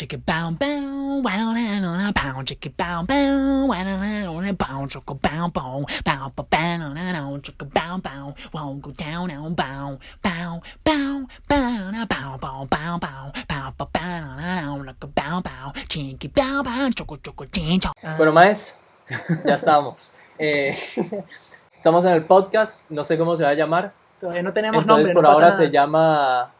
chicka 0.00 0.16
bow 0.16 0.50
bow, 0.52 1.20
wow 1.20 1.52
na 1.52 1.76
na 1.78 1.96
na 2.00 2.12
bow 2.12 2.40
chicka 2.40 2.72
bow 2.72 3.04
bow, 3.04 3.66
wow 3.68 3.84
na 3.84 4.00
na 4.00 4.24
na 4.24 4.52
bow 4.56 4.88
chicka 4.88 5.12
bow 5.12 5.48
bow, 5.52 5.84
bow 6.04 6.32
bow 6.32 6.44
bow 6.48 6.76
na 6.80 6.88
na 6.96 7.12
na 7.12 7.20
chicka 7.44 7.68
bow 7.68 8.00
bow, 8.00 8.32
wow 8.54 8.72
go 8.80 8.90
down 8.92 9.28
now 9.28 9.44
bow 9.50 9.98
bow 10.22 10.62
bow 10.82 11.26
bow 11.48 11.90
na 11.92 12.06
bow 12.08 12.38
bow 12.40 12.64
bow 12.64 12.96
bow, 12.96 13.32
bow 13.46 13.72
bow 13.76 13.88
bow 13.92 14.00
na 14.00 14.36
na 14.40 14.60
na 14.64 14.74
like 14.80 15.04
a 15.04 15.06
bow 15.06 15.42
bow, 15.44 15.72
chicka 15.92 16.32
bow 16.32 16.62
bow, 16.62 16.88
choco 16.96 17.16
choco 17.16 17.44
chin 17.52 17.78
choco. 17.78 17.94
Bueno, 18.16 18.32
más, 18.32 18.78
ya 19.44 19.56
estamos. 19.56 19.96
Eh, 20.38 20.78
estamos 21.76 22.06
en 22.06 22.12
el 22.12 22.24
podcast, 22.24 22.90
no 22.90 23.04
sé 23.04 23.18
cómo 23.18 23.36
se 23.36 23.44
va 23.44 23.50
a 23.50 23.54
llamar. 23.54 23.92
Todavía 24.18 24.42
no 24.42 24.54
tenemos 24.54 24.80
Entonces 24.80 25.08
nombre. 25.08 25.12
por 25.12 25.22
no 25.24 25.28
pasa 25.28 25.44
ahora 25.44 25.56
se 25.56 25.70
llama 25.70 26.52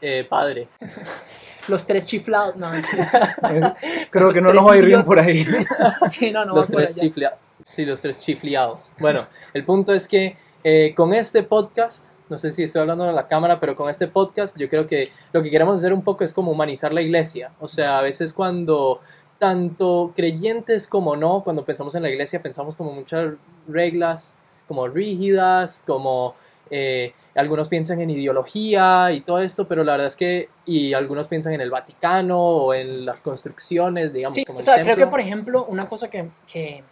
eh, 0.00 0.26
Padre. 0.28 0.68
Los 1.68 1.86
tres 1.86 2.06
chiflados. 2.06 2.56
No, 2.56 2.70
Creo 4.10 4.24
Los 4.26 4.34
que 4.34 4.40
no 4.40 4.52
nos 4.54 4.66
va 4.66 4.72
a 4.72 4.76
ir 4.78 4.86
bien 4.86 5.04
por 5.04 5.18
ahí. 5.18 5.46
sí, 6.08 6.30
no, 6.30 6.44
no 6.46 6.54
los 6.54 6.70
va 6.70 6.76
tres 6.76 6.96
chiflia- 6.96 7.34
Sí, 7.64 7.84
los 7.84 8.00
tres 8.00 8.18
chifliados. 8.18 8.88
Bueno, 8.98 9.26
el 9.52 9.64
punto 9.64 9.92
es 9.92 10.08
que 10.08 10.38
eh, 10.64 10.94
con 10.96 11.12
este 11.12 11.42
podcast, 11.42 12.06
no 12.30 12.38
sé 12.38 12.52
si 12.52 12.62
estoy 12.62 12.80
hablando 12.80 13.04
a 13.04 13.12
la 13.12 13.28
cámara, 13.28 13.60
pero 13.60 13.76
con 13.76 13.90
este 13.90 14.08
podcast 14.08 14.56
yo 14.56 14.70
creo 14.70 14.86
que 14.86 15.10
lo 15.32 15.42
que 15.42 15.50
queremos 15.50 15.76
hacer 15.76 15.92
un 15.92 16.02
poco 16.02 16.24
es 16.24 16.32
como 16.32 16.52
humanizar 16.52 16.94
la 16.94 17.02
iglesia. 17.02 17.52
O 17.60 17.68
sea, 17.68 17.98
a 17.98 18.02
veces 18.02 18.32
cuando 18.32 19.00
tanto 19.38 20.14
creyentes 20.16 20.86
como 20.88 21.16
no, 21.16 21.44
cuando 21.44 21.64
pensamos 21.66 21.94
en 21.94 22.02
la 22.02 22.08
iglesia 22.08 22.42
pensamos 22.42 22.74
como 22.76 22.92
muchas 22.92 23.34
reglas, 23.68 24.32
como 24.66 24.88
rígidas, 24.88 25.84
como 25.86 26.34
eh, 26.70 27.12
algunos 27.34 27.68
piensan 27.68 28.00
en 28.00 28.10
ideología 28.10 29.12
y 29.12 29.20
todo 29.20 29.38
esto, 29.40 29.66
pero 29.68 29.84
la 29.84 29.92
verdad 29.92 30.08
es 30.08 30.16
que, 30.16 30.48
y 30.66 30.92
algunos 30.92 31.28
piensan 31.28 31.52
en 31.54 31.60
el 31.60 31.70
Vaticano 31.70 32.38
o 32.40 32.74
en 32.74 33.04
las 33.06 33.20
construcciones, 33.20 34.12
digamos, 34.12 34.34
Sí, 34.34 34.44
como 34.44 34.58
o 34.58 34.60
el 34.60 34.64
sea, 34.64 34.74
creo 34.74 34.86
templo. 34.86 35.06
que 35.06 35.10
por 35.10 35.20
ejemplo, 35.20 35.64
una 35.66 35.88
cosa 35.88 36.10
que, 36.10 36.28
que- 36.50 36.82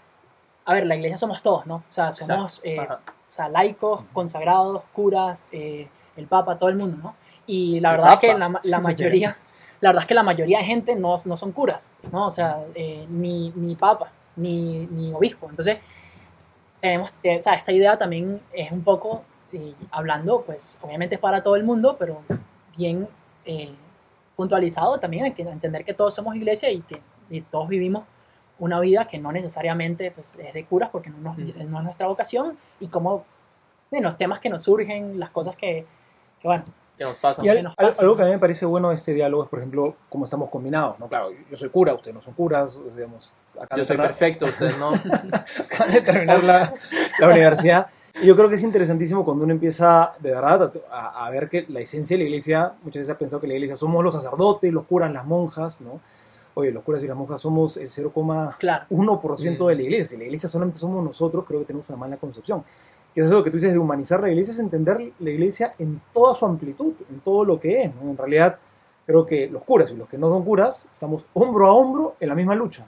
a 0.64 0.74
ver, 0.74 0.86
la 0.86 0.96
iglesia 0.96 1.16
somos 1.16 1.42
todos, 1.42 1.66
¿no? 1.66 1.76
O 1.76 1.92
sea, 1.92 2.10
somos 2.10 2.60
eh, 2.64 2.78
o 2.80 2.98
sea, 3.28 3.48
laicos, 3.48 4.02
consagrados, 4.12 4.82
curas, 4.92 5.46
eh, 5.52 5.88
el 6.16 6.26
papa, 6.26 6.58
todo 6.58 6.70
el 6.70 6.76
mundo, 6.76 6.96
¿no? 7.02 7.16
Y 7.46 7.78
la 7.80 7.90
El 7.92 7.96
verdad 7.98 8.12
es 8.14 8.18
que 8.20 8.34
la, 8.34 8.60
la 8.62 8.80
mayoría, 8.80 9.36
la 9.80 9.90
verdad 9.90 10.02
es 10.04 10.08
que 10.08 10.14
la 10.14 10.22
mayoría 10.22 10.58
de 10.58 10.64
gente 10.64 10.96
no, 10.96 11.14
no 11.24 11.36
son 11.36 11.52
curas, 11.52 11.90
¿no? 12.10 12.26
O 12.26 12.30
sea, 12.30 12.58
eh, 12.74 13.06
ni, 13.08 13.52
ni 13.54 13.74
papa, 13.76 14.10
ni, 14.36 14.86
ni 14.86 15.12
obispo. 15.12 15.48
Entonces, 15.50 15.78
tenemos, 16.80 17.12
te- 17.22 17.38
o 17.38 17.42
sea, 17.42 17.54
esta 17.54 17.72
idea 17.72 17.96
también 17.98 18.40
es 18.52 18.70
un 18.72 18.82
poco, 18.82 19.22
eh, 19.56 19.74
hablando, 19.90 20.42
pues, 20.42 20.78
obviamente 20.82 21.14
es 21.16 21.20
para 21.20 21.42
todo 21.42 21.56
el 21.56 21.64
mundo, 21.64 21.96
pero 21.98 22.22
bien 22.76 23.08
eh, 23.44 23.74
puntualizado 24.36 24.98
también 24.98 25.24
hay 25.24 25.32
que 25.32 25.42
entender 25.42 25.84
que 25.84 25.94
todos 25.94 26.14
somos 26.14 26.36
iglesia 26.36 26.70
y 26.70 26.80
que 26.82 27.00
y 27.28 27.40
todos 27.40 27.68
vivimos 27.68 28.04
una 28.58 28.78
vida 28.80 29.06
que 29.08 29.18
no 29.18 29.32
necesariamente 29.32 30.10
pues, 30.12 30.36
es 30.36 30.54
de 30.54 30.64
curas 30.64 30.90
porque 30.90 31.10
no, 31.10 31.18
nos- 31.18 31.36
no 31.38 31.78
es 31.78 31.84
nuestra 31.84 32.06
vocación 32.06 32.56
y 32.80 32.86
como 32.88 33.24
en 33.90 34.02
los 34.02 34.16
temas 34.16 34.38
que 34.40 34.48
nos 34.48 34.62
surgen, 34.62 35.18
las 35.18 35.30
cosas 35.30 35.56
que, 35.56 35.84
que, 36.40 36.48
bueno, 36.48 36.64
que 36.96 37.04
nos 37.04 37.18
pasa. 37.18 37.44
Y 37.44 37.48
al- 37.48 37.56
que 37.58 37.62
nos 37.64 37.74
al- 37.76 37.86
pasa. 37.88 38.02
algo 38.02 38.16
que 38.16 38.22
a 38.22 38.26
mí 38.26 38.30
me 38.32 38.38
parece 38.38 38.64
bueno 38.66 38.88
de 38.90 38.94
este 38.94 39.12
diálogo 39.12 39.44
es, 39.44 39.48
por 39.50 39.58
ejemplo, 39.58 39.96
cómo 40.08 40.24
estamos 40.24 40.48
combinados. 40.50 40.98
¿no? 40.98 41.08
Claro, 41.08 41.30
yo 41.50 41.56
soy 41.56 41.68
cura, 41.68 41.92
ustedes 41.94 42.14
no 42.14 42.22
son 42.22 42.34
curas. 42.34 42.78
Digamos, 42.94 43.32
acaban 43.54 43.68
Yo 43.70 43.76
de 43.78 43.84
soy 43.84 43.96
terminar- 43.96 44.08
perfecto, 44.08 44.46
ustedes 44.46 44.78
no. 44.78 44.90
acaban 45.64 45.92
de 45.92 46.00
terminar 46.00 46.42
la, 46.44 46.74
la 47.18 47.28
universidad. 47.28 47.86
Yo 48.24 48.34
creo 48.34 48.48
que 48.48 48.54
es 48.54 48.62
interesantísimo 48.62 49.24
cuando 49.24 49.44
uno 49.44 49.52
empieza 49.52 50.14
de 50.20 50.30
verdad 50.30 50.72
a, 50.90 51.26
a 51.26 51.30
ver 51.30 51.48
que 51.50 51.66
la 51.68 51.80
esencia 51.80 52.16
de 52.16 52.22
la 52.22 52.28
iglesia, 52.28 52.72
muchas 52.82 53.00
veces 53.00 53.14
ha 53.14 53.18
pensado 53.18 53.40
que 53.40 53.46
la 53.46 53.54
iglesia 53.54 53.76
somos 53.76 54.02
los 54.02 54.14
sacerdotes, 54.14 54.72
los 54.72 54.86
curas, 54.86 55.12
las 55.12 55.26
monjas, 55.26 55.82
¿no? 55.82 56.00
Oye, 56.54 56.72
los 56.72 56.82
curas 56.82 57.02
y 57.04 57.06
las 57.06 57.16
monjas 57.16 57.42
somos 57.42 57.76
el 57.76 57.90
0,1% 57.90 58.56
claro, 58.56 58.86
de 59.66 59.74
la 59.74 59.82
iglesia. 59.82 60.06
Si 60.06 60.16
la 60.16 60.24
iglesia 60.24 60.48
solamente 60.48 60.78
somos 60.78 61.04
nosotros, 61.04 61.44
creo 61.46 61.60
que 61.60 61.66
tenemos 61.66 61.86
una 61.90 61.98
mala 61.98 62.16
concepción. 62.16 62.64
Y 63.14 63.20
eso 63.20 63.28
es 63.28 63.34
lo 63.34 63.44
que 63.44 63.50
tú 63.50 63.58
dices 63.58 63.72
de 63.72 63.78
humanizar 63.78 64.20
la 64.20 64.30
iglesia, 64.30 64.52
es 64.52 64.58
entender 64.58 65.12
la 65.18 65.30
iglesia 65.30 65.74
en 65.78 66.00
toda 66.14 66.32
su 66.32 66.46
amplitud, 66.46 66.94
en 67.10 67.20
todo 67.20 67.44
lo 67.44 67.60
que 67.60 67.82
es. 67.82 67.94
¿no? 67.94 68.10
En 68.10 68.16
realidad, 68.16 68.58
creo 69.04 69.26
que 69.26 69.48
los 69.48 69.64
curas 69.64 69.90
y 69.90 69.96
los 69.96 70.08
que 70.08 70.16
no 70.16 70.30
son 70.30 70.44
curas 70.44 70.88
estamos 70.90 71.26
hombro 71.34 71.66
a 71.66 71.72
hombro 71.74 72.16
en 72.20 72.28
la 72.30 72.34
misma 72.34 72.54
lucha. 72.54 72.86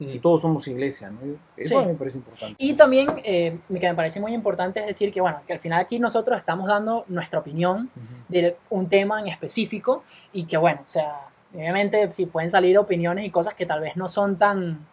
Y 0.00 0.18
Mm. 0.18 0.20
todos 0.20 0.42
somos 0.42 0.66
iglesia. 0.68 1.10
¿no? 1.10 1.18
Eso 1.56 1.68
Sí. 1.70 1.74
a 1.74 1.80
mí 1.80 1.86
me 1.88 1.94
parece 1.94 2.18
importante. 2.18 2.54
Y 2.58 2.74
también, 2.74 3.08
eh, 3.24 3.58
que 3.68 3.88
me 3.88 3.94
parece 3.94 4.20
muy 4.20 4.32
importante 4.32 4.78
es 4.80 4.86
decir 4.86 5.12
que, 5.12 5.20
bueno, 5.20 5.40
que 5.46 5.52
al 5.54 5.58
final 5.58 5.80
aquí 5.80 5.98
nosotros 5.98 6.38
estamos 6.38 6.68
dando 6.68 7.04
nuestra 7.08 7.40
opinión 7.40 7.90
Ujú. 7.96 8.14
de 8.28 8.56
un 8.70 8.88
tema 8.88 9.20
en 9.20 9.26
específico 9.28 10.04
y 10.32 10.44
que, 10.44 10.56
bueno, 10.56 10.80
o 10.84 10.86
sea, 10.86 11.22
obviamente 11.52 12.12
si 12.12 12.26
pueden 12.26 12.48
salir 12.50 12.78
opiniones 12.78 13.24
y 13.24 13.30
cosas 13.30 13.54
que 13.54 13.66
tal 13.66 13.80
vez 13.80 13.96
no 13.96 14.08
son 14.08 14.36
tan, 14.36 14.86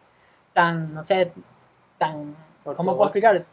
tan, 0.54 0.94
no 0.94 1.04
sé, 1.04 1.32
tan, 2.00 2.36
¿cómo 2.64 2.96
puedo 2.96 3.06
explicar? 3.10 3.46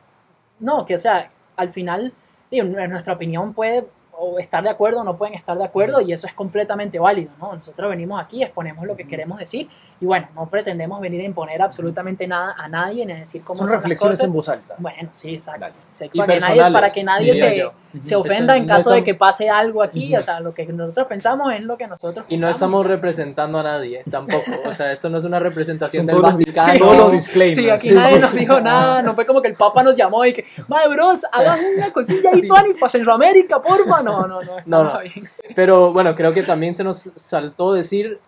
No, 0.61 0.87
que 0.87 0.95
o 0.95 0.99
sea, 0.99 1.31
al 1.57 1.69
final, 1.71 2.13
digo, 2.51 2.65
nuestra 2.65 3.13
opinión 3.13 3.53
puede 3.53 3.87
o 4.25 4.39
estar 4.39 4.63
de 4.63 4.71
acuerdo 4.71 5.01
o 5.01 5.05
no 5.05 5.17
pueden 5.17 5.35
estar 5.35 5.59
de 5.59 5.65
acuerdo 5.65 6.01
y 6.01 6.13
eso 6.13 6.29
es 6.29 6.33
completamente 6.33 6.99
válido, 7.01 7.33
¿no? 7.41 7.57
Nosotros 7.57 7.91
venimos 7.91 8.23
aquí, 8.23 8.43
exponemos 8.43 8.87
lo 8.87 8.95
que 8.95 9.07
queremos 9.07 9.39
decir 9.39 9.69
y 10.01 10.07
bueno, 10.07 10.29
no 10.37 10.47
pretendemos 10.47 11.01
venir 11.01 11.21
a 11.23 11.25
imponer 11.25 11.61
absolutamente 11.61 12.27
nada 12.29 12.55
a 12.57 12.69
nadie 12.69 13.05
ni 13.05 13.13
a 13.13 13.17
decir 13.17 13.43
cómo 13.43 13.59
Son 13.59 13.67
son, 13.67 13.75
las 13.75 13.83
reflexiones 13.83 14.19
cosas. 14.19 14.27
en 14.27 14.33
voz 14.33 14.49
alta. 14.49 14.75
Bueno, 14.79 15.09
sí, 15.13 15.35
exacto. 15.35 15.67
Y 16.13 16.19
para, 16.19 16.35
que 16.35 16.41
nadie, 16.41 16.63
para 16.73 16.91
que 16.91 17.05
nadie 17.05 17.35
se, 17.35 17.65
se 18.01 18.15
ofenda 18.17 18.57
en 18.57 18.67
No 18.67 18.75
caso 18.75 18.93
de 18.93 19.03
que 19.03 19.15
pase 19.15 19.51
algo 19.51 19.83
aquí. 19.83 20.15
O 20.17 20.23
sea, 20.23 20.41
lo 20.41 20.55
que 20.55 20.67
nosotros 20.67 21.07
pensamos 21.09 21.53
es 21.53 21.63
lo 21.63 21.77
que 21.77 21.87
nosotros 21.87 22.25
Y 22.29 22.37
no 22.37 22.47
pensamos. 22.47 22.57
estamos 22.57 22.87
representando 22.87 23.59
a 23.59 23.63
nadie, 23.65 24.05
tampoco. 24.11 24.45
O 24.67 24.73
sea, 24.73 24.93
esto 24.93 25.09
no 25.11 25.19
es 25.19 25.25
una 25.25 25.39
representación 25.41 26.07
del 26.07 26.21
Vaticano. 26.21 26.73
sí, 26.73 26.79
todos 26.79 26.97
los 26.97 27.13
disclaimers. 27.13 27.55
Sí, 27.57 27.71
aquí 27.71 27.89
Sí, 27.89 27.95
nadie 27.95 28.19
nos 28.21 28.33
dijo 28.33 28.61
nada. 28.61 29.03
No 29.03 29.15
fue 29.15 29.27
como 29.27 29.43
que 29.43 29.49
el 29.49 29.55
Papa 29.55 29.83
nos 29.83 29.97
llamó 29.97 30.25
y 30.25 30.33
que, 30.33 30.45
madre 30.69 30.89
bros, 30.91 31.27
hagan 31.33 31.59
una 31.77 31.91
cosilla 31.93 32.31
ahí, 32.33 32.47
Tuanis, 32.47 32.77
para 32.77 32.91
Centroamérica, 32.91 33.61
porfa. 33.61 34.03
No, 34.03 34.12
no, 34.27 34.43
no. 34.43 34.57
No, 34.67 34.85
no. 34.85 35.01
bien. 35.01 35.29
Pero 35.55 35.93
bueno, 35.93 36.15
creo 36.15 36.33
que 36.33 36.43
también 36.43 36.75
se 36.75 36.85
nos 36.85 37.11
saltó 37.17 37.73
decir 37.73 38.21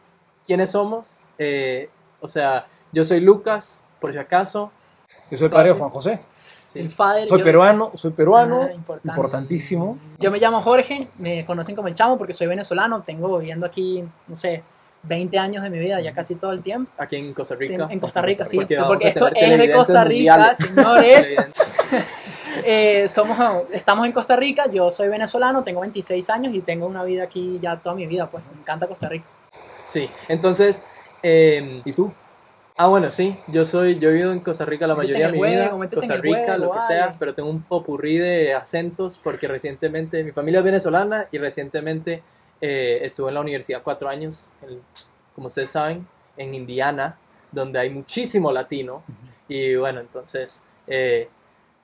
quiénes 0.46 0.70
somos. 0.72 1.16
Eh, 1.38 1.88
o 2.20 2.28
sea, 2.28 2.66
yo 2.92 3.04
soy 3.04 3.20
Lucas, 3.20 3.82
por 4.00 4.12
si 4.12 4.18
acaso. 4.18 4.70
Yo 5.30 5.38
soy 5.38 5.46
el 5.46 5.52
padre 5.52 5.72
de 5.72 5.78
Juan 5.78 5.90
José. 5.90 6.20
Sí. 6.34 6.80
El 6.80 6.90
father. 6.90 7.28
Soy 7.28 7.38
yo- 7.38 7.44
peruano, 7.44 7.92
soy 7.94 8.10
peruano, 8.12 8.62
Ah, 8.68 8.72
importante. 8.72 9.08
importantísimo. 9.08 9.98
Yo 10.18 10.30
me 10.30 10.38
llamo 10.38 10.60
Jorge, 10.60 11.08
me 11.18 11.44
conocen 11.46 11.76
como 11.76 11.88
el 11.88 11.94
chamo 11.94 12.18
porque 12.18 12.34
soy 12.34 12.46
venezolano. 12.48 13.02
Tengo 13.02 13.38
viviendo 13.38 13.64
aquí, 13.66 14.04
no 14.26 14.34
sé, 14.36 14.62
20 15.06 15.38
años 15.38 15.62
de 15.62 15.70
mi 15.70 15.78
vida, 15.78 16.00
ya 16.00 16.12
casi 16.12 16.34
todo 16.34 16.52
el 16.52 16.62
tiempo. 16.62 16.90
Aquí 16.98 17.16
en 17.16 17.32
Costa 17.34 17.54
Rica. 17.54 17.74
En, 17.74 17.90
en 17.90 18.00
Costa 18.00 18.22
Rica, 18.22 18.44
sí. 18.44 18.56
Porque 18.56 19.04
sí, 19.04 19.08
esto 19.08 19.30
tener 19.30 19.52
es 19.52 19.58
de 19.58 19.72
Costa 19.72 20.04
Rica, 20.04 20.36
mundiales. 20.36 20.58
señores. 20.74 21.48
Eh, 22.66 23.08
somos, 23.08 23.64
estamos 23.72 24.06
en 24.06 24.12
Costa 24.12 24.36
Rica, 24.36 24.70
yo 24.70 24.88
soy 24.88 25.08
venezolano, 25.08 25.64
tengo 25.64 25.80
26 25.80 26.30
años 26.30 26.54
y 26.54 26.60
tengo 26.60 26.86
una 26.86 27.02
vida 27.02 27.24
aquí 27.24 27.58
ya 27.60 27.76
toda 27.76 27.96
mi 27.96 28.06
vida, 28.06 28.30
pues 28.30 28.44
me 28.54 28.60
encanta 28.60 28.86
Costa 28.86 29.08
Rica. 29.08 29.24
Sí, 29.88 30.08
entonces. 30.28 30.82
eh, 31.22 31.82
¿Y 31.84 31.92
tú? 31.92 32.12
ah, 32.76 32.86
bueno, 32.88 33.10
sí, 33.10 33.36
yo 33.48 33.64
soy, 33.64 33.98
yo 33.98 34.08
he 34.08 34.12
vivido 34.12 34.32
en 34.32 34.40
Costa 34.40 34.64
Rica 34.64 34.86
la 34.86 34.94
mayoría 34.94 35.26
de 35.26 35.32
mi 35.32 35.42
vida. 35.42 35.70
Costa 35.70 36.16
Rica, 36.16 36.56
lo 36.56 36.70
que 36.70 36.78
vale. 36.78 36.94
sea, 36.94 37.16
pero 37.18 37.34
tengo 37.34 37.50
un 37.50 37.62
popurrí 37.62 38.18
de 38.18 38.54
acentos 38.54 39.20
porque 39.22 39.46
recientemente 39.48 40.22
mi 40.24 40.32
familia 40.32 40.58
es 40.60 40.64
venezolana 40.64 41.26
y 41.30 41.38
recientemente 41.38 42.22
eh, 42.60 43.00
estuve 43.02 43.28
en 43.28 43.34
la 43.34 43.40
universidad 43.40 43.82
cuatro 43.82 44.08
años, 44.08 44.48
en- 44.62 44.80
como 45.34 45.48
ustedes 45.48 45.70
saben, 45.70 46.06
en 46.36 46.54
Indiana, 46.54 47.18
donde 47.52 47.78
hay 47.78 47.90
muchísimo 47.90 48.50
latino. 48.52 49.02
Y 49.48 49.74
bueno, 49.76 50.00
entonces 50.00 50.62
eh, 50.86 51.28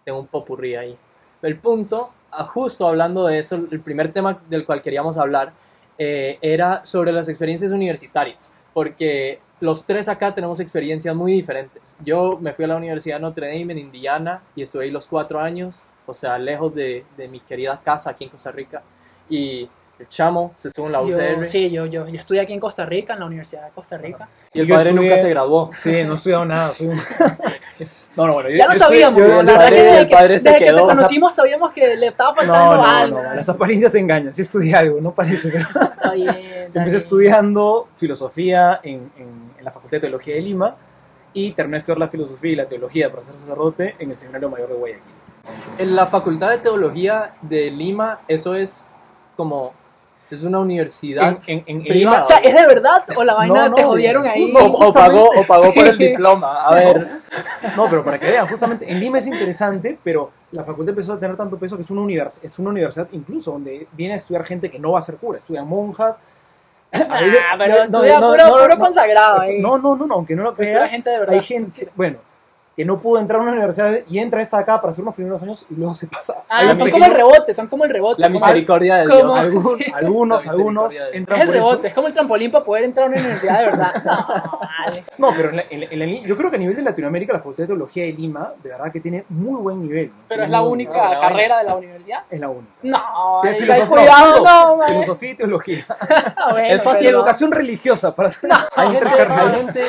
tengo 0.04 0.18
un 0.20 0.26
popurrí 0.26 0.74
ahí. 0.74 0.96
El 1.42 1.56
punto, 1.58 2.12
ah, 2.32 2.44
justo 2.44 2.86
hablando 2.86 3.26
de 3.26 3.38
eso, 3.38 3.56
el 3.56 3.80
primer 3.80 4.12
tema 4.12 4.40
del 4.48 4.64
cual 4.66 4.82
queríamos 4.82 5.16
hablar 5.16 5.52
eh, 5.98 6.38
era 6.40 6.84
sobre 6.86 7.12
las 7.12 7.28
experiencias 7.28 7.72
universitarias, 7.72 8.38
porque 8.72 9.40
los 9.60 9.84
tres 9.84 10.08
acá 10.08 10.34
tenemos 10.34 10.58
experiencias 10.60 11.14
muy 11.14 11.32
diferentes. 11.32 11.94
Yo 12.02 12.38
me 12.40 12.52
fui 12.54 12.64
a 12.64 12.68
la 12.68 12.76
Universidad 12.76 13.16
de 13.16 13.22
Notre 13.22 13.48
Dame 13.48 13.72
en 13.72 13.78
Indiana 13.78 14.42
y 14.56 14.62
estuve 14.62 14.84
ahí 14.84 14.90
los 14.90 15.06
cuatro 15.06 15.38
años, 15.38 15.82
o 16.06 16.14
sea, 16.14 16.38
lejos 16.38 16.74
de, 16.74 17.04
de 17.16 17.28
mi 17.28 17.40
querida 17.40 17.80
casa 17.84 18.10
aquí 18.10 18.24
en 18.24 18.30
Costa 18.30 18.50
Rica. 18.50 18.82
Y 19.28 19.68
el 20.00 20.08
chamo 20.08 20.54
se 20.56 20.68
estuvo 20.68 20.86
en 20.86 20.92
la 20.92 21.02
Yo- 21.02 21.16
UCR 21.16 21.46
sí, 21.46 21.70
yo, 21.70 21.86
yo, 21.86 22.08
yo 22.08 22.18
estudié 22.18 22.40
aquí 22.40 22.52
en 22.52 22.60
Costa 22.60 22.84
Rica, 22.86 23.12
en 23.14 23.20
la 23.20 23.26
Universidad 23.26 23.64
de 23.66 23.70
Costa 23.70 23.96
Rica. 23.98 24.28
y 24.52 24.60
el 24.60 24.66
Yo 24.66 24.74
padre 24.74 24.90
estudié- 24.90 25.08
nunca 25.10 25.16
se 25.22 25.28
graduó. 25.28 25.70
Sí, 25.78 25.90
no 26.04 26.14
he 26.14 26.16
estudiado 26.16 26.44
nada. 26.46 26.72
no, 28.16 28.26
no, 28.26 28.32
bueno. 28.34 28.48
yo- 28.50 28.56
Ya 28.56 28.66
lo 28.66 28.74
sabíamos, 28.74 29.20
yo- 29.20 29.28
¿no? 29.28 29.34
yo 29.36 29.42
la 29.42 29.52
verdad 29.52 29.64
padre- 29.66 29.76
que 29.76 29.82
desde, 29.82 30.06
que, 30.08 30.28
desde 30.28 30.52
que 30.52 30.58
te 30.58 30.64
quedó, 30.64 30.84
o 30.84 30.86
sea- 30.88 30.96
conocimos 30.96 31.34
sabíamos 31.34 31.72
que 31.72 31.96
le 31.96 32.06
estaba 32.06 32.34
faltando 32.34 32.76
no, 32.76 32.84
algo. 32.86 33.22
no, 33.22 33.34
las 33.34 33.48
apariencias 33.48 33.94
engañan. 33.94 34.32
Sí 34.34 34.42
estudié 34.42 34.74
algo, 34.74 35.00
no 35.00 35.14
parece 35.14 35.50
que... 35.50 35.58
Está 36.00 36.12
bien, 36.12 36.28
está 36.28 36.44
empecé 36.64 36.82
bien. 36.84 36.96
estudiando 36.96 37.88
filosofía 37.96 38.80
en, 38.82 39.10
en- 39.16 39.50
en 39.58 39.64
la 39.64 39.70
Facultad 39.72 39.96
de 39.98 40.00
Teología 40.00 40.34
de 40.34 40.40
Lima 40.40 40.76
y 41.32 41.52
terminé 41.52 41.76
de 41.76 41.78
estudiar 41.80 41.98
la 41.98 42.08
filosofía 42.08 42.52
y 42.52 42.56
la 42.56 42.66
teología 42.66 43.10
para 43.10 43.22
ser 43.22 43.36
sacerdote 43.36 43.94
en 43.98 44.10
el 44.10 44.16
Seminario 44.16 44.48
Mayor 44.50 44.68
de 44.70 44.74
Guayaquil. 44.74 45.12
En 45.78 45.94
la 45.96 46.06
Facultad 46.06 46.50
de 46.50 46.58
Teología 46.58 47.34
de 47.42 47.70
Lima, 47.70 48.20
eso 48.28 48.54
es 48.54 48.86
como 49.36 49.72
Es 50.30 50.44
una 50.44 50.60
universidad. 50.60 51.38
En, 51.46 51.64
en, 51.66 51.80
en, 51.80 51.82
Privada. 51.82 52.22
O 52.22 52.24
sea, 52.24 52.38
¿es 52.38 52.54
de 52.54 52.64
verdad 52.66 53.04
o 53.16 53.24
la 53.24 53.34
vaina 53.34 53.68
no, 53.68 53.74
te 53.74 53.82
jodieron 53.82 54.26
ahí? 54.26 54.52
no, 54.52 54.60
o, 54.60 54.88
o 54.88 54.92
pagó, 54.92 55.28
o 55.28 55.44
pagó 55.44 55.74
por 55.74 55.86
el 55.88 55.98
diploma. 55.98 56.56
A 56.64 56.74
ver. 56.74 57.06
No, 57.76 57.88
pero 57.90 58.04
para 58.04 58.18
que 58.20 58.30
vean, 58.30 58.46
justamente 58.46 58.90
en 58.90 59.00
Lima 59.00 59.18
es 59.18 59.26
interesante, 59.26 59.98
pero 60.04 60.30
la 60.52 60.62
facultad 60.64 60.90
empezó 60.90 61.14
a 61.14 61.18
tener 61.20 61.36
tanto 61.36 61.58
peso 61.58 61.76
que 61.76 61.82
es 61.82 61.90
una, 61.90 62.00
univers 62.02 62.40
es 62.42 62.58
una 62.58 62.70
universidad 62.70 63.08
incluso 63.12 63.52
donde 63.52 63.86
viene 63.92 64.14
a 64.14 64.16
estudiar 64.18 64.44
gente 64.44 64.70
que 64.70 64.78
no 64.78 64.92
va 64.92 65.00
a 65.00 65.02
ser 65.02 65.16
cura, 65.16 65.38
estudian 65.38 65.66
monjas. 65.66 66.20
Veces- 66.92 67.08
Ah, 67.10 67.54
pero 67.56 67.74
no, 67.76 67.82
estudia 67.84 68.18
no, 68.20 68.30
puro, 68.32 68.44
no, 68.44 68.50
puro 68.52 68.68
no, 68.68 68.78
consagrado 68.78 69.40
ahí. 69.40 69.60
No, 69.60 69.78
no, 69.78 69.94
no, 69.96 70.06
no, 70.06 70.14
aunque 70.14 70.34
no 70.34 70.42
lo 70.42 70.50
Estudia 70.50 70.72
creas, 70.72 70.90
gente 70.90 71.10
de 71.10 71.18
verdad. 71.20 71.34
hay 71.34 71.42
gente, 71.42 71.88
bueno, 71.94 72.18
que 72.80 72.86
no 72.86 72.98
pudo 72.98 73.20
entrar 73.20 73.40
a 73.40 73.42
una 73.42 73.52
universidad 73.52 73.92
y 74.08 74.18
entra 74.20 74.40
esta 74.40 74.56
acá 74.56 74.80
para 74.80 74.92
hacer 74.92 75.02
unos 75.02 75.14
primeros 75.14 75.42
años 75.42 75.66
y 75.68 75.74
luego 75.74 75.94
se 75.94 76.06
pasa. 76.06 76.44
Ah, 76.48 76.74
son 76.74 76.90
como 76.90 77.04
el 77.04 77.12
rebote, 77.12 77.52
son 77.52 77.66
como 77.66 77.84
el 77.84 77.90
rebote. 77.90 78.22
La 78.22 78.30
misericordia 78.30 78.96
de 78.96 79.06
Dios. 79.06 79.20
Sí. 79.76 79.92
algunos, 79.94 80.46
La 80.46 80.52
algunos 80.52 80.90
de- 80.94 80.98
entran 81.18 81.38
Es 81.38 81.42
el 81.42 81.48
por 81.48 81.56
eso. 81.56 81.68
rebote, 81.70 81.88
es 81.88 81.92
como 81.94 82.08
el 82.08 82.14
trampolín 82.14 82.50
para 82.50 82.64
poder 82.64 82.84
entrar 82.84 83.04
a 83.06 83.10
una 83.10 83.18
universidad 83.20 83.58
de 83.58 83.64
verdad. 83.66 83.92
No, 84.04 84.58
vale. 84.86 85.04
No, 85.18 85.28
pero 85.36 85.50
en 85.50 85.56
la- 85.56 85.64
en 85.68 85.80
la- 85.80 85.86
en 85.90 85.98
la- 85.98 86.26
yo 86.26 86.36
creo 86.38 86.48
que 86.50 86.56
a 86.56 86.58
nivel 86.58 86.74
de 86.74 86.80
Latinoamérica 86.82 87.34
la 87.34 87.40
Facultad 87.40 87.64
de 87.64 87.66
Teología 87.66 88.04
de 88.04 88.12
Lima 88.14 88.54
de 88.62 88.70
verdad 88.70 88.90
que 88.90 89.00
tiene 89.00 89.26
muy 89.28 89.60
buen 89.60 89.82
nivel. 89.82 90.06
¿no? 90.08 90.14
Pero 90.28 90.44
es 90.44 90.48
la 90.50 90.62
única 90.62 91.20
carrera 91.20 91.58
de 91.58 91.64
la 91.64 91.74
universidad. 91.76 92.20
Es 92.30 92.40
la 92.40 92.48
única. 92.48 92.72
No, 92.82 92.98
Tiene 93.42 93.58
vale, 93.58 93.74
filosofía- 93.74 93.88
cuidado, 93.88 94.36
no, 94.44 94.66
no, 94.68 94.76
vale. 94.78 94.94
Filosofía 94.94 95.30
y 95.30 95.34
teología. 95.34 95.84
Ah, 96.42 96.52
bueno, 96.52 96.68
Es 96.68 96.82
fácil, 96.82 97.02
Y 97.02 97.06
pero- 97.08 97.18
educación 97.18 97.52
religiosa 97.52 98.14
para 98.14 98.28
hacer 98.30 98.48
Hay 98.74 98.88
gente. 98.90 99.80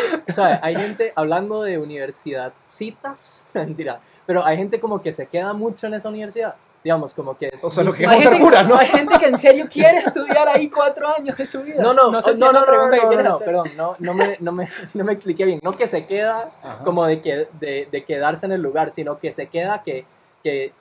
Hay 0.61 0.75
gente 0.75 1.13
hablando 1.15 1.61
de 1.63 1.77
universidad 1.77 2.51
citas, 2.81 3.45
mentira, 3.53 3.99
pero 4.25 4.43
hay 4.45 4.57
gente 4.57 4.79
como 4.79 5.01
que 5.01 5.11
se 5.11 5.27
queda 5.27 5.53
mucho 5.53 5.85
en 5.87 5.93
esa 5.93 6.09
universidad, 6.09 6.55
digamos, 6.83 7.13
como 7.13 7.37
que 7.37 7.49
es- 7.53 7.63
O 7.63 7.69
sea, 7.69 7.83
lo 7.83 7.93
que 7.93 8.07
Hay 8.07 8.19
gente, 8.21 8.35
ser 8.37 8.41
cura, 8.41 8.63
¿no? 8.63 8.75
hay 8.75 8.87
gente 8.87 9.17
que 9.19 9.25
en 9.27 9.37
serio 9.37 9.65
quiere 9.71 9.97
estudiar 9.99 10.47
ahí 10.49 10.67
cuatro 10.69 11.07
años 11.15 11.37
de 11.37 11.45
su 11.45 11.61
vida. 11.61 11.79
No, 11.81 11.93
no, 11.93 12.09
no 12.11 12.21
sé 12.23 12.33
si 12.33 12.39
no, 12.41 12.51
no, 12.51 12.61
no, 12.61 12.65
que 12.89 12.97
no, 12.97 13.11
no, 13.23 13.29
no, 13.29 13.39
perdón, 13.39 13.67
no, 13.77 13.93
no 13.99 14.13
me, 14.15 14.37
no 14.39 14.51
me, 14.51 14.67
no 14.95 15.03
me 15.03 15.13
expliqué 15.13 15.45
bien, 15.45 15.59
no 15.61 15.77
que 15.77 15.87
se 15.87 16.05
queda 16.07 16.49
Ajá. 16.63 16.83
como 16.83 17.05
de, 17.05 17.21
que, 17.21 17.47
de, 17.59 17.87
de 17.91 18.03
quedarse 18.03 18.45
en 18.47 18.53
el 18.53 18.61
lugar, 18.61 18.91
sino 18.91 19.19
que 19.19 19.31
se 19.31 19.47
queda 19.47 19.83
que, 19.83 20.05
que 20.43 20.73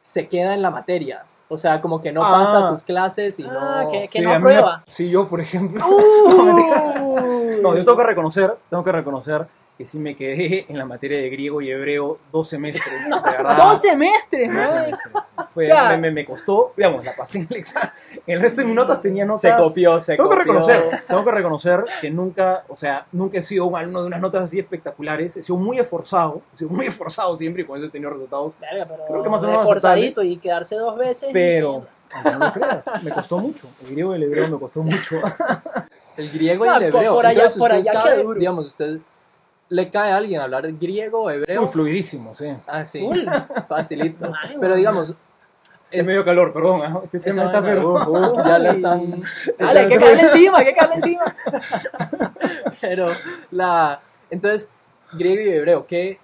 se 0.00 0.26
queda 0.28 0.54
en 0.54 0.62
la 0.62 0.70
materia, 0.70 1.24
o 1.48 1.56
sea, 1.58 1.80
como 1.80 2.02
que 2.02 2.10
no 2.10 2.22
Ah. 2.24 2.30
pasa 2.32 2.70
sus 2.70 2.82
clases 2.82 3.38
y 3.38 3.44
Ah, 3.44 3.82
no... 3.84 3.90
que- 3.92 4.08
Sí, 4.08 4.20
no 4.20 4.32
a 4.32 4.38
mí 4.38 4.44
me- 4.44 4.50
aprueba. 4.56 4.82
Sí, 4.88 5.08
yo, 5.10 5.28
por 5.28 5.40
ejemplo. 5.40 5.84
Uh. 6.36 7.62
No, 7.62 7.74
yo 7.76 7.84
tengo 7.84 7.96
que 7.96 8.04
reconocer, 8.04 8.56
tengo 8.70 8.82
que 8.84 8.92
reconocer 8.92 9.46
que 9.76 9.84
sí 9.84 9.98
me 9.98 10.16
quedé 10.16 10.64
en 10.68 10.78
la 10.78 10.84
materia 10.86 11.18
de 11.18 11.28
griego 11.28 11.60
y 11.60 11.70
hebreo 11.70 12.18
dos 12.32 12.48
semestres. 12.48 12.86
No, 13.08 13.54
dos 13.56 13.80
semestres, 13.80 14.48
Dos 14.52 14.56
¿no? 14.62 14.68
semestres. 14.82 15.12
Fue- 15.52 15.64
O 15.64 15.66
sea- 15.66 15.88
me, 15.90 15.98
me- 15.98 16.10
me 16.10 16.24
costó, 16.24 16.72
digamos, 16.76 17.04
la 17.04 17.14
pasé 17.14 17.38
en 17.38 17.46
el 17.50 17.56
examen. 17.56 17.90
El 18.26 18.40
resto 18.40 18.60
de 18.62 18.66
mis 18.66 18.74
notas 18.76 19.00
tenía 19.02 19.24
notas. 19.24 19.42
Se 19.42 19.62
copió, 19.62 20.00
se 20.00 20.16
Tengo 20.16 20.28
que 20.30 20.36
copió. 20.38 20.52
reconocer, 20.54 21.02
tengo 21.06 21.24
que 21.24 21.30
reconocer 21.30 21.84
que 22.00 22.10
nunca, 22.10 22.64
o 22.68 22.76
sea, 22.76 23.06
nunca 23.12 23.38
he 23.38 23.42
sido 23.42 23.66
un 23.66 23.76
alumno 23.76 24.00
de 24.00 24.06
unas 24.08 24.20
notas 24.20 24.44
así 24.44 24.58
espectaculares. 24.58 25.36
He 25.36 25.42
sido 25.42 25.56
muy 25.58 25.78
esforzado, 25.78 26.42
he 26.54 26.56
sido 26.58 26.70
muy 26.70 26.86
esforzado 26.86 27.36
siempre 27.36 27.62
y 27.62 27.66
con 27.66 27.78
eso 27.78 27.86
he 27.86 27.90
tenido 27.90 28.10
resultados. 28.10 28.58
Verga, 28.58 28.86
pero 28.88 29.04
Creo 29.08 29.22
que 29.22 29.28
más 29.28 29.42
o 29.42 29.46
menos 29.46 29.64
forzadito 29.64 30.22
y 30.22 30.36
quedarse 30.38 30.76
dos 30.76 30.96
veces. 30.98 31.30
Pero, 31.32 31.86
aunque 32.12 32.30
no 32.38 32.52
creas, 32.52 33.04
me 33.04 33.10
costó 33.10 33.38
mucho. 33.38 33.68
El 33.84 33.90
griego 33.92 34.12
y 34.14 34.16
el 34.16 34.22
hebreo 34.24 34.48
me 34.50 34.58
costó 34.58 34.82
mucho. 34.82 35.20
El 36.16 36.30
griego 36.30 36.64
y 36.64 36.68
No, 36.68 36.76
el 36.76 36.82
hebreo. 36.84 37.14
por 37.14 37.26
allá- 37.26 37.38
Entonces, 37.40 37.58
por 37.58 37.72
allá 37.72 37.92
sabe, 37.92 38.24
digamos, 38.38 38.66
usted 38.66 38.98
le 39.68 39.90
cae 39.90 40.12
a 40.12 40.16
alguien 40.18 40.40
hablar 40.40 40.70
griego 40.72 41.22
o 41.22 41.30
hebreo. 41.30 41.62
Muy 41.62 41.70
fluidísimo, 41.70 42.34
sí. 42.34 42.46
Ah, 42.66 42.84
sí. 42.84 43.00
Full. 43.00 43.24
Facilito. 43.68 44.32
Pero 44.60 44.74
digamos, 44.76 45.14
Es 45.90 46.04
medio 46.04 46.24
calor, 46.24 46.52
perdón. 46.52 46.80
¿ah? 46.84 47.00
Este 47.04 47.20
tema 47.20 47.44
está 47.44 47.62
pero. 47.62 47.94
uh, 47.94 48.10
uh, 48.34 48.44
ya 48.46 48.58
le 48.58 48.70
están. 48.70 49.22
Dale, 49.58 49.80
hay 49.80 49.88
que 49.88 49.98
caerle 49.98 50.22
encima, 50.22 50.58
hay 50.58 50.64
que 50.66 50.74
caerle 50.74 50.94
encima. 50.96 51.24
Pero 52.80 53.08
la. 53.50 54.00
Entonces, 54.30 54.68
griego 55.12 55.42
y 55.42 55.54
hebreo, 55.54 55.86
¿qué? 55.86 56.18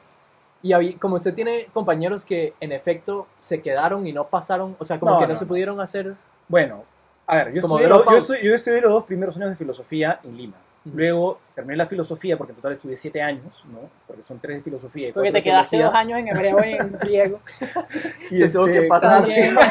Y 0.63 0.73
habí- 0.73 0.95
como 0.99 1.17
usted 1.17 1.35
tiene 1.35 1.67
compañeros 1.73 2.25
que 2.25 2.55
en 2.61 2.73
efecto 2.73 3.27
se 3.37 3.61
quedaron 3.63 4.07
y 4.07 4.13
no 4.13 4.27
pasaron, 4.29 4.77
o 4.79 4.85
sea, 4.85 4.99
como 5.01 5.13
No, 5.13 5.19
que 5.19 5.27
no, 5.27 5.33
no, 5.35 5.39
se 5.39 5.47
pudieron 5.47 5.81
hacer. 5.81 6.15
Bueno, 6.49 6.85
a 7.27 7.37
ver, 7.37 7.53
yo 7.53 7.63
Como 7.63 7.77
estudié, 7.79 7.89
los, 7.89 7.99
yo, 7.99 8.03
dropout. 8.05 8.21
estudié, 8.23 8.45
yo 8.45 8.55
estudié 8.55 8.81
los 8.81 8.93
dos 8.93 9.05
primeros 9.05 9.37
años 9.37 9.51
de 9.51 9.57
filosofía 9.57 10.21
en 10.23 10.37
Lima. 10.37 10.57
Luego 10.85 11.39
terminé 11.55 11.77
la 11.77 11.87
filosofía, 11.87 12.37
porque 12.37 12.51
en 12.53 12.57
total 12.57 12.73
estudié 12.73 12.97
siete 12.97 13.23
años, 13.23 13.63
¿no? 13.71 13.89
Porque 14.07 14.23
son 14.25 14.41
tres 14.41 14.57
de 14.57 14.63
filosofía 14.63 15.09
y 15.09 15.13
Porque 15.13 15.31
te 15.31 15.43
quedaste 15.43 15.77
teología. 15.77 15.87
dos 15.87 15.95
años 15.95 16.19
en 16.19 16.29
hebreo 16.29 16.65
y 16.65 16.73
en 16.73 16.91
griego. 17.01 17.41
Y 18.31 18.39
Se 18.39 18.49
tuvo 18.51 18.67
que 18.67 18.83
pasar. 18.83 19.25
sí. 19.27 19.35
También. 19.35 19.57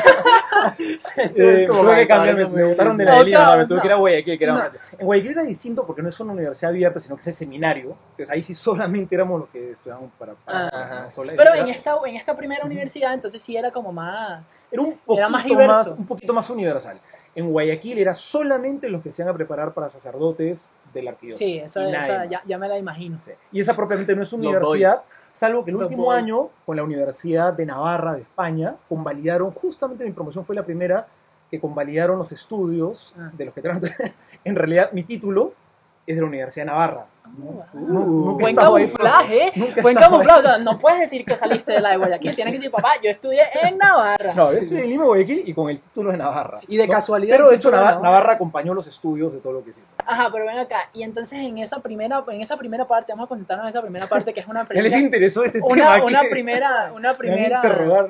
Eh, 1.18 1.66
Como 1.68 1.82
tuve 1.84 1.96
que 2.02 2.06
para 2.06 2.26
cambiar, 2.26 2.36
me, 2.36 2.46
me 2.56 2.62
no 2.62 2.68
botaron 2.70 2.98
de 2.98 3.06
No, 3.06 3.12
la 3.12 3.24
Lima, 3.24 3.46
no, 3.46 3.58
me 3.58 3.66
tuve 3.66 3.76
no. 3.78 3.82
que 3.82 3.88
ir 3.88 3.94
a 3.94 3.96
Guayaquil. 3.96 4.38
Que 4.38 4.44
era 4.44 4.54
No. 4.54 4.62
En 5.00 5.06
Guayaquil 5.06 5.32
era 5.32 5.44
distinto 5.44 5.86
porque 5.88 6.02
no 6.04 6.10
es 6.10 6.20
una 6.20 6.34
universidad 6.34 6.70
abierta, 6.70 7.00
sino 7.00 7.16
que 7.16 7.22
es 7.22 7.28
el 7.28 7.34
seminario. 7.34 7.96
Entonces 8.12 8.30
ahí 8.30 8.44
sí 8.44 8.54
solamente 8.54 9.16
éramos 9.16 9.40
los 9.42 9.50
que 9.50 9.72
estudiábamos 9.72 10.12
para... 10.20 10.34
para- 10.36 10.68
Ajá. 10.68 11.10
sola- 11.12 11.34
Pero 11.36 11.56
en 11.56 11.68
esta, 11.70 11.96
en 12.06 12.16
esta 12.16 12.36
primera 12.38 12.64
universidad, 12.66 13.14
entonces 13.14 13.42
sí 13.42 13.58
era 13.58 13.72
como 13.72 13.92
más. 13.92 14.62
Era 14.72 14.82
un 14.84 14.98
poquito 14.98 15.18
Era 15.18 15.30
más 15.30 15.42
más, 15.42 15.46
diverso. 15.50 15.96
un 15.98 16.06
poquito 16.06 16.34
más 16.34 16.50
universal. 16.50 17.00
En 17.36 17.50
Guayaquil 17.52 17.98
era 17.98 18.14
solamente 18.14 18.90
los 18.90 19.02
que 19.02 19.12
se 19.12 19.22
iban 19.22 19.34
a 19.34 19.38
preparar 19.38 19.74
para 19.74 19.88
sacerdotes 19.90 20.70
de 20.94 21.02
la 21.04 21.12
arquidiócesis. 21.12 21.48
Sí, 21.48 21.58
esa, 21.60 21.90
esa 21.90 22.26
ya, 22.26 22.42
ya 22.46 22.58
me 22.58 22.68
la 22.68 22.78
imagino. 22.78 23.18
Sí. 23.20 23.32
Y 23.54 23.62
esa 23.62 23.74
propiamente 23.76 24.14
no 24.16 24.24
es 24.24 24.34
universidad, 24.34 25.04
salvo 25.30 25.64
que 25.64 25.72
el 25.72 25.76
Los 25.78 25.84
último 25.84 26.04
boys. 26.06 26.18
año, 26.24 26.50
con 26.66 26.76
la 26.76 26.84
Universidad 26.84 27.54
de 27.54 27.66
Navarra 27.66 28.16
de 28.16 28.22
España, 28.24 28.76
convalidaron, 28.90 29.52
justamente 29.52 30.04
mi 30.04 30.12
promoción 30.12 30.44
fue 30.44 30.56
la 30.56 30.64
primera 30.66 31.08
que 31.50 31.60
convalidaron 31.60 32.18
los 32.18 32.32
estudios 32.34 33.14
Ah. 33.18 33.32
de 33.34 33.46
los 33.46 33.54
que 33.54 33.62
tratan. 33.62 33.92
en 34.44 34.56
realidad, 34.56 34.92
mi 34.92 35.04
título 35.04 35.54
es 36.06 36.16
de 36.16 36.22
la 36.22 36.28
Universidad 36.28 36.66
de 36.66 36.72
Navarra. 36.72 37.06
He 37.74 37.78
Buen 37.78 38.56
camuflaje, 38.56 39.48
¿eh? 39.48 39.52
Buen 39.82 39.96
camuflaje. 39.96 40.40
O 40.40 40.42
sea, 40.42 40.58
no 40.58 40.78
puedes 40.78 41.00
decir 41.00 41.24
que 41.26 41.36
saliste 41.36 41.74
de 41.74 41.82
la 41.82 41.92
de 41.92 41.98
Guayaquil. 41.98 42.36
Tienes 42.36 42.52
que 42.54 42.58
decir, 42.58 42.72
papá, 42.72 42.94
yo 43.04 43.10
estudié 43.10 43.42
en 43.64 43.78
Navarra. 43.78 44.34
No, 44.34 44.52
yo 44.52 44.60
estudié 44.60 44.84
en 44.84 44.90
Lima, 44.90 45.06
Guayaquil 45.06 45.44
y 45.48 45.54
con 45.54 45.70
el 45.70 45.80
título 45.80 46.12
de 46.12 46.18
Navarra. 46.18 46.60
Y 46.68 46.78
de 46.78 46.88
¿no? 46.88 46.94
casualidad, 46.94 47.36
Pero 47.38 47.50
de 47.50 47.56
hecho, 47.56 47.72
Navarra, 47.72 47.92
Navarra. 47.96 48.10
Navarra 48.10 48.34
acompañó 48.34 48.74
los 48.74 48.88
estudios 48.88 49.34
de 49.34 49.40
todo 49.40 49.54
lo 49.54 49.64
que 49.64 49.70
hicimos. 49.72 49.90
Ajá, 50.06 50.30
pero 50.32 50.46
ven 50.46 50.58
acá. 50.60 50.90
Y 50.94 51.04
entonces 51.04 51.40
en 51.40 51.58
esa 51.60 51.80
primera, 51.82 52.24
en 52.28 52.42
esa 52.42 52.58
primera 52.58 52.86
parte, 52.86 53.12
vamos 53.14 53.26
a 53.26 53.30
concentrarnos 53.30 53.66
en 53.66 53.70
esa 53.70 53.82
primera 53.82 54.08
parte, 54.08 54.34
que 54.34 54.40
es 54.42 54.48
una 54.48 54.62
¿Ya 54.70 54.74
les 54.76 54.82
primera. 54.84 55.00
interesó 55.00 55.44
este 55.44 55.60
Una, 55.62 55.94
tema? 55.94 56.06
una 56.06 56.22
que- 56.22 56.30
primera, 56.30 56.92
una 56.96 57.14
primera, 57.16 57.56
interrogar. 57.64 58.10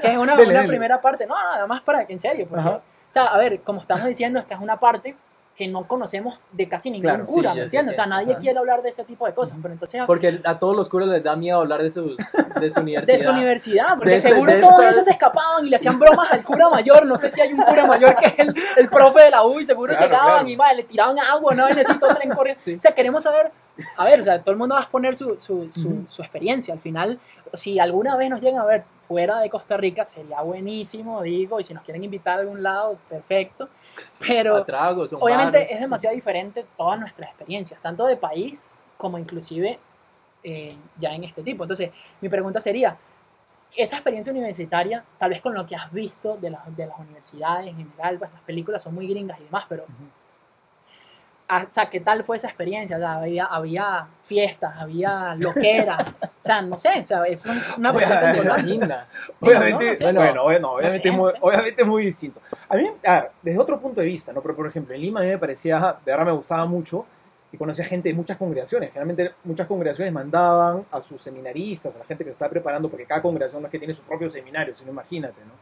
que 0.00 0.08
es 0.08 0.16
una, 0.16 0.36
Dele, 0.36 0.50
una 0.50 0.60
dele. 0.60 0.68
primera 0.68 1.00
parte. 1.00 1.26
No, 1.26 1.34
no, 1.34 1.52
nada 1.54 1.66
más 1.66 1.82
para 1.82 2.06
que 2.06 2.12
en 2.14 2.18
serio, 2.18 2.46
porque, 2.48 2.66
o 2.68 2.80
sea, 3.08 3.24
a 3.26 3.36
ver, 3.38 3.60
como 3.60 3.80
estamos 3.80 4.04
diciendo, 4.06 4.38
esta 4.40 4.54
es 4.54 4.60
una 4.60 4.78
parte 4.78 5.14
que 5.56 5.68
no 5.68 5.86
conocemos 5.86 6.36
de 6.50 6.68
casi 6.68 6.90
ningún 6.90 7.02
Claro, 7.10 7.24
cura, 7.24 7.54
¿me 7.54 7.62
entiendes? 7.62 7.92
O 7.92 7.94
sea, 7.94 8.06
nadie 8.06 8.32
ajá. 8.32 8.40
quiere 8.40 8.58
hablar 8.58 8.82
de 8.82 8.88
ese 8.88 9.04
tipo 9.04 9.24
de 9.26 9.34
cosas, 9.34 9.56
pero 9.62 9.72
entonces 9.72 10.02
Porque 10.04 10.40
a 10.44 10.58
todos 10.58 10.74
los 10.74 10.88
curas 10.88 11.08
les 11.08 11.22
da 11.22 11.36
miedo 11.36 11.60
hablar 11.60 11.80
de, 11.80 11.90
sus, 11.92 12.16
de 12.16 12.70
su 12.72 12.80
universidad. 12.80 13.06
de 13.16 13.18
su 13.18 13.30
universidad, 13.30 13.86
porque 13.96 14.10
De 14.10 14.18
seguro 14.18 14.52
de 14.52 14.60
todos 14.60 14.72
esta- 14.80 14.90
esos 14.90 15.04
se 15.04 15.10
escapaban 15.12 15.64
y 15.64 15.70
le 15.70 15.76
hacían 15.76 15.98
bromas 15.98 16.30
al 16.32 16.44
cura 16.44 16.68
mayor. 16.68 17.06
No 17.06 17.16
sé 17.16 17.30
si 17.30 17.40
hay 17.40 17.52
un 17.52 17.62
cura 17.62 17.86
mayor 17.86 18.16
que 18.16 18.26
es 18.26 18.38
el, 18.40 18.52
el 18.78 18.88
profe 18.88 19.22
de 19.22 19.30
la 19.30 19.44
U 19.44 19.60
y 19.60 19.64
seguro 19.64 19.92
Claro, 19.92 20.06
llegaban 20.10 20.32
claro. 20.38 20.48
y 20.48 20.56
va, 20.56 20.72
le 20.72 20.82
tiraban 20.82 21.18
agua, 21.20 21.54
no 21.54 21.68
necesito 21.68 22.06
salen 22.08 22.30
corriendo. 22.30 22.60
Sí. 22.64 22.74
O 22.74 22.80
sea, 22.80 22.92
queremos 22.92 23.22
saber, 23.22 23.52
a 23.96 24.04
ver, 24.04 24.18
o 24.20 24.22
sea, 24.24 24.40
todo 24.40 24.50
el 24.50 24.56
mundo 24.58 24.74
va 24.74 24.80
a 24.80 24.84
exponer 24.84 25.16
su, 25.16 25.38
su, 25.38 25.70
su, 25.70 26.02
su 26.06 26.22
experiencia. 26.22 26.74
Al 26.74 26.80
final, 26.80 27.20
si 27.52 27.78
alguna 27.78 28.16
vez 28.16 28.28
nos 28.28 28.40
llegan 28.40 28.60
a 28.60 28.64
ver 28.64 28.84
fuera 29.06 29.38
de 29.38 29.50
Costa 29.50 29.76
Rica, 29.76 30.04
sería 30.04 30.40
buenísimo, 30.42 31.22
digo, 31.22 31.60
y 31.60 31.62
si 31.62 31.74
nos 31.74 31.84
quieren 31.84 32.02
invitar 32.02 32.38
a 32.38 32.40
algún 32.42 32.62
lado, 32.62 32.98
perfecto. 33.08 33.68
Pero 34.18 34.64
tragos, 34.64 35.12
obviamente 35.12 35.72
es 35.72 35.80
demasiado 35.80 36.14
diferente 36.14 36.64
todas 36.76 36.98
nuestras 36.98 37.30
experiencias, 37.30 37.80
tanto 37.80 38.06
de 38.06 38.16
país 38.16 38.76
como 38.96 39.18
inclusive 39.18 39.78
eh, 40.42 40.76
ya 40.98 41.10
en 41.14 41.24
este 41.24 41.42
tipo. 41.42 41.64
Entonces, 41.64 41.90
mi 42.20 42.28
pregunta 42.28 42.60
sería, 42.60 42.96
esta 43.76 43.96
experiencia 43.96 44.32
universitaria, 44.32 45.04
tal 45.18 45.30
vez 45.30 45.40
con 45.40 45.54
lo 45.54 45.66
que 45.66 45.74
has 45.74 45.92
visto 45.92 46.36
de, 46.36 46.50
las 46.50 46.76
de 46.76 46.86
las 46.86 46.98
universidades 46.98 47.68
en 47.68 47.76
general, 47.76 48.18
pues 48.18 48.32
las 48.32 48.42
películas 48.42 48.82
son 48.82 48.94
muy 48.94 49.08
gringas 49.08 49.40
y 49.40 49.44
demás, 49.44 49.64
pero, 49.68 49.84
o 51.48 51.70
sea, 51.72 51.90
¿qué 51.90 52.00
tal 52.00 52.24
fue 52.24 52.36
esa 52.36 52.48
experiencia? 52.48 52.96
O 52.96 53.00
sea, 53.00 53.14
había, 53.16 53.44
había 53.46 54.06
fiestas, 54.22 54.74
había 54.78 55.34
loqueras, 55.36 56.00
o 56.22 56.28
sea, 56.40 56.62
no 56.62 56.78
sé, 56.78 57.00
o 57.00 57.02
sea, 57.02 57.22
es 57.24 57.44
un- 57.44 57.60
una 57.78 57.92
pregunta. 57.92 58.36
Imagina. 58.42 59.06
Obviamente, 59.40 59.84
No, 59.84 59.90
no 59.90 59.94
sé. 59.96 60.12
bueno, 60.12 60.42
bueno, 60.44 60.72
obviamente, 60.72 61.02
sé, 61.02 61.10
no 61.10 61.16
muy, 61.22 61.30
sé. 61.32 61.38
obviamente 61.40 61.82
es 61.82 61.88
muy 61.88 62.04
distinto. 62.06 62.40
A 62.68 62.76
mí, 62.76 62.90
a 63.06 63.12
ver, 63.12 63.30
desde 63.42 63.58
otro 63.60 63.78
punto 63.78 64.00
de 64.00 64.06
vista, 64.06 64.32
¿no? 64.32 64.40
Pero, 64.40 64.56
por 64.56 64.66
ejemplo, 64.66 64.94
en 64.94 65.00
Lima 65.02 65.20
a 65.20 65.22
mí 65.22 65.28
me 65.28 65.38
parecía, 65.38 65.96
de 66.04 66.10
verdad 66.12 66.24
me 66.26 66.32
gustaba 66.32 66.64
mucho 66.66 67.04
y 67.52 67.56
conocía 67.58 67.84
gente 67.84 68.08
de 68.08 68.14
muchas 68.14 68.36
congregaciones. 68.38 68.88
Generalmente 68.90 69.32
muchas 69.44 69.66
congregaciones 69.66 70.12
mandaban 70.12 70.84
a 70.90 71.00
sus 71.02 71.22
seminaristas, 71.22 71.94
a 71.94 71.98
la 71.98 72.04
gente 72.04 72.24
que 72.24 72.30
se 72.30 72.36
está 72.36 72.48
preparando, 72.48 72.88
porque 72.88 73.04
cada 73.04 73.20
congregación 73.22 73.60
no 73.62 73.68
es 73.68 73.72
que 73.72 73.78
tiene 73.78 73.92
su 73.94 74.02
propio 74.02 74.28
seminario, 74.30 74.74
sino 74.74 74.90
imagínate, 74.90 75.40
¿no? 75.44 75.52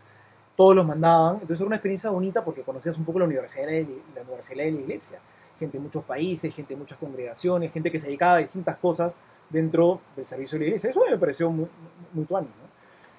Todos 0.56 0.76
los 0.76 0.86
mandaban. 0.86 1.34
Entonces 1.34 1.58
era 1.60 1.66
una 1.66 1.76
experiencia 1.76 2.08
bonita 2.10 2.44
porque 2.44 2.62
conocías 2.62 2.96
un 2.96 3.04
poco 3.04 3.18
la 3.18 3.24
universidad 3.24 3.66
de 3.66 3.82
la, 3.82 3.88
la 4.16 4.22
universidad 4.22 4.64
de 4.64 4.70
la 4.70 4.80
iglesia. 4.80 5.18
Gente 5.62 5.78
de 5.78 5.84
muchos 5.84 6.02
países, 6.02 6.52
gente 6.52 6.74
de 6.74 6.80
muchas 6.80 6.98
congregaciones, 6.98 7.72
gente 7.72 7.88
que 7.92 8.00
se 8.00 8.06
dedicaba 8.08 8.34
a 8.34 8.38
distintas 8.38 8.76
cosas 8.78 9.16
dentro 9.48 10.00
del 10.16 10.24
servicio 10.24 10.58
de 10.58 10.64
la 10.64 10.66
iglesia. 10.70 10.90
Eso 10.90 11.04
me 11.08 11.16
pareció 11.16 11.50
muy, 11.50 11.68
muy 12.12 12.24
tuani, 12.24 12.48
¿no? 12.48 12.72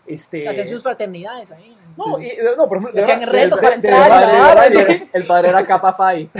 Este, 0.05 0.49
Hacían 0.49 0.67
sus 0.67 0.83
fraternidades 0.83 1.49
ahí. 1.53 1.77
no, 1.95 2.19
y- 2.19 2.33
no, 2.57 2.67
por 2.67 2.79
ejemplo, 2.79 2.91
de 2.91 2.99
Hacían 3.01 3.19
verdad- 3.21 3.33
retos 3.33 3.59
de- 3.59 3.63
para 3.63 3.75
entrar, 3.75 4.09
verdad- 4.09 4.19
¿verdad? 4.19 4.33
de 4.33 4.41
verdad- 4.43 4.65
el, 4.65 4.73
padre- 4.97 5.09
el 5.13 5.23
padre 5.25 5.47
era 5.49 5.65
capa 5.65 5.93
Fai. 5.93 6.29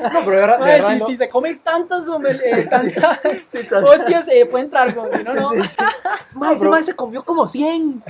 No, 0.00 0.20
pero 0.24 0.30
de 0.30 0.40
verdad, 0.40 0.54
de 0.58 0.64
Mae, 0.64 0.72
verdad 0.76 0.88
si, 0.94 0.98
no- 1.00 1.06
si 1.06 1.16
se 1.16 1.28
come 1.28 1.54
tantas, 1.64 2.08
eh, 2.08 2.66
tantas 2.70 3.50
tan- 3.68 3.84
hostias, 3.84 4.28
eh, 4.28 4.46
puede 4.46 4.64
entrar, 4.64 4.94
como 4.94 5.10
si 5.12 5.22
no, 5.24 5.34
no. 5.34 5.50
Mae, 6.34 6.54
ese 6.54 6.64
pero- 6.70 6.82
se 6.84 6.94
comió 6.94 7.24
como 7.24 7.48
100. 7.48 8.02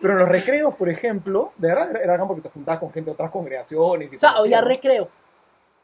Pero 0.00 0.12
en 0.12 0.18
los 0.20 0.28
recreos, 0.28 0.74
por 0.76 0.88
ejemplo, 0.88 1.52
de 1.58 1.68
verdad 1.68 1.90
era, 1.90 2.14
era 2.14 2.24
porque 2.26 2.42
te 2.42 2.48
juntabas 2.50 2.78
con 2.80 2.92
gente 2.92 3.10
de 3.10 3.14
otras 3.14 3.30
congregaciones. 3.32 4.12
Y 4.12 4.16
O 4.16 4.18
sea, 4.20 4.30
había 4.30 4.60
¿no? 4.62 4.68
recreo. 4.68 5.08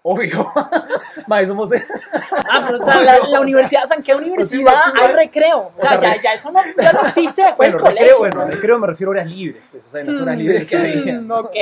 Obvio. 0.02 0.50
Mae, 1.26 1.46
somos. 1.46 1.70
Ah, 1.72 2.64
pero 2.66 2.82
o 2.82 2.84
sea, 2.86 3.02
la, 3.02 3.18
la 3.28 3.40
universidad, 3.40 3.84
o 3.84 3.86
sea, 3.86 3.96
¿en 3.98 4.02
qué 4.02 4.14
universidad 4.14 4.74
hay 4.98 5.14
recreo? 5.14 5.72
O 5.76 5.80
sea, 5.80 5.98
O 5.98 6.00
sea, 6.00 6.14
ya, 6.16 6.22
ya 6.22 6.32
eso 6.32 6.50
no, 6.50 6.60
ya 6.80 6.92
no 6.92 7.00
existe 7.02 7.42
después 7.42 7.70
Bueno, 7.70 7.76
del 7.76 7.80
colegio. 7.82 8.00
recreo, 8.06 8.18
bueno, 8.18 8.36
¿no? 8.46 8.46
recreo 8.50 8.78
me 8.78 8.86
refiero 8.86 9.10
a 9.10 9.12
horas 9.12 9.26
libres. 9.28 9.62
Pues, 9.70 9.84
o 9.86 9.90
sea, 9.90 10.00
en 10.00 10.12
las 10.12 10.22
horas 10.22 10.36
libres 10.38 10.68
que 10.70 10.76
había. 10.76 11.20
mm, 11.20 11.30
Ok, 11.30 11.56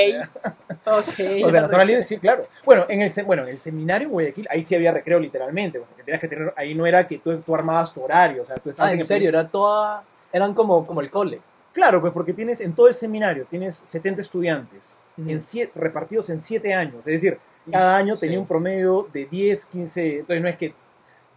ok. 0.87 0.87
O 0.87 1.03
sea, 1.03 1.27
en 1.27 1.53
las 1.63 1.73
horas 1.73 1.87
libres 1.87 2.07
sí, 2.07 2.19
claro. 2.19 2.47
Bueno, 2.65 2.87
en 2.89 3.03
el, 3.03 3.11
se- 3.11 3.23
bueno, 3.25 3.43
en 3.43 3.49
el 3.49 3.59
seminario 3.59 4.07
en 4.07 4.13
Guayaquil, 4.13 4.47
ahí 4.51 4.63
sí 4.63 4.75
había 4.75 4.93
recreo 4.93 5.19
literalmente, 5.19 5.81
porque 5.81 6.03
tenías 6.05 6.21
que 6.21 6.29
tener, 6.29 6.55
ahí 6.57 6.75
no 6.75 6.87
era 6.87 7.07
que 7.09 7.19
tú, 7.19 7.37
tú 7.39 7.55
armabas 7.55 7.93
tu 7.93 8.03
horario, 8.03 8.43
o 8.43 8.47
sea, 8.47 8.57
tú 8.57 8.71
estabas 8.71 8.91
Ah, 8.91 8.95
en 8.95 9.01
el 9.01 9.07
serio, 9.07 9.29
era 9.29 9.49
toda. 9.49 10.05
Eran 10.33 10.55
como, 10.55 10.87
como 10.87 11.01
el 11.01 11.11
cole. 11.11 11.41
Claro, 11.73 12.01
pues 12.01 12.13
porque 12.13 12.33
tienes 12.33 12.61
en 12.61 12.73
todo 12.75 12.89
el 12.89 12.95
seminario 12.95 13.47
tienes 13.51 13.75
70 13.77 14.21
estudiantes 14.21 14.97
Ujú. 15.17 15.29
en 15.31 15.41
siete- 15.41 15.73
repartidos 15.75 16.31
en 16.31 16.39
7 16.41 16.73
años. 16.75 16.99
Es 17.07 17.21
decir, 17.21 17.39
cada 17.71 17.97
año 17.97 18.17
tenía 18.17 18.37
Sí. 18.37 18.41
un 18.41 18.47
promedio 18.47 19.09
de 19.13 19.27
10, 19.27 19.65
15. 19.67 20.19
Entonces 20.21 20.43
no 20.43 20.49
es 20.49 20.57
que 20.57 20.75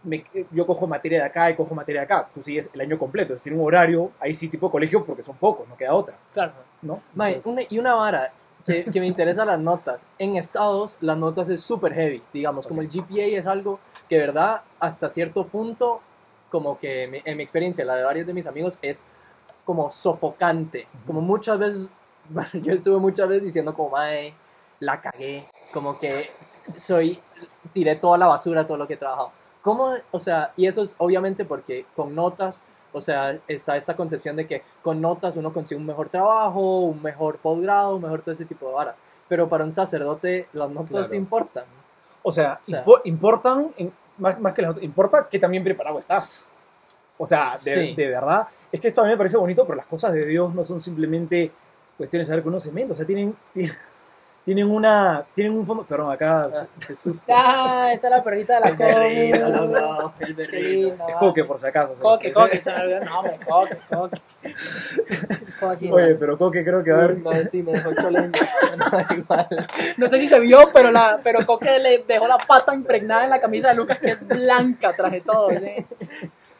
me- 0.04 0.24
yo 0.50 0.66
cojo 0.66 0.86
materia 0.86 1.20
de 1.20 1.24
acá 1.26 1.48
y 1.50 1.54
cojo 1.54 1.74
materia 1.74 2.00
de 2.00 2.04
acá. 2.06 2.28
Tú 2.34 2.42
sigues 2.42 2.68
el 2.72 2.80
año 2.80 2.98
completo. 2.98 3.26
Entonces 3.32 3.42
tiene 3.44 3.58
un 3.58 3.64
horario, 3.66 4.10
ahí 4.18 4.34
sí 4.34 4.48
tipo 4.48 4.70
colegio 4.70 5.04
porque 5.04 5.22
son 5.22 5.36
pocos, 5.36 5.68
no 5.68 5.76
queda 5.76 5.94
otra. 5.94 6.16
Claro. 6.32 6.52
¿no? 6.82 7.00
Mae, 7.14 7.34
Entonces, 7.34 7.52
una- 7.52 7.62
y 7.68 7.78
una 7.78 7.94
vara 7.94 8.32
que, 8.66 8.84
que 8.84 8.98
me 9.00 9.06
interesa 9.06 9.44
las 9.44 9.58
notas. 9.60 10.06
En 10.18 10.36
estados, 10.36 10.98
las 11.00 11.16
notas 11.16 11.48
es 11.48 11.62
súper 11.62 11.94
heavy. 11.94 12.22
Digamos, 12.32 12.66
como 12.66 12.80
el 12.80 12.88
GPA 12.90 13.24
es 13.38 13.46
algo 13.46 13.78
que, 14.08 14.16
de 14.16 14.26
verdad, 14.26 14.62
hasta 14.80 15.08
cierto 15.08 15.46
punto, 15.46 16.00
como 16.50 16.78
que 16.78 17.06
mi- 17.06 17.22
en 17.24 17.36
mi 17.36 17.42
experiencia, 17.44 17.84
la 17.84 17.94
de 17.96 18.02
varios 18.04 18.26
de 18.26 18.34
mis 18.34 18.46
amigos, 18.46 18.78
es 18.82 19.06
como 19.64 19.90
sofocante. 19.92 20.86
Como 21.06 21.20
muchas 21.20 21.58
veces, 21.58 21.88
bueno, 22.28 22.50
yo 22.54 22.72
estuve 22.72 22.98
muchas 22.98 23.28
veces 23.28 23.44
diciendo 23.44 23.72
como, 23.74 23.90
mae, 23.90 24.34
la 24.80 25.00
cagué. 25.00 25.46
Como 25.72 25.98
que 25.98 26.30
soy, 26.76 27.18
tiré 27.72 27.96
toda 27.96 28.18
la 28.18 28.26
basura, 28.26 28.66
todo 28.66 28.76
lo 28.76 28.86
que 28.86 28.94
he 28.94 28.96
trabajado. 28.96 29.30
¿Cómo, 29.62 29.92
o 30.10 30.20
sea, 30.20 30.52
y 30.56 30.66
eso 30.66 30.82
es 30.82 30.94
obviamente 30.98 31.44
porque 31.44 31.86
con 31.96 32.14
notas, 32.14 32.62
o 32.92 33.00
sea, 33.00 33.38
está 33.48 33.76
esta 33.76 33.94
concepción 33.96 34.36
de 34.36 34.46
que 34.46 34.62
con 34.82 35.00
notas 35.00 35.36
uno 35.36 35.52
consigue 35.52 35.80
un 35.80 35.86
mejor 35.86 36.08
trabajo, 36.08 36.80
un 36.80 37.00
mejor 37.02 37.38
posgrado, 37.38 37.96
un 37.96 38.02
mejor 38.02 38.22
todo 38.22 38.34
ese 38.34 38.44
tipo 38.44 38.66
de 38.68 38.74
varas. 38.74 38.96
Pero 39.28 39.48
para 39.48 39.64
un 39.64 39.72
sacerdote 39.72 40.48
las 40.52 40.68
notas 40.70 40.90
Claro. 41.08 41.14
importan. 41.14 41.64
o 42.24 42.32
sea, 42.32 42.60
o 42.62 42.64
sea- 42.70 42.84
impo- 42.84 43.00
importan, 43.04 43.70
en- 43.76 43.92
más, 44.18 44.38
más 44.38 44.52
que 44.52 44.62
las 44.62 44.70
otras, 44.72 44.84
importa 44.84 45.28
que 45.28 45.38
también 45.40 45.64
preparado 45.64 45.98
estás. 45.98 46.46
O 47.18 47.26
sea, 47.26 47.54
de, 47.64 47.88
Sí. 47.88 47.94
de 47.96 48.08
verdad. 48.08 48.46
Es 48.70 48.80
que 48.80 48.86
esto 48.88 49.00
a 49.00 49.04
mí 49.04 49.10
me 49.10 49.16
parece 49.16 49.36
bonito, 49.36 49.64
pero 49.64 49.74
las 49.76 49.86
cosas 49.86 50.12
de 50.12 50.24
Dios 50.26 50.54
no 50.54 50.62
son 50.64 50.80
simplemente 50.80 51.50
cuestiones 51.96 52.28
de 52.28 52.30
saber 52.32 52.42
que 52.44 52.48
uno 52.48 52.60
se 52.60 52.70
mete. 52.70 52.92
O 52.92 52.94
sea, 52.94 53.04
tienen, 53.06 53.36
tienen, 53.54 53.72
tienen 54.44 54.70
una, 54.70 55.24
tienen 55.34 55.54
un 55.54 55.64
fondo. 55.66 55.84
Perdón, 55.84 56.10
acá. 56.12 56.48
Ah, 56.52 56.66
Jesús. 56.86 57.24
Ah, 57.28 57.90
está 57.92 58.08
la 58.10 58.22
perrita 58.22 58.54
de 58.54 58.60
la 58.60 58.68
El 58.68 58.76
berrito, 58.76 59.58
comu. 59.58 59.72
loco, 59.74 60.14
el 60.20 60.34
berrito. 60.34 60.94
Es 60.94 61.00
va. 61.00 61.18
coque, 61.18 61.44
por 61.44 61.58
si 61.60 61.66
acaso. 61.66 61.92
o 61.92 61.94
sea, 61.96 62.02
Coque, 62.02 62.28
que- 62.28 62.32
coque, 62.32 62.60
se 62.60 62.72
me 62.72 62.80
olvidó 62.80 62.98
el 62.98 63.04
nombre, 63.04 63.38
coque, 63.48 63.78
coque. 63.90 64.20
Coque, 65.60 65.92
Oye, 65.92 66.14
pero 66.16 66.36
Coque 66.36 66.64
creo 66.64 66.82
que 66.82 66.90
va 66.90 67.32
a 67.32 67.46
sí, 67.46 67.62
me 67.62 67.72
dejó. 67.72 67.90
No, 67.92 69.16
igual. 69.16 69.46
No 69.96 70.08
sé 70.08 70.18
si 70.18 70.26
se 70.26 70.40
vio, 70.40 70.58
pero, 70.72 70.90
la, 70.90 71.20
pero 71.22 71.46
Coque 71.46 71.78
le 71.78 71.98
dejó 72.06 72.26
la 72.26 72.38
pata 72.38 72.74
impregnada 72.74 73.22
en 73.22 73.30
la 73.30 73.40
camisa 73.40 73.68
de 73.68 73.76
Lucas, 73.76 74.00
que 74.00 74.10
es 74.10 74.26
blanca, 74.26 74.92
traje 74.96 75.20
todo. 75.20 75.50
¿sí? 75.50 75.86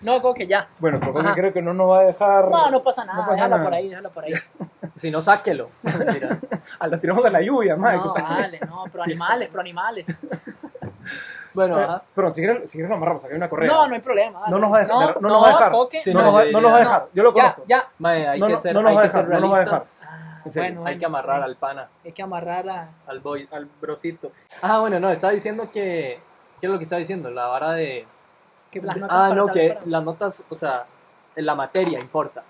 No, 0.02 0.21
Coque, 0.21 0.47
ya. 0.47 0.68
Bueno, 0.78 0.99
pero 1.00 1.12
Coque 1.12 1.26
Ajá. 1.26 1.35
creo 1.35 1.52
que 1.52 1.62
no 1.62 1.73
nos 1.75 1.88
va 1.90 2.00
a 2.00 2.04
dejar. 2.04 2.49
No, 2.50 2.71
no 2.71 2.82
pasa 2.82 3.04
nada, 3.04 3.18
No 3.18 3.25
pasa 3.25 3.35
déjalo 3.35 3.56
nada. 3.56 3.64
por 3.64 3.75
ahí, 3.75 3.88
déjalo 3.88 4.11
por 4.11 4.25
ahí. 4.25 4.32
Si 4.97 5.11
no, 5.11 5.21
sáquelo. 5.21 5.68
Mentira. 5.82 6.38
Ah, 6.78 6.87
la 6.87 6.99
tiramos 6.99 7.25
a 7.25 7.30
la 7.30 7.40
lluvia, 7.40 7.76
madre. 7.76 7.97
No, 7.99 8.12
vale, 8.14 8.61
no, 8.68 8.85
pro 8.92 9.02
animales, 9.02 9.49
pro 9.49 9.61
animales. 9.61 10.21
Bueno, 11.54 11.76
ajá. 11.76 12.02
Perdón, 12.14 12.32
si 12.32 12.40
quieres, 12.40 12.71
si 12.71 12.78
quieres 12.78 12.88
lo 12.88 12.97
amarramos, 12.97 13.23
acá 13.25 13.35
hay 13.35 13.37
una 13.37 13.50
correa. 13.50 13.71
No, 13.71 13.87
no 13.87 13.94
hay 13.94 14.00
problema. 14.00 14.40
dale. 14.40 14.50
No 14.52 14.59
nos 14.59 14.73
va 14.73 14.76
a 14.76 14.80
dejar- 14.80 15.21
no 15.21 15.28
nos 15.28 15.42
va 15.42 15.47
a 15.49 15.52
dejar. 15.52 15.73
Sí, 16.02 16.14
no, 16.14 16.21
no, 16.23 16.26
nos 16.32 16.35
va, 16.40 16.44
no 16.47 16.61
nos 16.62 16.73
va 16.73 16.76
a 16.76 16.80
dejar. 16.80 17.06
Yo 17.12 17.23
lo 17.23 17.32
conozco. 17.35 17.64
ya. 17.68 17.88
Mae, 17.99 18.26
hay 18.28 18.40
No, 18.40 18.47
que 18.47 18.52
no, 18.54 18.59
ser, 18.59 18.75
no 18.75 18.82
nos 18.82 18.97
va 18.97 19.00
a 19.00 19.02
dejar, 19.02 19.28
no 19.28 19.40
nos 19.40 19.52
va 19.52 19.59
a. 19.61 19.76
Ah, 19.76 20.49
serio. 20.49 20.73
bueno, 20.80 20.87
Hay 20.87 20.99
que 20.99 21.04
amarrar 21.04 21.42
al 21.42 21.56
pana, 21.56 21.88
Hay 22.04 22.12
que 22.12 22.23
amarrar 22.23 22.68
a... 22.71 22.88
al 23.06 23.21
boy, 23.21 23.47
al 23.52 23.66
brocito. 23.80 24.32
Ah, 24.62 24.78
bueno, 24.78 24.99
no, 24.99 25.11
estaba 25.11 25.32
diciendo 25.35 25.71
que. 25.71 26.21
¿Qué 26.61 26.66
es 26.66 26.73
lo 26.73 26.78
que 26.78 26.85
estaba 26.85 27.00
diciendo? 27.00 27.30
La 27.30 27.47
vara 27.49 27.73
de. 27.73 28.06
Que 28.73 28.81
las 28.81 28.97
notas 28.97 29.17
Ah, 29.17 29.35
no, 29.35 29.47
que 29.49 29.69
para- 29.75 29.81
las 29.87 30.02
notas, 30.05 30.45
o 30.49 30.57
sea, 30.57 30.85
la 31.37 31.55
materia 31.55 32.00
importa. 32.00 32.43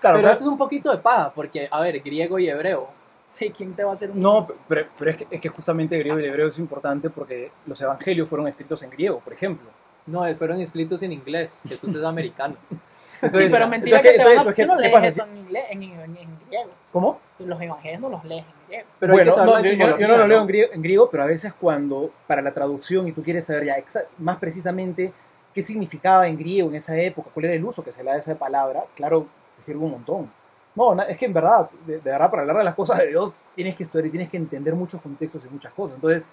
Claro, 0.00 0.16
Pero 0.16 0.18
o 0.18 0.22
sea, 0.22 0.32
eso 0.32 0.42
es 0.42 0.48
un 0.48 0.58
poquito 0.58 0.90
de 0.90 0.98
paja, 0.98 1.32
porque, 1.34 1.68
a 1.70 1.80
ver, 1.80 2.00
griego 2.00 2.38
y 2.38 2.48
hebreo. 2.48 2.88
Sí, 3.28 3.50
¿quién 3.56 3.72
te 3.74 3.82
va 3.84 3.90
a 3.90 3.92
hacer 3.94 4.10
un... 4.10 4.20
No, 4.20 4.46
pero, 4.68 4.88
pero 4.98 5.10
es, 5.12 5.16
que, 5.16 5.26
es 5.30 5.40
que 5.40 5.48
justamente 5.48 5.96
griego 5.98 6.18
y 6.20 6.24
hebreo 6.26 6.48
es 6.48 6.58
importante 6.58 7.08
porque 7.08 7.50
los 7.66 7.80
evangelios 7.80 8.28
fueron 8.28 8.46
escritos 8.48 8.82
en 8.82 8.90
griego, 8.90 9.20
por 9.20 9.32
ejemplo. 9.32 9.70
No, 10.06 10.22
fueron 10.36 10.60
escritos 10.60 11.02
en 11.04 11.12
inglés. 11.12 11.62
Jesús 11.66 11.94
es 11.94 12.02
americano. 12.04 12.56
Sí, 13.22 13.26
Entonces, 13.28 13.52
pero 13.52 13.68
mentira 13.68 13.98
entonces, 13.98 14.12
que 14.12 14.18
te 14.18 14.24
¿qué- 14.24 14.28
van 14.28 14.38
a... 14.38 14.40
entonces, 14.40 14.66
Tú 14.66 14.72
no 14.72 14.76
¿qué 14.76 14.82
lees 14.82 14.92
pasa 14.92 15.06
eso 15.06 15.24
en, 15.26 15.36
inglés, 15.36 15.64
en, 15.70 15.82
en- 15.84 16.16
en 16.16 16.38
griego. 16.48 16.70
¿Cómo? 16.90 17.20
Los 17.38 17.62
evangelios 17.62 18.00
no 18.00 18.08
los 18.08 18.24
lees 18.24 18.44
en 18.44 18.66
griego. 18.66 18.88
Pero 18.98 19.12
bueno, 19.12 19.36
no, 19.36 19.60
yo, 19.62 19.70
yo- 19.74 19.98
yo 19.98 20.08
no 20.08 20.16
lo 20.16 20.26
leo 20.26 20.40
en 20.40 20.46
griego, 20.48 20.72
en 20.72 20.82
griego, 20.82 21.08
pero 21.08 21.22
a 21.22 21.26
veces 21.26 21.52
cuando 21.54 22.10
para 22.26 22.42
la 22.42 22.52
traducción 22.52 23.06
y 23.06 23.12
tú 23.12 23.22
quieres 23.22 23.44
saber 23.44 23.66
ya 23.66 23.76
más 24.18 24.38
precisamente 24.38 25.12
qué 25.54 25.62
significaba 25.62 26.26
en 26.28 26.36
griego 26.36 26.68
en 26.68 26.76
esa 26.76 26.96
época, 26.96 27.30
cuál 27.32 27.46
era 27.46 27.54
el 27.54 27.64
uso 27.64 27.84
que 27.84 27.92
se 27.92 28.02
le 28.02 28.10
da 28.10 28.16
a 28.16 28.18
esa 28.18 28.34
palabra, 28.34 28.84
claro, 28.94 29.26
te 29.56 29.62
sirve 29.62 29.84
un 29.84 29.92
montón. 29.92 30.30
No, 30.74 31.00
es 31.02 31.18
que 31.18 31.26
en 31.26 31.34
verdad, 31.34 31.68
de, 31.86 31.94
de 32.00 32.10
verdad, 32.10 32.30
para 32.30 32.42
hablar 32.42 32.56
de 32.56 32.64
las 32.64 32.74
cosas 32.74 32.98
de 32.98 33.08
Dios, 33.08 33.34
tienes 33.54 33.76
que 33.76 33.82
estudiar 33.82 34.06
y 34.06 34.10
tienes 34.10 34.30
que 34.30 34.38
entender 34.38 34.74
muchos 34.74 35.02
contextos 35.02 35.42
y 35.44 35.52
muchas 35.52 35.72
cosas. 35.74 35.96
Entonces, 35.96 36.26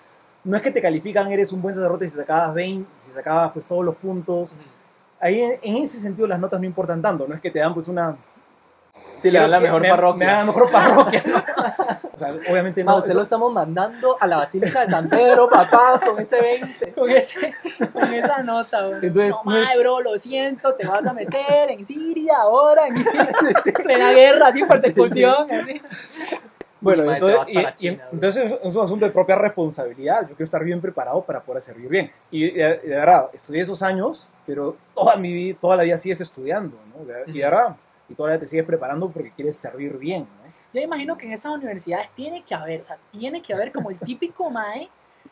no 0.43 0.55
es 0.55 0.63
que 0.63 0.71
te 0.71 0.81
califican, 0.81 1.31
eres 1.31 1.51
un 1.51 1.61
buen 1.61 1.75
sacerdote 1.75 2.07
si 2.07 2.15
sacabas 2.15 2.53
20, 2.53 2.89
si 2.97 3.11
sacabas 3.11 3.51
pues 3.51 3.65
todos 3.65 3.83
los 3.83 3.95
puntos. 3.95 4.55
Ahí 5.19 5.41
en 5.41 5.75
ese 5.75 5.99
sentido 5.99 6.27
las 6.27 6.39
notas 6.39 6.59
no 6.59 6.65
importan 6.65 7.01
tanto, 7.01 7.27
no 7.27 7.35
es 7.35 7.41
que 7.41 7.51
te 7.51 7.59
dan 7.59 7.73
pues 7.73 7.87
una... 7.87 8.17
Sí, 9.21 9.31
le 9.31 9.39
dan 9.39 9.51
la 9.51 9.59
me- 9.59 9.65
mejor 9.67 9.81
me- 9.81 9.89
parroquia. 9.89 10.25
Me 10.25 10.31
dan 10.31 10.39
la 10.39 10.45
mejor 10.53 10.71
parroquia. 10.71 11.23
o 12.13 12.17
sea, 12.17 12.29
obviamente 12.49 12.83
no. 12.83 12.91
Ma, 12.91 12.97
usted 12.97 13.09
eso- 13.11 13.19
lo 13.19 13.23
estamos 13.23 13.53
mandando 13.53 14.17
a 14.19 14.27
la 14.27 14.37
Basílica 14.37 14.81
de 14.81 14.87
San 14.87 15.09
Pedro, 15.09 15.49
papá, 15.49 15.99
con 16.05 16.19
ese 16.19 16.41
20. 16.41 16.93
Con, 16.93 17.09
ese, 17.09 17.53
con 17.93 18.13
esa 18.13 18.41
nota, 18.43 18.87
güey. 18.87 19.05
Entonces, 19.07 19.35
no, 19.45 19.51
no 19.51 19.61
es- 19.63 19.79
bro, 19.79 19.99
lo 20.01 20.17
siento, 20.17 20.73
te 20.75 20.87
vas 20.87 21.05
a 21.05 21.13
meter 21.13 21.69
en 21.71 21.85
Siria 21.85 22.33
ahora, 22.41 22.87
en 22.87 22.95
plena 23.83 24.11
guerra, 24.11 24.47
así, 24.47 24.63
persecución, 24.65 25.51
así. 25.51 25.81
Bueno, 26.81 27.11
entonces, 27.11 27.39
y- 27.79 27.87
y- 27.87 27.99
entonces 28.11 28.51
es 28.63 28.75
un 28.75 28.83
asunto 28.83 29.05
de 29.05 29.11
propia 29.11 29.35
responsabilidad. 29.35 30.21
Yo 30.21 30.27
quiero 30.29 30.45
estar 30.45 30.63
bien 30.63 30.79
preparado 30.79 31.21
para 31.21 31.41
poder 31.41 31.61
servir 31.61 31.89
bien. 31.89 32.11
Y, 32.31 32.51
de, 32.51 32.79
verdad, 32.85 33.29
estudié 33.33 33.61
esos 33.63 33.81
años, 33.81 34.29
pero 34.45 34.77
toda 34.95 35.17
mi 35.17 35.33
vida, 35.33 35.57
toda 35.59 35.75
la 35.75 35.83
vida 35.83 35.97
sigues 35.97 36.21
estudiando, 36.21 36.77
¿no? 36.95 37.03
Y 37.27 37.33
de 37.39 37.43
verdad, 37.43 37.75
la 38.17 38.25
vida 38.25 38.39
te 38.39 38.45
sigues 38.45 38.65
preparando 38.65 39.09
porque 39.09 39.31
quieres 39.31 39.55
servir 39.57 39.97
bien, 39.97 40.21
¿no? 40.21 40.49
Yo 40.73 40.81
imagino 40.81 41.17
que 41.17 41.25
en 41.25 41.33
esas 41.33 41.51
universidades 41.51 42.11
tiene 42.11 42.43
que 42.43 42.53
haber, 42.53 42.81
o 42.81 42.85
sea, 42.85 42.97
tiene 43.11 43.41
que 43.41 43.53
haber 43.53 43.71
como 43.71 43.89
el 43.89 43.97
típico 43.97 44.51
mae, 44.51 44.87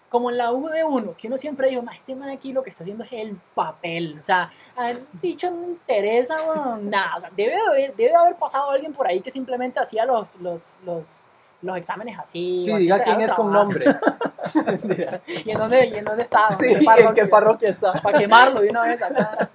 como 0.09 0.31
en 0.31 0.37
la 0.37 0.51
U 0.51 0.67
de 0.67 0.83
uno, 0.83 1.15
que 1.15 1.27
uno 1.27 1.37
siempre 1.37 1.69
dijo, 1.69 1.83
mae, 1.83 1.97
este 1.97 2.15
mae 2.15 2.33
aquí 2.33 2.53
lo 2.53 2.63
que 2.63 2.71
está 2.71 2.83
haciendo 2.83 3.03
es 3.03 3.13
el 3.13 3.37
papel, 3.53 4.17
o 4.19 4.23
sea, 4.23 4.49
a 4.75 4.91
él, 4.91 5.05
dicho 5.13 5.51
no 5.51 5.67
interesa, 5.67 6.41
bueno, 6.41 6.77
nada, 6.77 7.17
o 7.17 7.19
sea, 7.19 7.31
debe 7.35 7.55
haber, 7.55 7.95
debe 7.95 8.15
haber 8.15 8.35
pasado 8.35 8.71
alguien 8.71 8.93
por 8.93 9.07
ahí 9.07 9.21
que 9.21 9.29
simplemente 9.29 9.79
hacía 9.79 10.05
los, 10.05 10.41
los, 10.41 10.79
los, 10.83 11.15
los 11.61 11.77
exámenes 11.77 12.17
así. 12.17 12.61
Sí, 12.63 12.75
diga 12.75 13.03
quién 13.03 13.21
es 13.21 13.33
con 13.33 13.51
nombre. 13.51 13.85
¿Y 15.45 15.51
en 15.51 15.57
dónde, 15.57 15.85
y 15.85 15.95
en 15.95 16.05
dónde 16.05 16.23
estaba? 16.23 16.55
Sí, 16.55 16.65
¿en 16.65 17.13
qué 17.13 17.25
parroquia 17.25 17.69
está? 17.69 17.93
Para 17.93 18.17
quemarlo 18.17 18.61
de 18.61 18.69
una 18.69 18.83
vez 18.83 19.01
acá. 19.01 19.49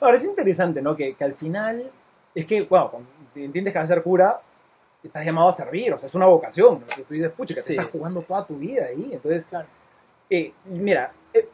Ahora, 0.00 0.16
es 0.16 0.24
interesante, 0.24 0.80
¿no? 0.82 0.96
Que, 0.96 1.14
que 1.14 1.24
al 1.24 1.34
final, 1.34 1.90
es 2.34 2.46
que, 2.46 2.62
wow, 2.62 2.90
cuando 2.90 3.08
te 3.34 3.44
entiendes 3.44 3.72
que 3.72 3.78
vas 3.78 3.90
a 3.90 3.94
ser 3.94 4.02
cura, 4.02 4.40
estás 5.02 5.24
llamado 5.24 5.48
a 5.48 5.52
servir, 5.52 5.92
o 5.92 5.98
sea, 5.98 6.06
es 6.06 6.14
una 6.14 6.26
vocación, 6.26 6.80
¿no? 6.80 7.04
Tú 7.04 7.14
dices, 7.14 7.30
pucha, 7.30 7.54
que 7.54 7.60
te 7.60 7.66
Sí. 7.68 7.72
estás 7.76 7.90
jugando 7.90 8.22
toda 8.22 8.46
tu 8.46 8.56
vida 8.56 8.86
ahí. 8.86 9.10
Entonces, 9.12 9.44
Claro. 9.46 9.66
eh, 10.30 10.52
mira, 10.64 11.12
eh, 11.34 11.48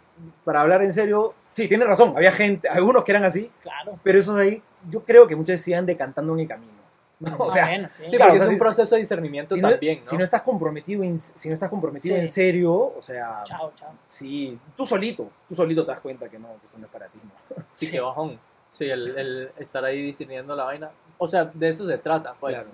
para 0.44 0.60
hablar 0.60 0.82
en 0.82 0.92
serio, 0.92 1.34
sí, 1.52 1.66
tienes 1.68 1.86
razón, 1.88 2.12
había 2.16 2.32
gente, 2.32 2.68
algunos 2.68 3.04
que 3.04 3.12
eran 3.12 3.24
así, 3.24 3.50
Claro. 3.62 3.98
pero 4.02 4.20
esos 4.20 4.36
ahí, 4.36 4.62
yo 4.90 5.02
creo 5.04 5.26
que 5.26 5.34
veces 5.34 5.62
se 5.62 5.70
iban 5.70 5.86
decantando 5.86 6.34
en 6.34 6.40
el 6.40 6.48
camino. 6.48 6.72
¿no? 7.20 7.34
O 7.38 7.50
sea, 7.50 7.66
bueno, 7.66 7.88
sí. 7.90 8.04
Sí, 8.08 8.16
Claro, 8.16 8.30
porque 8.30 8.36
o 8.36 8.38
sea, 8.38 8.44
es 8.44 8.48
un 8.50 8.54
si- 8.54 8.58
proceso 8.60 8.94
de 8.94 9.00
discernimiento 9.00 9.52
si 9.56 9.60
no, 9.60 9.70
también, 9.70 9.98
¿no? 9.98 10.04
si 10.04 10.16
no 10.16 10.22
estás 10.22 10.42
comprometido, 10.42 11.02
en, 11.02 11.18
si 11.18 11.48
no 11.48 11.54
estás 11.54 11.68
comprometido 11.68 12.14
Sí. 12.14 12.20
en 12.20 12.28
serio, 12.28 12.72
o 12.96 13.00
sea, 13.02 13.42
Chao, 13.44 13.72
chao. 13.74 13.90
sí, 14.06 14.56
tú 14.76 14.86
solito, 14.86 15.28
tú 15.48 15.54
solito 15.56 15.84
te 15.84 15.90
das 15.90 15.98
cuenta 16.00 16.28
que 16.28 16.38
no, 16.38 16.46
que 16.60 16.66
esto 16.66 16.78
no 16.78 16.86
es 16.86 16.92
para 16.92 17.06
ti. 17.08 17.18
¿no? 17.24 17.64
Sí, 17.74 17.90
que 17.90 17.98
bajón. 17.98 18.38
Sí, 18.78 18.88
el, 18.88 19.08
el 19.18 19.50
estar 19.58 19.84
ahí 19.84 20.00
discerniendo 20.00 20.54
la 20.54 20.62
vaina. 20.62 20.90
o 21.18 21.26
sea, 21.26 21.46
de 21.52 21.68
eso 21.68 21.84
se 21.84 21.98
trata, 21.98 22.34
pues. 22.38 22.54
Claro. 22.54 22.70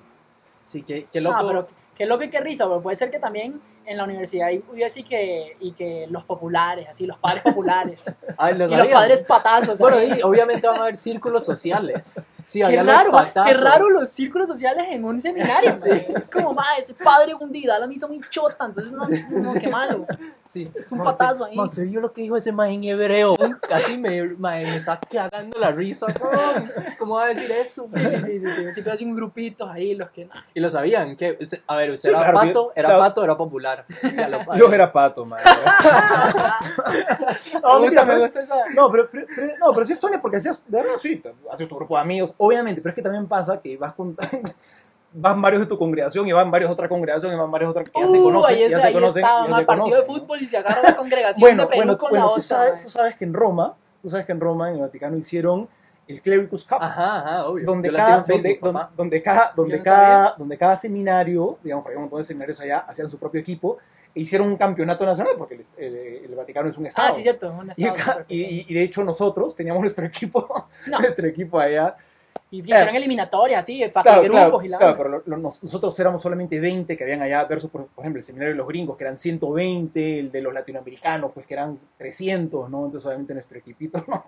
Sí, 0.67 0.83
que, 0.83 1.07
que 1.07 1.19
loco. 1.19 1.37
Ah, 1.39 1.45
pero 1.47 1.69
qué 1.97 2.05
loco 2.05 2.25
y 2.25 2.29
qué 2.29 2.41
risa, 2.41 2.67
pero 2.67 2.83
puede 2.83 2.95
ser 2.95 3.11
que 3.11 3.19
también 3.19 3.59
en 3.87 3.97
la 3.97 4.05
universidad 4.05 4.49
hubiese 4.73 5.01
y 5.01 5.05
que, 5.05 5.57
y 5.61 5.73
que 5.73 6.07
los 6.11 6.25
populares, 6.25 6.89
así, 6.89 7.07
los 7.07 7.19
padres 7.19 7.43
populares. 7.43 8.15
Ay, 8.39 8.57
los 8.57 8.71
y 8.71 8.75
los 8.75 8.89
padres 8.89 9.23
patazos. 9.23 9.79
Bueno, 9.79 10.03
y 10.03 10.23
obviamente 10.23 10.67
van 10.67 10.79
a 10.79 10.83
haber 10.83 10.97
círculos 10.97 11.45
sociales. 11.45 12.25
Sí, 12.47 12.61
Qué 12.61 12.83
raro, 12.83 13.11
ma, 13.11 13.33
qué 13.33 13.55
raro 13.55 13.89
los 13.89 14.11
círculos 14.11 14.47
sociales 14.49 14.87
en 14.91 15.05
un 15.05 15.21
seminario. 15.21 15.75
Sí. 15.85 15.91
ma. 15.91 16.19
Es 16.19 16.29
como, 16.29 16.53
ma, 16.53 16.65
ese 16.79 16.95
padre 16.95 17.35
un 17.35 17.51
día 17.51 17.79
la 17.79 17.87
misa 17.87 18.07
muy 18.07 18.21
chota, 18.31 18.67
entonces 18.67 18.93
no, 18.93 19.07
no 19.41 19.55
qué 19.55 19.69
malo. 19.69 20.07
Sí. 20.47 20.71
Es 20.75 20.93
un 20.93 20.99
Ma, 20.99 21.05
patazo 21.05 21.47
ahí. 21.47 21.57
ma, 21.57 21.67
se 21.69 21.85
vio 21.85 22.01
lo 22.01 22.13
que 22.13 22.21
dijo 22.23 22.37
ese 22.37 22.53
man 22.53 22.69
en 22.71 22.85
hebreo. 22.85 23.35
Casi 23.69 23.97
me, 23.97 24.23
ma, 24.25 24.51
me 24.51 24.77
está 24.77 25.01
cagando 25.01 25.59
la 25.59 25.73
risa. 25.73 26.07
cabrón. 26.13 26.71
¿Cómo 26.99 27.17
va 27.17 27.25
a 27.25 27.29
decir 27.29 27.51
eso? 27.51 27.89
Sí, 27.89 27.99
sí, 28.01 28.21
sí, 28.21 28.39
sí, 28.39 28.41
sí. 28.41 28.73
Siempre 28.73 28.93
hacen 28.93 29.09
un 29.09 29.17
grupitos 29.17 29.69
ahí, 29.71 29.95
los 29.95 30.11
que. 30.11 30.27
nah. 30.27 30.43
Y 30.53 30.61
lo 30.61 30.71
sabían. 30.71 31.17
que 31.17 31.39
A 31.67 31.77
ver, 31.77 31.91
¿usted 31.93 32.11
Sí, 32.11 32.15
era 32.15 32.31
claro, 32.31 32.39
pato? 32.47 32.73
¿Era 32.77 32.89
claro. 32.91 33.03
pato 33.03 33.25
era 33.25 33.37
popular? 33.37 33.74
Yo 34.57 34.73
era 34.73 34.93
pato, 34.93 35.25
madre. 35.27 35.45
No, 37.63 37.81
Me 37.81 37.81
mentira, 37.89 38.03
gusta, 38.03 38.05
me 38.05 38.07
pero 38.07 38.17
es- 38.17 38.23
gusta 38.23 38.41
esa. 38.41 38.55
No, 38.75 38.91
pero, 38.91 39.09
pero- 39.11 39.27
pero- 39.35 39.53
no, 39.59 39.73
pero 39.73 39.87
sí 39.87 39.93
es 39.93 39.99
Tony 39.99 40.19
porque 40.19 40.37
hacías, 40.39 40.63
de 40.67 40.79
verdad, 40.83 40.95
sí, 41.01 41.23
haces 41.53 41.69
tu 41.69 41.77
grupo 41.77 41.95
de 41.97 42.01
amigos, 42.03 42.33
obviamente, 42.37 42.81
pero 42.81 42.91
es 42.91 42.95
que 42.97 43.03
también 43.03 43.27
pasa 43.27 43.61
que 43.61 43.77
vas 43.77 43.95
con, 43.95 44.17
van 45.13 45.41
varios 45.43 45.61
de 45.63 45.67
tu 45.67 45.79
congregación 45.79 46.27
y 46.27 46.33
van 46.33 46.51
varios 46.51 46.69
de 46.71 46.73
otra 46.75 46.89
congregación 46.89 47.33
y 47.33 47.37
van 47.37 47.51
varios 47.51 47.73
de 47.75 47.81
otra 47.81 47.85
que 47.93 48.01
ya 48.01 48.07
se 48.07 48.19
Uh, 48.19 48.25
conocen, 48.25 48.55
ahí, 48.57 48.69
ya 48.71 48.79
se 48.79 48.87
ahí 48.87 48.93
conocen, 48.95 49.25
estaba, 49.25 49.49
ya 49.49 49.57
se 49.57 49.65
partido 49.65 49.85
de 49.87 49.93
conocen, 49.93 50.07
¿no? 50.09 50.21
fútbol 50.21 50.43
y 50.43 50.47
se 50.47 50.57
agarra 50.59 50.83
la 50.83 50.97
congregación 50.97 51.41
Bueno, 51.41 51.63
de 51.63 51.69
Perú 51.69 51.79
bueno, 51.79 51.99
con 51.99 52.11
bueno, 52.11 52.25
la 52.25 52.29
tú 52.29 52.33
otra. 52.33 52.43
sabes, 52.43 52.81
tú 52.83 52.91
sabes 52.91 53.17
que 53.17 53.25
en 53.25 53.35
Roma, 53.35 53.75
tú 54.03 54.11
sabes 54.11 54.27
que 54.27 54.33
en 54.33 54.41
Roma, 54.41 54.69
en 54.71 54.77
el 54.77 54.81
Vaticano, 54.83 55.17
hicieron 55.17 55.69
el 56.09 56.21
Clericus 56.21 56.65
Cup. 56.65 56.79
Ajá, 56.81 57.19
ajá, 57.21 57.47
obvio. 57.47 57.65
donde 57.67 57.93
cada, 57.93 58.17
donde, 58.19 58.43
Facebook, 58.43 58.61
donde, 58.73 58.87
donde 58.97 59.23
cada, 59.23 59.53
donde, 59.57 59.77
no 59.79 59.83
cada, 59.83 60.35
donde 60.37 60.59
cada 60.59 60.77
seminario, 60.77 61.59
digamos, 61.63 61.87
hay 61.87 61.95
un 61.97 62.03
montón 62.03 62.19
de 62.21 62.25
seminarios 62.25 62.61
allá, 62.61 62.79
hacían 62.81 63.09
su 63.09 63.19
propio 63.19 63.41
equipo 63.41 63.79
e 64.15 64.21
hicieron 64.21 64.49
un 64.49 64.57
campeonato 64.57 65.05
nacional, 65.05 65.35
porque 65.39 65.55
el, 65.55 65.65
el- 65.85 66.25
el 66.27 66.35
Vaticano 66.35 66.69
es 66.69 66.77
un 66.79 66.87
estado. 66.87 67.09
Ah, 67.09 67.13
sí, 67.13 67.23
cierto. 67.23 67.51
un 67.51 67.71
estado, 67.71 68.25
y, 68.29 68.41
y- 68.43 68.67
y 68.69 68.75
de 68.75 68.83
hecho 68.83 69.03
nosotros 69.03 69.57
teníamos 69.57 69.81
nuestro 69.83 70.05
equipo, 70.07 70.69
No, 70.87 70.99
nuestro 71.01 71.27
equipo 71.27 71.59
allá. 71.59 71.97
Y 72.51 72.61
hicieron 72.61 72.95
eliminatorias 72.95 73.65
así, 73.65 73.83
fase 73.91 74.09
Claro, 74.09 74.23
de 74.23 74.29
claro, 74.29 74.47
grupos 74.49 74.65
y 74.65 74.69
la. 74.69 74.79
claro, 74.79 74.97
pero 74.97 75.09
lo- 75.09 75.23
lo- 75.27 75.37
nos- 75.39 75.61
nosotros 75.63 75.99
éramos 75.99 76.23
solamente 76.23 76.61
20 76.61 76.97
que 76.97 77.03
habían 77.03 77.21
allá, 77.21 77.45
versus, 77.47 77.69
por, 77.69 77.87
por 77.89 78.05
ejemplo, 78.05 78.21
el 78.21 78.25
seminario 78.25 78.53
de 78.55 78.59
los 78.59 78.69
gringos, 78.69 78.97
que 78.97 79.03
eran 79.05 79.17
120, 79.17 80.21
el 80.21 80.31
de 80.31 80.41
los 80.41 80.55
latinoamericanos, 80.55 81.33
pues 81.35 81.47
que 81.47 81.55
eran 81.55 81.81
300, 81.99 82.71
¿no? 82.71 82.85
Entonces, 82.85 83.07
obviamente, 83.07 83.35
nuestro 83.35 83.59
equipito, 83.59 84.05
¿no? 84.09 84.27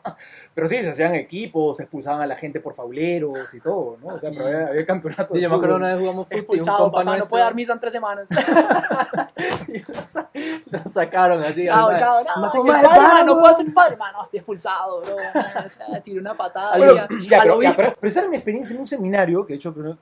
Pero 0.55 0.69
sí, 0.69 0.83
se 0.83 0.91
hacían 0.91 1.15
equipos, 1.15 1.77
se 1.77 1.85
expulsaban 1.85 2.21
a 2.23 2.27
la 2.27 2.35
gente 2.35 2.59
por 2.59 2.75
fauleros 2.75 3.53
y 3.55 3.61
todo, 3.61 3.97
¿no? 4.03 4.15
O 4.15 4.19
sea, 4.19 4.31
pero 4.31 4.47
había, 4.47 4.67
había 4.69 4.87
campeonato. 4.87 5.35
Sí, 5.35 5.41
yo 5.41 5.49
me 5.49 5.57
acuerdo 5.57 5.77
una 5.77 5.89
vez 5.89 5.99
jugamos 6.01 6.27
fútbol 6.27 6.37
y 6.37 6.39
un 6.39 6.45
Expulsado, 6.57 6.79
compa 6.79 6.99
papá, 7.05 7.17
no 7.19 7.27
puede 7.27 7.45
dar 7.45 7.55
misa 7.55 7.73
en 7.75 7.81
tres 7.81 7.93
semanas. 7.93 8.29
lo 10.67 10.91
sacaron 10.91 11.43
así. 11.45 11.67
Chao, 11.67 11.89
al- 11.89 11.99
chao, 11.99 12.25
no, 12.25 12.65
"Madre, 12.65 12.83
padre, 12.83 12.99
vamos". 12.99 13.27
no 13.27 13.39
puedo 13.41 13.55
ser 13.55 13.75
padre, 13.75 13.97
mano, 13.97 14.23
estoy 14.23 14.39
expulsado, 14.39 15.01
bro. 15.03 15.17
O 15.17 15.69
sea, 15.69 16.01
tiré 16.03 16.21
una 16.21 16.35
patada. 16.35 16.77
Bueno, 16.77 16.95
ya, 16.95 17.03
al 17.03 17.09
pero, 17.43 17.63
ya, 17.63 17.75
pero- 17.77 17.95
esa 18.09 18.21
era 18.21 18.29
mi 18.29 18.37
experiencia 18.37 18.75
en 18.75 18.81
un 18.81 18.87
seminario, 18.89 19.47
que 19.47 19.55
de 19.55 19.57
hecho, 19.57 19.75
pero 19.75 19.97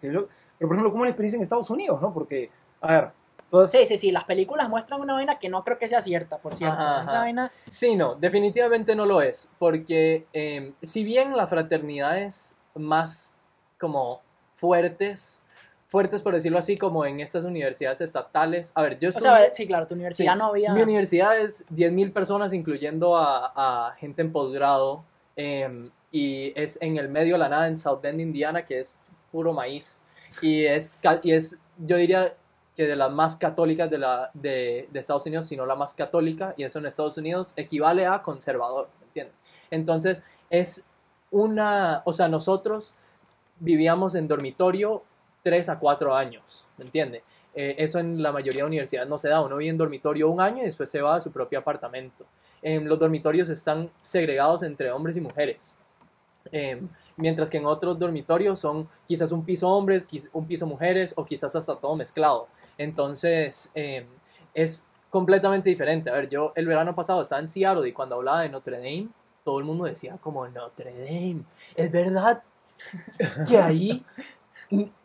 por 0.59 0.73
ejemplo, 0.73 0.91
¿cómo 0.93 1.05
es 1.05 1.09
la 1.09 1.11
experiencia 1.11 1.37
en 1.37 1.43
Estados 1.43 1.71
Unidos, 1.71 2.01
no? 2.01 2.13
Porque, 2.13 2.51
a 2.81 2.93
ver, 2.93 3.11
todas, 3.51 3.71
Sí, 3.71 3.87
sí, 3.87 3.97
sí, 3.97 4.11
las 4.13 4.25
películas 4.25 4.69
muestran 4.69 5.01
una 5.01 5.15
vaina 5.15 5.39
que 5.39 5.49
no 5.49 5.65
creo 5.65 5.79
que 5.79 5.89
sea 5.89 6.01
cierta, 6.01 6.39
por 6.39 6.55
cierto. 6.55 6.77
Ajá, 6.81 7.03
Esa 7.03 7.19
vaina, 7.19 7.51
Sí, 7.71 7.97
no, 7.97 8.15
definitivamente 8.15 8.95
no 8.97 9.07
lo 9.07 9.21
es, 9.23 9.51
porque 9.59 10.27
eh, 10.33 10.73
si 10.83 11.05
bien 11.05 11.37
las 11.37 11.51
fraternidades 11.51 12.57
más 12.75 13.35
como 13.79 14.23
fuertes, 14.55 15.43
fuertes 15.89 16.23
por 16.23 16.35
decirlo 16.35 16.59
así, 16.59 16.77
como 16.77 17.05
en 17.05 17.21
estas 17.21 17.45
universidades 17.45 18.01
estatales, 18.01 18.73
a 18.75 18.83
ver, 18.83 18.99
yo 18.99 19.11
o 19.11 19.13
soy... 19.13 19.23
sea, 19.23 19.53
sí, 19.53 19.67
claro, 19.67 19.87
tu 19.87 19.95
universidad 19.95 20.33
Sí. 20.33 20.39
no 20.39 20.47
había... 20.47 20.73
Mi 20.73 20.83
universidad 20.83 21.39
es 21.39 21.67
10.000 21.69 22.13
personas, 22.13 22.53
incluyendo 22.53 23.17
a, 23.17 23.53
a 23.89 23.93
gente 23.97 24.23
en 24.23 24.33
posgrado, 24.33 25.05
em, 25.37 25.91
y 26.15 26.53
es 26.55 26.79
en 26.81 26.97
el 26.97 27.09
medio 27.09 27.35
de 27.35 27.41
la 27.41 27.49
nada, 27.49 27.67
en 27.67 27.77
South 27.77 27.99
Bend, 28.01 28.21
Indiana, 28.21 28.65
que 28.65 28.79
es 28.79 28.97
puro 29.33 29.53
maíz, 29.53 30.01
y 30.41 30.65
es, 30.65 31.01
y 31.25 31.33
es 31.33 31.59
yo 31.77 31.97
diría 31.97 32.37
que 32.77 32.87
de 32.87 32.95
las 32.95 33.11
más 33.11 33.35
católicas 33.35 33.91
de, 33.91 33.99
la, 33.99 34.31
de, 34.33 34.89
Estados 34.95 35.27
Unidos, 35.27 35.47
si 35.47 35.57
no 35.57 35.67
la 35.67 35.75
más 35.75 35.93
católica, 35.93 36.55
y 36.57 36.63
eso 36.63 36.79
en 36.79 36.87
Estados 36.87 37.19
Unidos 37.19 37.53
equivale 37.57 38.07
a 38.07 38.23
conservador, 38.23 38.91
¿me 39.01 39.07
entiendes? 39.07 39.35
Entonces, 39.73 40.23
es 40.51 40.87
una, 41.33 42.03
o 42.05 42.13
sea, 42.13 42.29
nosotros 42.29 42.95
vivíamos 43.59 44.15
en 44.15 44.29
dormitorio 44.29 45.03
3 45.43 45.69
a 45.69 45.81
4 45.81 46.15
años, 46.15 46.65
¿me 46.79 46.85
entiendes? 46.85 47.25
Eh, 47.57 47.75
eso 47.79 47.99
en 47.99 48.23
la 48.23 48.31
mayoría 48.31 48.63
de 48.63 48.69
universidades 48.69 49.09
no 49.09 49.19
se 49.19 49.31
da. 49.31 49.41
Uno 49.41 49.57
vive 49.57 49.71
en 49.71 49.79
dormitorio 49.79 50.31
un 50.31 50.41
año 50.41 50.63
y 50.63 50.67
después 50.67 50.89
se 50.89 51.01
va 51.01 51.17
a 51.17 51.21
su 51.21 51.33
propio 51.33 51.59
apartamento. 51.59 52.25
Em, 52.63 52.85
los 52.85 53.01
dormitorios 53.01 53.49
están 53.49 53.91
segregados 54.01 54.63
entre 54.63 54.93
hombres 54.93 55.17
y 55.17 55.21
mujeres. 55.21 55.77
Em, 56.53 56.89
mientras 57.17 57.51
que 57.51 57.59
en 57.59 57.67
otros 57.67 57.99
dormitorios 57.99 58.59
son 58.59 58.89
quizás 59.07 59.33
un 59.33 59.45
piso 59.45 59.69
hombres, 59.69 60.05
un 60.33 60.47
piso 60.47 60.67
mujeres 60.67 61.15
o 61.17 61.25
quizás 61.25 61.55
hasta 61.57 61.77
todo 61.77 61.97
mezclado. 61.97 62.49
Entonces 62.79 63.71
em, 63.75 64.07
es 64.53 64.89
completamente 65.11 65.71
diferente. 65.71 66.11
A 66.11 66.15
ver, 66.15 66.29
yo 66.29 66.53
el 66.57 66.67
verano 66.67 66.95
pasado 66.95 67.23
estaba 67.23 67.41
en 67.41 67.47
Seattle 67.47 67.89
y 67.89 67.93
cuando 67.93 68.17
hablaba 68.17 68.43
de 68.43 68.49
Notre 68.49 68.79
Dame, 68.79 69.09
todo 69.45 69.59
el 69.59 69.65
mundo 69.65 69.85
decía 69.85 70.19
como 70.21 70.47
Notre 70.49 70.93
Dame. 70.93 71.45
Es 71.77 71.91
verdad 71.91 72.43
que 73.49 73.59
ahí 73.59 74.05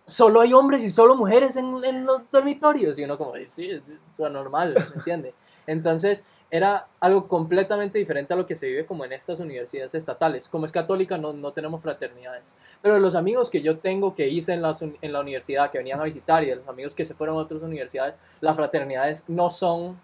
solo 0.09 0.41
hay 0.41 0.53
hombres 0.53 0.83
y 0.83 0.89
solo 0.89 1.15
mujeres 1.15 1.55
en, 1.55 1.83
en 1.83 2.05
los 2.05 2.29
dormitorios. 2.31 2.97
Y 2.99 3.03
uno 3.03 3.17
como, 3.17 3.33
sí, 3.47 3.69
es 3.69 3.81
normal, 4.17 4.73
¿me 4.73 4.95
entiende? 4.95 5.33
Entonces 5.67 6.23
era 6.51 6.87
algo 6.99 7.27
completamente 7.27 7.99
diferente 7.99 8.33
a 8.33 8.37
lo 8.37 8.45
que 8.47 8.55
se 8.55 8.65
vive 8.67 8.85
como 8.85 9.05
en 9.05 9.13
estas 9.13 9.39
universidades 9.39 9.93
estatales. 9.93 10.49
Como 10.49 10.65
es 10.65 10.71
católica 10.71 11.17
no, 11.17 11.31
no 11.31 11.53
tenemos 11.53 11.81
fraternidades. 11.81 12.55
Pero 12.81 12.99
los 12.99 13.15
amigos 13.15 13.49
que 13.49 13.61
yo 13.61 13.77
tengo 13.77 14.15
que 14.15 14.27
hice 14.27 14.53
en 14.53 14.61
la, 14.61 14.75
en 14.79 15.13
la 15.13 15.19
universidad, 15.19 15.69
que 15.69 15.77
venían 15.77 16.01
a 16.01 16.05
visitar, 16.05 16.43
y 16.43 16.53
los 16.53 16.67
amigos 16.67 16.95
que 16.95 17.05
se 17.05 17.13
fueron 17.13 17.37
a 17.37 17.41
otras 17.41 17.61
universidades, 17.61 18.17
las 18.41 18.55
fraternidades 18.55 19.25
no 19.27 19.49
son 19.49 19.99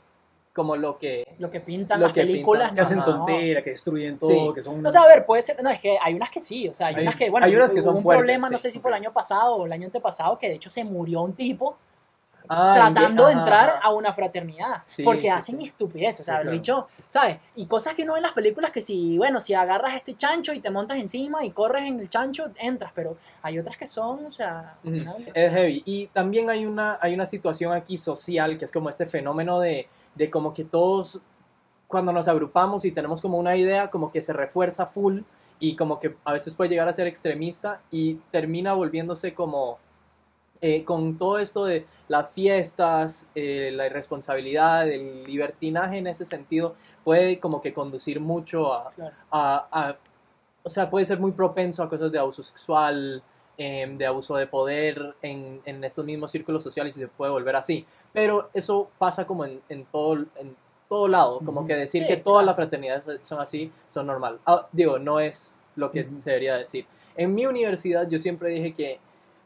como 0.55 0.77
lo 0.77 0.97
que... 0.97 1.27
Lo 1.37 1.51
que 1.51 1.59
pintan 1.59 1.99
Lo 1.99 2.05
las 2.07 2.13
que 2.13 2.21
películas. 2.21 2.69
pintan. 2.69 2.75
que 2.75 2.81
hacen 2.81 2.97
no. 2.99 3.03
tonteras, 3.05 3.61
que 3.63 3.71
destruyen 3.71 4.17
todo, 4.17 4.29
Sí. 4.29 4.51
que 4.55 4.61
son 4.63 4.75
O 4.75 4.77
unas- 4.77 4.93
sea, 4.93 5.01
a 5.03 5.07
ver, 5.09 5.25
puede 5.25 5.41
ser, 5.41 5.61
no, 5.61 5.69
es 5.69 5.81
que 5.81 5.97
hay 6.01 6.13
unas 6.13 6.29
que 6.29 6.39
sí, 6.39 6.69
o 6.69 6.73
sea, 6.73 6.87
hay, 6.87 6.95
Hay- 6.95 7.01
unas 7.03 7.15
que, 7.17 7.29
bueno, 7.29 7.45
hay 7.45 7.55
unas 7.55 7.71
que 7.73 7.79
hubo 7.79 7.83
son 7.83 7.95
un 7.97 8.01
fuertes, 8.03 8.19
problema, 8.19 8.49
no 8.49 8.57
sé 8.57 8.71
si 8.71 8.79
fue 8.79 8.89
el 8.91 8.95
año 8.95 9.11
pasado 9.11 9.55
o 9.57 9.65
el 9.65 9.71
año 9.73 9.87
antepasado, 9.87 10.39
que 10.39 10.47
de 10.47 10.55
hecho 10.55 10.69
se 10.69 10.85
murió 10.85 11.21
un 11.21 11.33
tipo 11.33 11.77
Ah, 12.49 12.73
tratando 12.75 13.27
de 13.27 13.34
entrar 13.34 13.79
a 13.81 13.91
una 13.91 14.13
fraternidad, 14.13 14.81
Sí, 14.86 15.03
porque 15.03 15.21
sí, 15.21 15.27
hacen 15.29 15.62
sí. 15.62 15.67
estupidez, 15.67 16.19
o 16.19 16.23
sea, 16.23 16.36
lo 16.38 16.41
claro. 16.43 16.58
dicho, 16.58 16.88
¿sabes? 17.08 17.38
Y 17.55 17.65
cosas 17.65 17.93
que 17.93 18.03
uno 18.03 18.13
ve 18.13 18.19
en 18.19 18.23
las 18.23 18.34
películas 18.34 18.71
que 18.71 18.81
si, 18.81 19.17
bueno, 19.17 19.39
si 19.39 19.53
agarras 19.53 19.95
este 19.95 20.15
chancho 20.15 20.53
y 20.53 20.60
te 20.60 20.69
montas 20.69 20.97
encima 20.97 21.43
y 21.45 21.51
corres 21.51 21.84
en 21.84 21.99
el 21.99 22.10
chancho, 22.10 22.51
entras, 22.58 22.91
pero 22.93 23.17
hay 23.41 23.60
otras 23.60 23.77
que 23.77 23.88
son, 23.88 24.25
o 24.25 24.31
sea, 24.31 24.75
Es 25.34 25.51
heavy. 25.53 25.84
Y 25.86 26.08
también 26.08 26.49
hay 26.49 26.65
una, 26.65 26.97
hay 27.01 27.13
una 27.13 27.25
situación 27.25 27.73
aquí 27.73 27.97
social 27.97 28.58
que 28.58 28.65
es 28.65 28.71
como 28.71 28.89
este 28.89 29.05
fenómeno 29.05 29.60
de, 29.60 29.88
de 30.15 30.29
como 30.29 30.53
que 30.53 30.63
todos, 30.63 31.21
cuando 31.88 32.12
nos 32.12 32.27
agrupamos 32.27 32.86
y 32.86 32.91
tenemos 32.91 33.21
como 33.21 33.38
una 33.38 33.55
idea, 33.55 33.89
como 33.91 34.12
que 34.12 34.21
se 34.21 34.34
refuerza 34.34 34.86
full 34.86 35.21
y 35.60 35.75
como 35.75 35.99
que 35.99 36.15
a 36.25 36.34
veces 36.34 36.53
puede 36.55 36.69
llegar 36.69 36.88
a 36.88 36.93
ser 36.93 37.08
extremista 37.08 37.79
y 37.91 38.15
termina 38.31 38.73
volviéndose 38.73 39.34
como 39.34 39.77
eh, 40.61 40.83
con 40.83 41.17
todo 41.17 41.37
esto 41.39 41.65
de 41.65 41.85
las 42.07 42.29
fiestas, 42.31 43.29
eh, 43.35 43.71
la 43.73 43.85
irresponsabilidad, 43.87 44.87
el 44.89 45.23
libertinaje 45.25 45.97
en 45.97 46.07
ese 46.07 46.25
sentido, 46.25 46.75
puede 47.03 47.39
como 47.39 47.61
que 47.61 47.73
conducir 47.73 48.19
mucho 48.19 48.73
a, 48.73 48.91
Claro. 48.91 49.15
a- 49.31 49.67
a- 49.71 49.97
o 50.63 50.69
sea, 50.69 50.89
puede 50.89 51.05
ser 51.05 51.19
muy 51.19 51.31
propenso 51.31 51.83
a 51.83 51.89
cosas 51.89 52.11
de 52.11 52.17
abuso 52.19 52.41
sexual, 52.41 53.21
em, 53.57 53.97
de 53.97 54.05
abuso 54.05 54.35
de 54.35 54.47
poder 54.47 55.15
en, 55.21 55.61
en 55.65 55.83
estos 55.83 56.03
mismos 56.05 56.31
círculos 56.31 56.63
sociales 56.63 56.95
y 56.97 57.01
se 57.01 57.07
puede 57.07 57.31
volver 57.31 57.55
así. 57.55 57.85
Pero 58.11 58.49
eso 58.53 58.89
pasa 58.97 59.25
como 59.27 59.45
en, 59.45 59.61
en 59.69 59.85
todo, 59.85 60.13
en 60.35 60.55
todo 60.89 61.07
lado, 61.07 61.39
como 61.45 61.65
que 61.65 61.75
decir 61.75 62.01
Sí, 62.03 62.07
que 62.07 62.17
todas 62.17 62.45
las 62.45 62.55
fraternidades 62.55 63.07
son 63.23 63.39
así, 63.39 63.71
son 63.89 64.07
normal. 64.07 64.39
Ah, 64.45 64.67
digo, 64.71 64.99
no 64.99 65.19
es 65.19 65.53
lo 65.75 65.91
que 65.91 66.07
se 66.17 66.29
debería 66.31 66.55
decir. 66.55 66.85
En 67.15 67.33
mi 67.33 67.45
universidad 67.45 68.07
yo 68.09 68.19
siempre 68.19 68.49
dije 68.49 68.73
que 68.73 68.99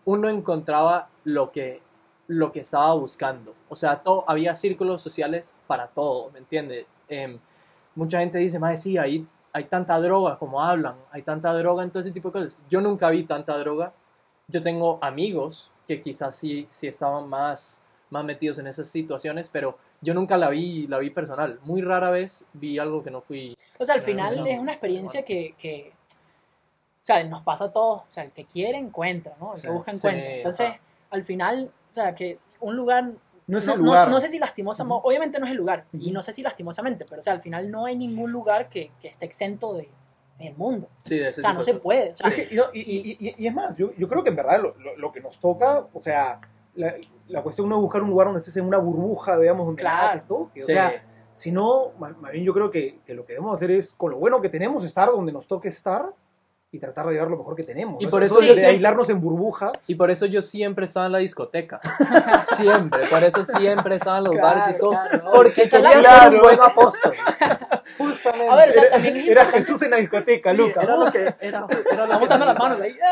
uno 0.10 0.28
encontraba 0.28 1.10
lo 1.24 1.52
que, 1.52 1.82
lo 2.28 2.52
que 2.52 2.62
estaba 2.62 2.94
buscando. 2.96 3.54
O 3.70 3.76
sea, 3.76 3.98
todo, 3.98 4.24
había 4.28 4.56
círculos 4.56 5.04
sociales 5.04 5.54
para 5.68 5.88
todo, 5.88 6.32
¿me 6.32 6.40
entiendes? 6.40 6.88
Em, 7.08 7.38
mucha 7.94 8.20
gente 8.20 8.40
dice, 8.40 8.58
más 8.58 8.82
sí, 8.82 8.98
ahí 8.98 9.28
hay 9.54 9.66
tanta 9.66 10.00
droga, 10.00 10.40
como 10.40 10.64
hablan, 10.64 10.96
hay 11.12 11.22
tanta 11.22 11.54
droga 11.54 11.84
en 11.84 11.92
todo 11.92 12.02
ese 12.02 12.12
tipo 12.12 12.30
de 12.30 12.34
cosas. 12.34 12.58
Yo 12.72 12.82
nunca 12.82 13.10
vi 13.12 13.24
tanta 13.24 13.56
droga. 13.58 13.94
Yo 14.48 14.64
tengo 14.64 14.98
amigos 15.02 15.72
que 15.88 16.02
quizás 16.02 16.36
sí, 16.36 16.68
sí 16.72 16.88
estaban 16.88 17.30
más, 17.30 17.84
más 18.10 18.26
metidos 18.26 18.58
en 18.58 18.66
esas 18.66 18.88
situaciones, 18.88 19.48
pero 19.48 19.78
yo 20.02 20.16
nunca 20.16 20.38
la 20.38 20.50
vi, 20.50 20.88
la 20.88 20.98
vi 20.98 21.12
personal. 21.12 21.60
Muy 21.64 21.82
rara 21.84 22.10
vez 22.10 22.46
vi 22.54 22.80
algo 22.80 23.04
que 23.04 23.12
no 23.12 23.22
fui. 23.22 23.56
O 23.78 23.86
sea, 23.86 23.94
al 23.94 24.02
final 24.02 24.38
no, 24.38 24.46
es 24.48 24.60
una 24.60 24.72
experiencia 24.72 25.22
no. 25.22 25.26
que, 25.28 25.94
que, 27.00 27.06
sea, 27.06 27.24
nos 27.24 27.44
pasa 27.44 27.66
a 27.66 27.72
todos, 27.72 28.02
o 28.02 28.06
sea, 28.10 28.24
el 28.24 28.32
que 28.32 28.46
quiere 28.46 28.78
encuentra, 28.78 29.36
¿no? 29.40 29.52
El 29.54 29.58
Sí, 29.58 29.68
que 29.68 29.74
busca 29.74 29.92
sí, 29.92 29.98
encuentra. 29.98 30.30
Entonces, 30.36 30.68
ajá. 30.70 30.80
al 31.12 31.24
final, 31.24 31.72
o 31.90 31.94
sea, 31.94 32.14
que 32.16 32.40
un 32.60 32.76
lugar 32.76 33.12
No 33.48 33.58
es 33.58 33.66
no, 33.68 33.74
el 33.74 33.80
no- 33.80 33.86
lugar. 33.86 34.10
no 34.10 34.20
sé 34.20 34.28
si 34.28 34.38
lastimosamente, 34.40 35.02
obviamente 35.04 35.40
no 35.40 35.46
es 35.46 35.52
el 35.52 35.58
lugar, 35.58 35.86
y 35.94 36.06
Ujú. 36.06 36.14
no 36.14 36.24
sé 36.24 36.34
si 36.34 36.42
lastimosamente, 36.44 37.06
pero 37.10 37.20
o 37.22 37.24
sea, 37.24 37.34
al 37.34 37.42
final 37.42 37.72
no 37.72 37.86
hay 37.86 37.96
ningún 37.98 38.32
lugar 38.32 38.70
que, 38.70 38.92
que 39.02 39.08
esté 39.08 39.26
exento 39.26 39.74
de, 39.74 39.90
del 40.38 40.56
mundo. 40.56 40.88
Sí, 41.06 41.18
de 41.18 41.30
ese 41.30 41.40
O 41.40 41.42
sea, 41.42 41.54
no 41.54 41.64
se 41.64 41.74
puede. 41.76 42.12
o 42.12 42.16
sea, 42.16 42.30
Es 42.30 42.36
que- 42.36 42.54
y, 42.54 42.58
no, 42.58 42.64
y- 42.74 42.80
y- 42.80 43.18
y- 43.28 43.36
y 43.38 43.48
es 43.48 43.54
más, 43.54 43.76
yo, 43.78 43.92
yo 43.98 44.08
creo 44.08 44.24
que 44.24 44.30
en 44.30 44.36
verdad 44.36 44.62
lo, 44.62 44.76
lo- 44.78 44.96
lo 44.98 45.12
que 45.12 45.20
nos 45.22 45.40
toca, 45.40 45.88
o 45.94 46.02
sea, 46.02 46.40
la, 46.76 46.96
la 47.28 47.42
cuestión 47.44 47.68
no 47.68 47.76
es 47.76 47.82
buscar 47.82 48.02
un 48.04 48.10
lugar 48.10 48.28
donde 48.28 48.40
estés 48.40 48.56
en 48.58 48.66
una 48.66 48.78
burbuja, 48.78 49.38
digamos, 49.38 49.66
donde 49.66 49.82
Claro. 49.82 49.98
nada 49.98 50.14
te 50.22 50.28
toque. 50.28 50.64
O 50.64 50.66
Sí. 50.66 50.72
sea, 50.74 51.04
sino, 51.34 51.92
más, 52.00 52.16
más 52.18 52.32
bien 52.32 52.44
yo 52.46 52.54
creo 52.54 52.70
que, 52.72 53.00
que 53.06 53.14
lo 53.14 53.26
que 53.26 53.34
debemos 53.34 53.56
hacer 53.56 53.72
es, 53.72 53.92
con 53.94 54.12
lo 54.12 54.18
bueno 54.18 54.40
que 54.42 54.50
tenemos, 54.50 54.84
estar 54.84 55.10
donde 55.10 55.32
nos 55.32 55.48
toque 55.48 55.68
estar 55.70 56.10
y 56.72 56.78
tratar 56.80 57.08
de 57.08 57.14
llevar 57.14 57.30
lo 57.32 57.38
mejor 57.38 57.56
que 57.56 57.64
tenemos. 57.64 58.00
Y 58.02 58.06
¿no? 58.06 58.12
por 58.12 58.24
Eso 58.24 58.36
eso 58.36 58.42
de, 58.42 58.48
yo 58.48 58.54
de 58.54 58.60
siempre- 58.60 58.74
aislarnos 58.76 59.10
en 59.10 59.22
burbujas. 59.22 59.90
Y 59.90 59.96
por 59.96 60.12
eso 60.12 60.28
yo 60.28 60.42
siempre 60.44 60.86
estaba 60.86 61.08
en 61.08 61.12
la 61.14 61.18
discoteca. 61.18 61.80
siempre. 62.58 63.08
Por 63.08 63.24
eso 63.24 63.44
siempre 63.44 63.96
estaba 63.96 64.20
en 64.20 64.24
los 64.26 64.34
Claro, 64.36 64.60
bares 64.60 64.76
y 64.76 64.80
todo. 64.80 64.92
claro, 64.92 65.32
porque 65.34 65.52
quería 65.52 65.70
ser 66.24 66.34
un 66.36 66.42
buen 66.42 66.62
apóstol. 66.62 67.14
Justamente. 67.98 68.48
A 68.50 68.56
ver, 68.56 68.70
o 68.70 68.74
sea, 68.74 68.82
era, 68.84 68.92
también 68.92 69.18
es 69.18 69.28
era 69.28 69.46
Jesús 69.48 69.82
en 69.82 69.90
la 69.92 69.98
discoteca, 69.98 70.52
Sí, 70.52 70.58
Luca. 70.58 70.82
Era 70.84 70.96
lo 70.96 71.12
que 71.12 71.18
era, 71.22 71.38
era 71.42 71.60
lo 72.06 72.08
Vamos 72.08 72.30
dando 72.30 72.46
las 72.46 72.60
manos 72.60 72.80
ahí. 72.82 72.96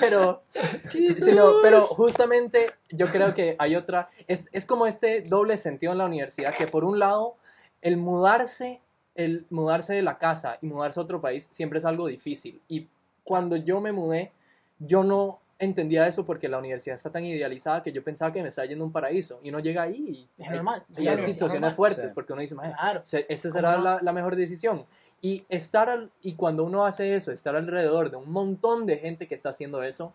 Pero, 0.00 0.42
sí, 0.90 1.14
no, 1.34 1.54
pero 1.62 1.82
justamente 1.82 2.70
yo 2.90 3.06
creo 3.08 3.34
que 3.34 3.56
hay 3.58 3.76
otra, 3.76 4.08
es, 4.28 4.48
es 4.52 4.64
como 4.64 4.86
este 4.86 5.22
doble 5.22 5.56
sentido 5.56 5.92
en 5.92 5.98
la 5.98 6.06
universidad, 6.06 6.54
que 6.54 6.66
por 6.66 6.84
un 6.84 6.98
lado, 6.98 7.34
el 7.82 7.96
mudarse, 7.96 8.80
el 9.14 9.46
mudarse 9.50 9.94
de 9.94 10.02
la 10.02 10.18
casa 10.18 10.58
y 10.62 10.66
mudarse 10.66 11.00
a 11.00 11.02
otro 11.02 11.20
país 11.20 11.46
siempre 11.50 11.78
es 11.78 11.84
algo 11.84 12.06
difícil. 12.06 12.60
Y 12.68 12.88
cuando 13.24 13.56
yo 13.56 13.80
me 13.80 13.92
mudé, 13.92 14.32
yo 14.78 15.04
no 15.04 15.40
entendía 15.58 16.06
eso 16.06 16.24
porque 16.24 16.48
la 16.48 16.58
universidad 16.58 16.96
está 16.96 17.10
tan 17.10 17.24
idealizada 17.24 17.82
que 17.82 17.92
yo 17.92 18.02
pensaba 18.02 18.32
que 18.32 18.42
me 18.42 18.48
estaba 18.48 18.66
yendo 18.66 18.82
a 18.82 18.86
un 18.86 18.92
paraíso 18.92 19.40
y 19.42 19.50
uno 19.50 19.58
llega 19.60 19.82
ahí 19.82 20.28
y, 20.38 20.42
Es 20.42 20.48
hay- 20.48 20.54
normal, 20.56 20.84
y 20.96 21.06
hay 21.06 21.18
situaciones 21.18 21.52
normal. 21.60 21.72
fuertes 21.74 22.06
Sí. 22.06 22.12
porque 22.14 22.32
uno 22.32 22.40
dice, 22.42 22.54
"Mae, 22.54 22.72
Claro. 22.72 23.02
¿Cómo 23.02 23.52
será 23.52 23.76
no? 23.76 23.82
la, 23.84 23.98
la 24.00 24.12
mejor 24.12 24.36
decisión. 24.36 24.86
Y 25.20 25.44
estar 25.50 25.90
al- 25.90 26.10
y 26.22 26.32
cuando 26.32 26.64
uno 26.64 26.86
hace 26.86 27.14
eso, 27.14 27.30
estar 27.30 27.54
alrededor 27.56 28.10
de 28.10 28.16
un 28.16 28.30
montón 28.32 28.86
de 28.86 28.96
gente 28.96 29.26
que 29.28 29.34
está 29.34 29.50
haciendo 29.50 29.82
eso, 29.82 30.14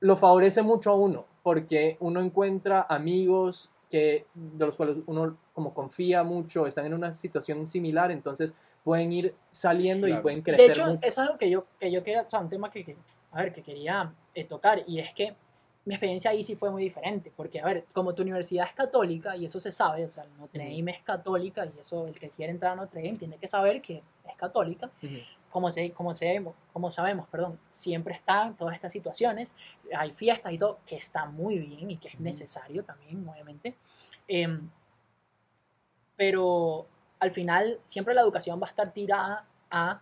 lo 0.00 0.18
favorece 0.18 0.60
mucho 0.60 0.90
a 0.90 0.94
uno, 0.94 1.24
porque 1.42 1.96
uno 2.00 2.20
encuentra 2.20 2.84
amigos 2.86 3.70
que 3.90 4.26
de 4.34 4.66
los 4.66 4.76
cuales 4.76 4.98
uno 5.06 5.38
como 5.56 5.72
confía 5.72 6.22
mucho, 6.22 6.66
están 6.66 6.84
en 6.84 6.92
una 6.92 7.10
situación 7.12 7.66
similar, 7.66 8.10
entonces 8.10 8.52
pueden 8.84 9.10
ir 9.10 9.34
saliendo 9.50 10.06
y 10.06 10.10
Claro. 10.10 10.22
pueden 10.22 10.38
De 10.40 10.52
crecer 10.52 10.70
hecho, 10.72 10.86
mucho. 10.86 10.98
es 11.08 11.18
algo 11.18 11.38
que 11.38 11.48
yo, 11.48 11.64
que 11.80 11.90
yo 11.90 12.04
quería, 12.04 12.22
o 12.22 12.28
sea, 12.30 12.40
un 12.40 12.50
tema 12.50 12.70
que, 12.70 12.84
que- 12.84 12.94
a 13.32 13.40
ver, 13.40 13.54
que 13.54 13.62
quería 13.62 14.12
eh, 14.34 14.44
tocar, 14.44 14.82
y 14.86 14.98
es 15.00 15.14
que 15.14 15.34
mi 15.86 15.94
experiencia 15.94 16.30
ahí 16.30 16.42
sí 16.42 16.56
fue 16.56 16.70
muy 16.70 16.82
diferente, 16.82 17.32
porque, 17.34 17.58
a 17.60 17.64
ver, 17.64 17.86
como 17.94 18.14
tu 18.14 18.20
universidad 18.20 18.66
es 18.66 18.74
católica, 18.74 19.34
y 19.34 19.46
eso 19.46 19.58
se 19.58 19.72
sabe, 19.72 20.04
o 20.04 20.08
sea, 20.08 20.26
Notre 20.38 20.62
Dame 20.62 20.90
es 20.92 21.02
católica, 21.02 21.64
y 21.64 21.72
eso, 21.80 22.06
el 22.06 22.18
que 22.18 22.28
quiere 22.28 22.52
entrar 22.52 22.72
a 22.74 22.76
Notre 22.76 23.02
Dame 23.02 23.16
tiene 23.16 23.38
que 23.38 23.48
saber 23.48 23.80
que 23.80 24.02
es 24.28 24.36
católica, 24.36 24.90
Ujú. 25.02 25.14
como, 25.50 25.72
se, 25.72 25.90
como, 25.92 26.12
se, 26.12 26.44
como 26.70 26.90
sabemos, 26.90 27.26
perdón, 27.28 27.58
siempre 27.70 28.12
están 28.12 28.54
todas 28.58 28.74
estas 28.74 28.92
situaciones, 28.92 29.54
hay 29.96 30.12
fiestas 30.12 30.52
y 30.52 30.58
todo, 30.58 30.80
que 30.86 30.96
está 30.96 31.24
muy 31.24 31.58
bien 31.60 31.90
y 31.92 31.96
que 31.96 32.08
es 32.08 32.14
Ujú. 32.16 32.24
necesario 32.24 32.84
también, 32.84 33.26
obviamente. 33.26 33.74
Em, 34.28 34.68
pero 36.16 36.86
al 37.20 37.30
final 37.30 37.80
siempre 37.84 38.14
la 38.14 38.20
educación 38.22 38.60
va 38.60 38.66
a 38.66 38.70
estar 38.70 38.92
tirada 38.92 39.44
a 39.70 40.00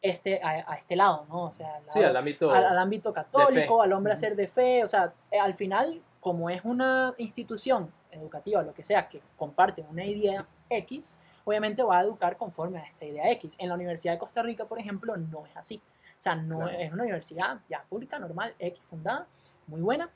este, 0.00 0.40
a, 0.42 0.70
a 0.72 0.74
este 0.76 0.94
lado, 0.96 1.26
¿no? 1.28 1.44
O 1.46 1.52
sea, 1.52 1.76
al, 1.76 1.82
Sí, 1.92 1.98
lado- 2.00 2.10
al 2.10 2.16
ámbito... 2.16 2.50
al- 2.52 2.64
al 2.66 2.78
ámbito 2.78 3.12
católico, 3.12 3.82
al 3.82 3.92
hombre 3.92 4.14
ser 4.16 4.36
de 4.36 4.46
fe, 4.46 4.84
o 4.84 4.88
sea, 4.88 5.12
eh, 5.30 5.38
al 5.40 5.54
final, 5.54 6.00
como 6.20 6.48
es 6.50 6.60
una 6.64 7.14
institución 7.18 7.92
educativa, 8.12 8.62
lo 8.62 8.72
que 8.74 8.84
sea, 8.84 9.08
que 9.08 9.20
comparte 9.36 9.84
una 9.90 10.04
idea 10.04 10.46
X, 10.70 11.14
obviamente 11.44 11.82
va 11.82 11.98
a 11.98 12.02
educar 12.02 12.36
conforme 12.36 12.78
a 12.78 12.84
esta 12.84 13.04
idea 13.06 13.30
X. 13.32 13.56
En 13.58 13.68
la 13.70 13.74
Universidad 13.74 14.12
de 14.14 14.18
Costa 14.20 14.42
Rica, 14.42 14.66
por 14.66 14.78
ejemplo, 14.78 15.16
no 15.16 15.46
es 15.46 15.56
así. 15.56 15.80
O 16.18 16.22
sea, 16.22 16.34
no 16.36 16.58
Claro. 16.58 16.78
es 16.78 16.92
una 16.92 17.02
universidad 17.02 17.58
ya 17.68 17.82
pública, 17.88 18.18
normal, 18.18 18.54
X 18.58 18.80
fundada, 18.88 19.26
muy 19.66 19.80
buena, 19.80 20.10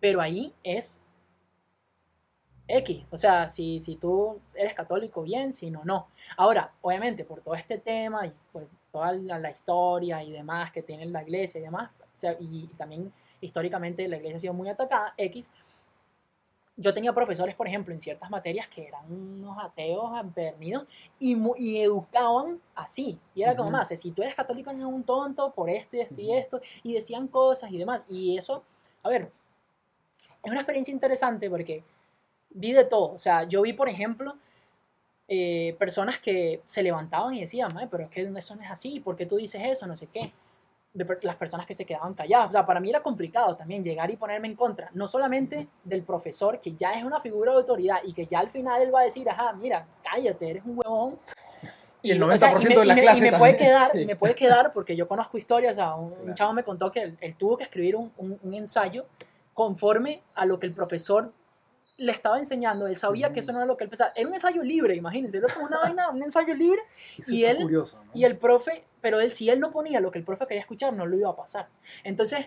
pero 0.00 0.20
ahí 0.20 0.52
es 0.64 1.00
X. 2.78 3.04
O 3.10 3.18
sea, 3.18 3.48
si, 3.48 3.78
si 3.78 3.96
tú 3.96 4.40
eres 4.54 4.74
católico, 4.74 5.22
bien, 5.22 5.52
si 5.52 5.70
no, 5.70 5.84
no. 5.84 6.08
Ahora, 6.36 6.72
obviamente, 6.82 7.24
por 7.24 7.40
todo 7.40 7.54
este 7.54 7.78
tema 7.78 8.26
y 8.26 8.32
por 8.52 8.68
toda 8.92 9.12
la, 9.12 9.38
la 9.38 9.50
historia 9.50 10.22
y 10.22 10.32
demás 10.32 10.72
que 10.72 10.82
tiene 10.82 11.06
la 11.06 11.22
iglesia 11.22 11.58
y 11.58 11.62
demás, 11.62 11.90
o 12.00 12.16
sea, 12.16 12.36
y 12.38 12.66
también 12.76 13.12
históricamente 13.40 14.06
la 14.08 14.16
iglesia 14.16 14.36
ha 14.36 14.40
sido 14.40 14.54
muy 14.54 14.68
atacada, 14.68 15.14
X. 15.16 15.50
Yo 16.76 16.94
tenía 16.94 17.12
profesores, 17.12 17.54
por 17.54 17.66
ejemplo, 17.66 17.92
en 17.92 18.00
ciertas 18.00 18.30
materias 18.30 18.66
que 18.68 18.86
eran 18.86 19.04
unos 19.12 19.62
ateos 19.62 20.18
empedernidos 20.18 20.86
y, 21.18 21.36
y 21.58 21.82
educaban 21.82 22.60
así. 22.74 23.18
Y 23.34 23.42
era 23.42 23.54
como 23.54 23.68
Ujú. 23.68 23.76
más, 23.78 23.88
si 23.88 24.12
tú 24.12 24.22
eres 24.22 24.34
católico 24.34 24.70
eres 24.70 24.84
un 24.84 25.02
tonto 25.02 25.52
por 25.52 25.68
esto 25.68 25.96
y 25.96 26.00
esto 26.00 26.20
y 26.22 26.30
Ujú. 26.30 26.38
esto, 26.38 26.60
y 26.82 26.94
decían 26.94 27.28
cosas 27.28 27.70
y 27.70 27.78
demás. 27.78 28.06
Y 28.08 28.38
eso, 28.38 28.62
a 29.02 29.10
ver, 29.10 29.30
es 30.42 30.50
una 30.50 30.60
experiencia 30.60 30.92
interesante 30.92 31.50
porque 31.50 31.84
vi 32.50 32.72
de 32.72 32.84
todo. 32.84 33.12
O 33.12 33.18
sea, 33.18 33.44
yo 33.44 33.62
vi, 33.62 33.72
por 33.72 33.88
ejemplo, 33.88 34.34
eh, 35.28 35.76
personas 35.78 36.18
que 36.18 36.60
se 36.66 36.82
levantaban 36.82 37.34
y 37.34 37.40
decían, 37.40 37.72
"Mae, 37.72 37.86
pero 37.86 38.02
es 38.04 38.10
que 38.10 38.22
eso 38.22 38.56
no 38.56 38.62
es 38.62 38.70
así, 38.70 39.00
¿por 39.00 39.16
qué 39.16 39.26
tú 39.26 39.36
dices 39.36 39.62
eso? 39.64 39.86
No 39.86 39.94
sé 39.96 40.08
qué. 40.08 40.32
De 40.92 41.06
las 41.22 41.36
personas 41.36 41.66
que 41.66 41.74
se 41.74 41.84
quedaban 41.84 42.14
calladas. 42.14 42.48
O 42.48 42.52
sea, 42.52 42.66
para 42.66 42.80
mí 42.80 42.90
era 42.90 43.00
complicado 43.00 43.54
también 43.54 43.84
llegar 43.84 44.10
y 44.10 44.16
ponerme 44.16 44.48
en 44.48 44.56
contra, 44.56 44.90
no 44.92 45.06
solamente 45.06 45.68
del 45.84 46.02
profesor, 46.02 46.60
que 46.60 46.72
ya 46.74 46.90
es 46.94 47.04
una 47.04 47.20
figura 47.20 47.52
de 47.52 47.58
autoridad 47.58 47.98
y 48.04 48.12
que 48.12 48.26
ya 48.26 48.40
al 48.40 48.48
final 48.50 48.82
él 48.82 48.92
va 48.92 49.00
a 49.00 49.04
decir, 49.04 49.30
ajá, 49.30 49.52
mira, 49.52 49.86
cállate, 50.02 50.50
eres 50.50 50.64
un 50.64 50.76
huevón. 50.78 51.16
Y 52.02 52.10
el 52.10 52.20
o 52.20 52.36
sea, 52.36 52.50
90% 52.50 52.68
me- 52.70 52.80
de 52.80 52.84
la 52.86 52.92
y 52.94 52.96
me- 52.96 53.02
clase 53.02 53.18
y 53.28 53.30
me 53.30 53.38
puede 53.38 53.56
quedar, 53.56 53.90
Sí. 53.92 54.04
me 54.04 54.16
puede 54.16 54.34
quedar, 54.34 54.72
porque 54.72 54.96
yo 54.96 55.06
conozco 55.06 55.38
historias, 55.38 55.74
o 55.74 55.80
sea, 55.80 55.94
un, 55.94 56.06
un 56.06 56.14
Claro. 56.22 56.34
chavo 56.34 56.52
me 56.54 56.64
contó 56.64 56.90
que 56.90 57.02
él, 57.02 57.18
él 57.20 57.36
tuvo 57.36 57.56
que 57.56 57.62
escribir 57.64 57.94
un, 57.94 58.10
un- 58.16 58.40
un 58.42 58.54
ensayo 58.54 59.06
conforme 59.54 60.22
a 60.34 60.44
lo 60.44 60.58
que 60.58 60.66
el 60.66 60.72
profesor 60.72 61.32
le 62.00 62.12
estaba 62.12 62.38
enseñando, 62.38 62.86
él 62.86 62.96
sabía 62.96 63.32
que 63.32 63.40
eso 63.40 63.52
no 63.52 63.58
era 63.58 63.66
lo 63.66 63.76
que 63.76 63.84
él 63.84 63.90
pensaba, 63.90 64.12
era 64.16 64.26
un 64.26 64.34
ensayo 64.34 64.62
libre, 64.62 64.94
imagínense, 64.96 65.38
era 65.38 65.52
como 65.52 65.66
una 65.66 65.78
vaina, 65.78 66.08
un 66.10 66.22
ensayo 66.22 66.54
libre, 66.54 66.80
Eso 67.18 67.30
y 67.32 67.44
él- 67.44 67.62
curioso, 67.62 68.02
¿no? 68.04 68.10
y 68.14 68.24
el 68.24 68.36
profe, 68.38 68.84
pero 69.00 69.20
él, 69.20 69.30
si 69.32 69.50
él 69.50 69.60
no 69.60 69.70
ponía 69.70 70.00
lo 70.00 70.10
que 70.10 70.18
el 70.18 70.24
profe 70.24 70.46
quería 70.46 70.60
escuchar, 70.62 70.92
no 70.92 71.06
lo 71.06 71.16
iba 71.16 71.28
a 71.30 71.36
pasar. 71.36 71.68
Entonces, 72.02 72.46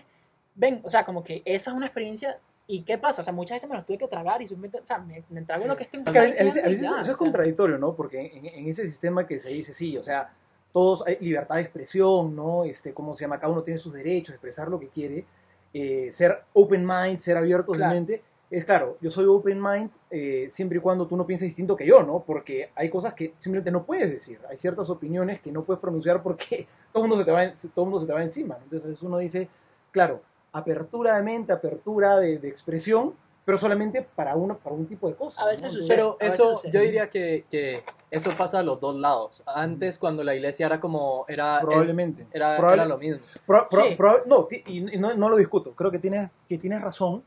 ven, 0.54 0.80
o 0.84 0.90
sea, 0.90 1.04
como 1.06 1.22
que 1.24 1.42
esa 1.44 1.70
es 1.70 1.76
una 1.76 1.86
experiencia, 1.86 2.38
¿y 2.66 2.82
qué 2.82 2.98
pasa? 2.98 3.20
O 3.22 3.24
sea, 3.24 3.32
muchas 3.32 3.56
veces 3.56 3.70
me 3.70 3.76
lo 3.76 3.84
tuve 3.84 3.98
que 3.98 4.08
tragar 4.08 4.42
y 4.42 4.46
simplemente, 4.46 4.80
o 4.80 4.86
sea, 4.86 4.98
me, 4.98 5.22
me 5.30 5.42
trago 5.42 5.66
lo 5.66 5.76
que 5.76 5.84
Porque 6.04 6.18
a 6.18 6.22
veces, 6.22 6.44
veces- 6.64 6.80
ya, 6.80 7.00
eso 7.00 7.10
es 7.12 7.16
contradictorio, 7.16 7.78
¿no? 7.78 7.94
Porque 7.94 8.32
en, 8.34 8.46
en 8.46 8.68
ese 8.68 8.84
sistema 8.86 9.26
que 9.26 9.38
se 9.38 9.50
dice, 9.50 9.72
sí, 9.72 9.96
o 9.98 10.02
sea, 10.02 10.32
todos 10.72 11.06
hay 11.06 11.18
libertad 11.20 11.54
de 11.56 11.60
expresión, 11.62 12.34
¿no? 12.34 12.64
Este, 12.64 12.92
¿cómo 12.92 13.14
se 13.14 13.22
llama? 13.24 13.38
Cada 13.38 13.52
uno 13.52 13.62
tiene 13.62 13.78
sus 13.78 13.92
derechos, 13.92 14.34
expresar 14.34 14.68
lo 14.68 14.80
que 14.80 14.88
quiere, 14.88 15.24
eh, 15.72 16.08
ser 16.10 16.42
open 16.54 16.84
mind, 16.86 17.20
ser 17.20 17.36
abiertos 17.36 17.76
Claro. 17.76 17.92
de 17.94 18.00
mente. 18.00 18.22
Es 18.50 18.64
claro, 18.64 18.96
yo 19.00 19.10
soy 19.10 19.26
open 19.26 19.60
mind 19.60 19.90
eh, 20.10 20.46
siempre 20.48 20.78
y 20.78 20.80
cuando 20.80 21.06
tú 21.06 21.16
no 21.16 21.26
pienses 21.26 21.48
distinto 21.48 21.74
que 21.76 21.86
yo, 21.86 22.02
¿no? 22.02 22.22
Porque 22.24 22.70
hay 22.76 22.88
cosas 22.88 23.14
que 23.14 23.34
simplemente 23.38 23.70
no 23.70 23.84
puedes 23.84 24.10
decir. 24.10 24.38
Hay 24.48 24.58
ciertas 24.58 24.88
opiniones 24.90 25.40
que 25.40 25.50
no 25.50 25.64
puedes 25.64 25.80
pronunciar 25.80 26.22
porque 26.22 26.68
todo 26.92 27.04
el 27.04 27.08
mundo 27.08 27.22
se 27.22 27.26
te 27.26 27.32
va, 27.32 27.44
en- 27.44 27.52
todo 27.74 27.84
mundo 27.86 28.00
se 28.00 28.06
te 28.06 28.12
va 28.12 28.22
encima. 28.22 28.56
¿no? 28.56 28.64
Entonces 28.64 28.84
a 28.86 28.88
veces 28.90 29.02
uno 29.02 29.18
dice, 29.18 29.48
claro, 29.90 30.20
apertura 30.52 31.16
de 31.16 31.22
mente, 31.22 31.52
apertura 31.52 32.18
de, 32.18 32.38
de 32.38 32.48
expresión, 32.48 33.14
pero 33.44 33.58
solamente 33.58 34.02
para, 34.02 34.36
uno, 34.36 34.56
para 34.56 34.74
un 34.76 34.86
tipo 34.86 35.08
de 35.08 35.14
cosas. 35.16 35.42
A 35.44 35.48
veces 35.48 35.64
¿no? 35.66 35.70
sucede. 35.72 35.88
Pero 35.96 36.16
eso, 36.20 36.52
sucede. 36.56 36.72
yo 36.72 36.80
diría 36.80 37.10
que, 37.10 37.44
que 37.50 37.82
eso 38.10 38.30
pasa 38.38 38.60
a 38.60 38.62
los 38.62 38.78
dos 38.80 38.94
lados. 38.94 39.42
Antes, 39.46 39.98
cuando 39.98 40.22
la 40.22 40.34
iglesia 40.34 40.66
era 40.66 40.80
como, 40.80 41.24
era, 41.28 41.58
probablemente. 41.60 42.26
era, 42.32 42.56
Probable- 42.56 42.82
era 42.82 42.88
lo 42.88 42.98
mismo. 42.98 43.20
Pro- 43.46 43.64
pro- 43.70 43.82
Sí. 43.84 43.94
pro- 43.96 44.22
no, 44.26 44.46
y 44.50 44.94
y 44.94 44.98
no, 44.98 45.14
no 45.14 45.28
lo 45.28 45.36
discuto, 45.36 45.72
creo 45.72 45.90
que 45.90 45.98
tienes, 45.98 46.30
que 46.48 46.56
tienes 46.56 46.80
razón, 46.80 47.22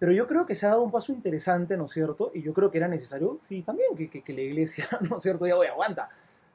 pero 0.00 0.12
yo 0.12 0.26
creo 0.26 0.46
que 0.46 0.56
se 0.56 0.66
ha 0.66 0.70
dado 0.70 0.82
un 0.82 0.90
paso 0.90 1.12
interesante, 1.12 1.76
¿no 1.76 1.86
es 1.86 1.92
cierto? 1.92 2.32
Y 2.34 2.42
yo 2.42 2.54
creo 2.54 2.72
que 2.72 2.78
era 2.78 2.88
necesario, 2.88 3.38
sí, 3.48 3.62
también, 3.62 3.96
que, 3.96 4.10
que- 4.10 4.22
que 4.24 4.32
la 4.34 4.42
iglesia, 4.42 4.88
¿no 5.10 5.18
es 5.18 5.22
cierto? 5.22 5.46
Ya, 5.46 5.56
oye, 5.56 5.70
aguanta, 5.70 6.10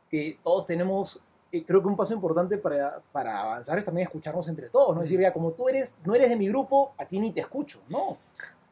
que 0.09 0.39
todos 0.43 0.65
tenemos, 0.65 1.23
eh, 1.51 1.63
creo 1.65 1.81
que 1.81 1.87
un 1.87 1.97
paso 1.97 2.13
importante 2.13 2.57
para, 2.57 3.01
para 3.13 3.41
avanzar 3.41 3.77
es 3.79 3.85
también 3.85 4.07
escucharnos 4.07 4.47
entre 4.49 4.69
todos, 4.69 4.95
¿no? 4.95 5.03
Es 5.03 5.09
decir, 5.09 5.21
ya, 5.21 5.33
como 5.33 5.53
tú 5.53 5.69
eres, 5.69 5.95
no 6.05 6.15
eres 6.15 6.29
de 6.29 6.35
mi 6.37 6.49
grupo, 6.49 6.93
a 6.97 7.05
ti 7.05 7.19
ni 7.19 7.31
te 7.33 7.41
escucho, 7.41 7.81
¿no? 7.89 8.17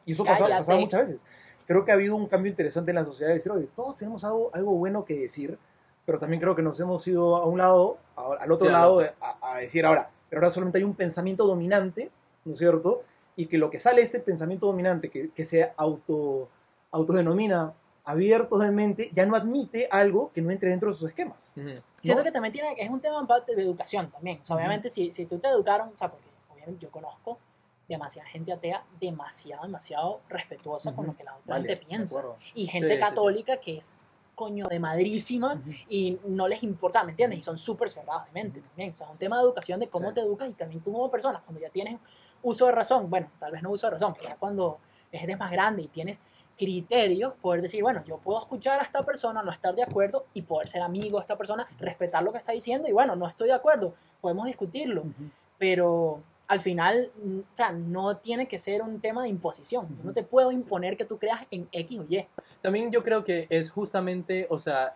Y 0.06 0.14
eso 0.14 0.26
pasaba, 0.26 0.56
pasaba 0.56 0.80
muchas 0.80 1.02
veces. 1.02 1.26
Creo 1.68 1.86
que 1.86 1.92
ha 1.92 1.96
habido 1.96 2.16
un 2.16 2.28
cambio 2.28 2.50
interesante 2.50 2.92
en 2.92 2.96
la 2.96 3.06
sociedad 3.06 3.30
de 3.30 3.36
decir, 3.36 3.52
oye, 3.52 3.70
todos 3.76 3.96
tenemos 3.98 4.24
algo, 4.24 4.50
algo 4.54 4.74
bueno 4.74 5.06
que 5.06 5.16
decir, 5.18 5.58
pero 6.06 6.20
también 6.20 6.42
creo 6.42 6.56
que 6.56 6.62
nos 6.62 6.80
hemos 6.80 7.08
ido 7.08 7.38
a 7.38 7.46
un 7.46 7.58
lado, 7.60 7.98
a- 8.18 8.34
al 8.42 8.52
otro 8.52 8.68
Sí, 8.68 8.72
lado, 8.72 9.00
a, 9.22 9.54
a 9.54 9.60
decir 9.60 9.86
ahora, 9.86 10.10
pero 10.30 10.42
ahora 10.42 10.52
solamente 10.54 10.80
hay 10.80 10.84
un 10.84 10.96
pensamiento 10.96 11.46
dominante, 11.48 12.12
¿no 12.44 12.54
es 12.54 12.60
cierto? 12.60 13.04
Y 13.36 13.48
que 13.48 13.58
lo 13.58 13.70
que 13.70 13.80
sale 13.80 13.98
de 13.98 14.04
este 14.04 14.20
pensamiento 14.20 14.68
dominante, 14.68 15.10
que, 15.10 15.32
que 15.32 15.46
se 15.46 15.72
auto, 15.78 16.50
autodenomina 16.92 17.74
abiertos 18.06 18.60
de 18.60 18.70
mente 18.72 19.10
ya 19.14 19.26
no 19.26 19.36
admite 19.36 19.88
algo 19.90 20.32
que 20.34 20.42
no 20.42 20.52
entre 20.52 20.70
dentro 20.70 20.90
de 20.92 20.96
sus 20.96 21.10
esquemas. 21.10 21.54
Ujú. 21.56 21.70
Siento 22.00 22.22
¿no? 22.22 22.26
que 22.26 22.32
también 22.32 22.52
tiene, 22.52 22.76
es 22.78 22.90
un 22.90 23.00
tema 23.00 23.20
en 23.20 23.28
parte 23.28 23.56
de 23.56 23.62
educación 23.62 24.12
también. 24.12 24.40
O 24.42 24.46
sea, 24.46 24.56
obviamente 24.58 24.90
si, 24.90 25.12
si 25.14 25.26
tú 25.26 25.40
te 25.40 25.48
educaron, 25.48 25.90
o 25.94 25.98
sea, 25.98 26.12
porque 26.12 26.28
obviamente 26.54 26.82
yo 26.86 26.92
conozco 26.92 27.38
demasiada 27.88 28.28
gente 28.30 28.52
atea, 28.52 28.84
demasiado, 29.00 29.64
demasiado 29.64 30.20
respetuosa 30.30 30.92
con 30.94 31.06
Ujú. 31.06 31.12
lo 31.14 31.18
que 31.18 31.24
la 31.24 31.36
otra 31.36 31.56
Vale, 31.56 31.68
gente 31.70 31.86
piensa. 31.86 32.22
Y 32.54 32.68
gente 32.68 32.88
Sí, 32.90 32.94
sí, 32.96 33.00
sí. 33.02 33.10
católica 33.10 33.58
que 33.58 33.78
es 33.78 33.96
coño 34.36 34.68
de 34.68 34.80
madrísima 34.80 35.62
y 35.88 36.18
no 36.26 36.48
les 36.48 36.64
importa, 36.64 37.04
¿me 37.04 37.12
entiendes? 37.12 37.40
Y 37.40 37.44
son 37.44 37.56
súper 37.56 37.90
cerrados 37.90 38.26
de 38.26 38.32
mente 38.32 38.62
también. 38.62 38.92
O 38.92 38.96
sea, 38.96 39.06
es 39.08 39.12
un 39.14 39.18
tema 39.18 39.38
de 39.38 39.44
educación 39.44 39.80
de 39.80 39.88
cómo 39.90 40.10
Sí. 40.10 40.16
te 40.16 40.22
educas 40.22 40.50
y 40.50 40.54
también 40.54 40.82
tú 40.82 40.92
como 40.92 41.10
persona, 41.12 41.42
cuando 41.46 41.62
ya 41.62 41.70
tienes 41.70 42.00
uso 42.44 42.66
de 42.68 42.72
razón, 42.74 43.10
bueno, 43.10 43.28
tal 43.40 43.52
vez 43.52 43.64
no 43.64 43.72
uso 43.72 43.88
de 43.88 43.92
razón, 43.92 44.14
pero 44.14 44.30
ya 44.30 44.36
cuando 44.36 44.78
eres 45.12 45.38
más 45.40 45.52
grande 45.52 45.84
y 45.84 45.88
tienes 45.88 46.22
criterios, 46.58 47.34
poder 47.42 47.62
decir, 47.62 47.82
bueno, 47.82 48.04
yo 48.06 48.18
puedo 48.18 48.40
escuchar 48.40 48.80
a 48.80 48.84
esta 48.84 49.02
persona, 49.02 49.42
no 49.42 49.52
estar 49.52 49.74
de 49.74 49.84
acuerdo 49.84 50.26
y 50.34 50.44
poder 50.44 50.68
ser 50.68 50.82
amigo 50.82 51.18
de 51.18 51.22
esta 51.24 51.36
persona, 51.36 51.68
respetar 51.80 52.24
lo 52.24 52.32
que 52.32 52.38
está 52.38 52.52
diciendo 52.52 52.88
y 52.88 52.92
bueno, 52.92 53.16
no 53.16 53.28
estoy 53.28 53.48
de 53.48 53.54
acuerdo, 53.56 53.96
podemos 54.22 54.46
discutirlo, 54.46 55.02
Ujú. 55.02 55.30
pero 55.58 56.22
al 56.48 56.60
final, 56.60 57.10
mm, 57.24 57.40
o 57.40 57.56
sea, 57.56 57.72
no 57.72 58.18
tiene 58.18 58.48
que 58.48 58.60
ser 58.60 58.82
un 58.84 59.00
tema 59.00 59.24
de 59.24 59.30
imposición. 59.30 59.88
Yo 59.98 60.04
no 60.04 60.14
te 60.14 60.24
puedo 60.24 60.52
imponer 60.52 60.98
que 60.98 61.06
tú 61.06 61.18
creas 61.18 61.42
en 61.50 61.68
X 61.72 62.00
o 62.00 62.06
Y. 62.08 62.26
También 62.62 62.92
yo 62.92 63.02
creo 63.04 63.24
que 63.24 63.48
es 63.50 63.72
justamente, 63.72 64.46
o 64.50 64.60
sea, 64.60 64.94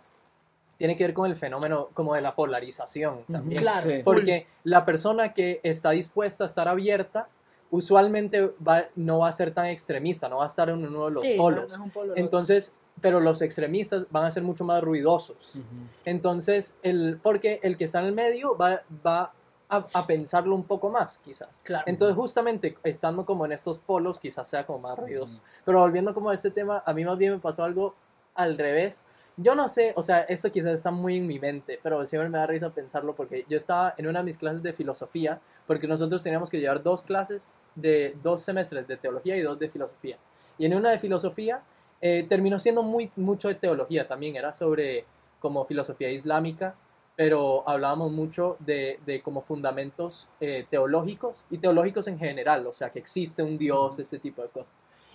tiene 0.78 0.96
que 0.96 1.06
ver 1.06 1.14
con 1.16 1.30
el 1.30 1.36
fenómeno 1.36 1.90
como 1.94 2.14
de 2.14 2.22
la 2.22 2.36
polarización 2.36 3.24
también. 3.32 3.62
Claro, 3.62 3.90
Sí. 3.90 4.02
Porque 4.04 4.46
la 4.64 4.86
persona 4.86 5.34
que 5.34 5.60
está 5.64 5.92
dispuesta 5.92 6.44
a 6.44 6.48
estar 6.48 6.68
abierta, 6.68 7.28
usualmente 7.72 8.54
va- 8.66 8.86
no 8.96 9.20
va 9.20 9.30
a 9.30 9.32
ser 9.32 9.54
tan 9.54 9.66
extremista, 9.68 10.30
no 10.30 10.38
va 10.38 10.46
a 10.46 10.48
estar 10.48 10.70
en 10.70 10.86
uno 10.86 11.06
de 11.06 11.12
los 11.12 11.22
Sí, 11.22 11.36
polos. 11.38 11.78
no 11.78 11.90
polo, 11.90 12.16
Entonces, 12.16 12.74
pero 13.02 13.20
los 13.20 13.42
extremistas 13.42 14.08
van 14.10 14.26
a 14.26 14.32
ser 14.32 14.44
mucho 14.44 14.64
más 14.64 14.82
ruidosos. 14.84 15.60
Entonces, 16.06 16.78
el, 16.84 17.20
porque 17.22 17.60
el 17.64 17.78
que 17.78 17.84
está 17.86 18.00
en 18.00 18.06
el 18.06 18.14
medio 18.14 18.58
va, 18.58 18.82
va 19.06 19.34
a, 19.70 19.86
a 19.94 20.08
pensarlo 20.08 20.56
un 20.56 20.64
poco 20.64 20.90
más, 20.90 21.18
quizás. 21.20 21.60
claro. 21.64 21.84
Entonces, 21.88 22.16
justamente 22.16 22.78
estando 22.84 23.26
como 23.26 23.46
en 23.46 23.52
estos 23.52 23.78
polos, 23.80 24.20
quizás 24.20 24.48
sea 24.48 24.66
como 24.66 24.80
más 24.80 24.98
ruidoso. 24.98 25.42
Pero 25.66 25.80
volviendo 25.80 26.14
como 26.14 26.30
a 26.30 26.34
este 26.34 26.50
tema, 26.52 26.82
a 26.86 26.94
mí 26.94 27.04
más 27.04 27.18
bien 27.18 27.34
me 27.34 27.40
pasó 27.40 27.64
algo 27.64 27.94
al 28.34 28.58
revés. 28.58 29.04
Yo 29.40 29.54
no 29.54 29.70
sé, 29.70 29.94
o 29.96 30.02
sea, 30.02 30.22
esto 30.22 30.52
quizás 30.52 30.74
está 30.74 30.90
muy 30.90 31.18
en 31.18 31.28
mi 31.28 31.38
mente, 31.38 31.80
pero 31.84 32.04
siempre 32.08 32.28
me 32.28 32.40
da 32.40 32.48
risa 32.48 32.72
pensarlo 32.72 33.16
porque 33.16 33.46
yo 33.48 33.56
estaba 33.58 33.94
en 33.96 34.08
una 34.08 34.20
de 34.20 34.26
mis 34.26 34.38
clases 34.38 34.64
de 34.64 34.74
filosofía, 34.74 35.40
porque 35.68 35.88
nosotros 35.88 36.24
teníamos 36.24 36.50
que 36.50 36.60
llevar 36.60 36.82
dos 36.82 37.04
clases 37.04 37.54
de 37.76 38.18
dos 38.24 38.42
semestres 38.42 38.88
de 38.88 38.98
teología 38.98 39.38
y 39.38 39.42
dos 39.42 39.60
de 39.60 39.70
filosofía. 39.70 40.18
Y 40.58 40.66
en 40.66 40.74
una 40.74 40.90
de 40.90 40.98
filosofía 40.98 41.62
eh, 42.02 42.26
terminó 42.28 42.58
siendo 42.58 42.82
muy, 42.82 43.12
mucho 43.16 43.48
de 43.48 43.54
teología 43.54 44.08
también, 44.08 44.36
era 44.36 44.54
sobre 44.54 45.06
como 45.40 45.66
filosofía 45.66 46.10
islámica, 46.10 46.74
pero 47.16 47.68
hablábamos 47.70 48.12
mucho 48.12 48.58
de, 48.60 49.00
de 49.06 49.22
como 49.22 49.42
fundamentos 49.42 50.28
eh, 50.40 50.66
teológicos 50.70 51.44
y 51.52 51.60
teológicos 51.60 52.08
en 52.08 52.18
general, 52.18 52.66
o 52.66 52.74
sea, 52.74 52.90
que 52.90 52.98
existe 52.98 53.44
un 53.44 53.60
Dios, 53.60 54.00
este 54.00 54.18
tipo 54.18 54.42
de 54.42 54.50
cosas. 54.50 54.74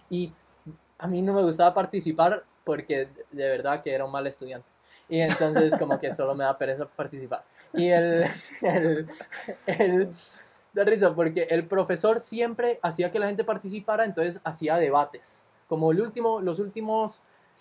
Y 0.08 0.32
a 1.02 1.08
mí 1.08 1.20
no 1.20 1.32
me 1.32 1.42
gustaba 1.42 1.74
participar 1.74 2.44
porque 2.62 3.08
de 3.32 3.48
verdad 3.48 3.82
que 3.82 3.92
era 3.92 4.04
un 4.04 4.12
mal 4.12 4.24
estudiante. 4.26 4.66
Y 5.08 5.20
entonces 5.20 5.76
como 5.76 5.98
que 5.98 6.14
solo 6.14 6.34
me 6.36 6.44
da 6.44 6.56
pereza 6.56 6.86
participar. 6.86 7.42
Y 7.74 7.88
el, 7.88 8.26
el, 8.62 9.08
el 9.66 10.08
da 10.72 10.84
risa 10.84 11.12
porque 11.12 11.48
el 11.50 11.66
profesor 11.66 12.20
siempre 12.20 12.78
hacía 12.82 13.10
que 13.10 13.18
la 13.18 13.26
gente 13.26 13.42
participara, 13.42 14.04
entonces 14.04 14.40
hacía 14.44 14.76
debates. 14.76 15.44
Como 15.66 15.90
el 15.90 16.00
último, 16.00 16.40
los 16.40 16.60
últimos 16.60 17.20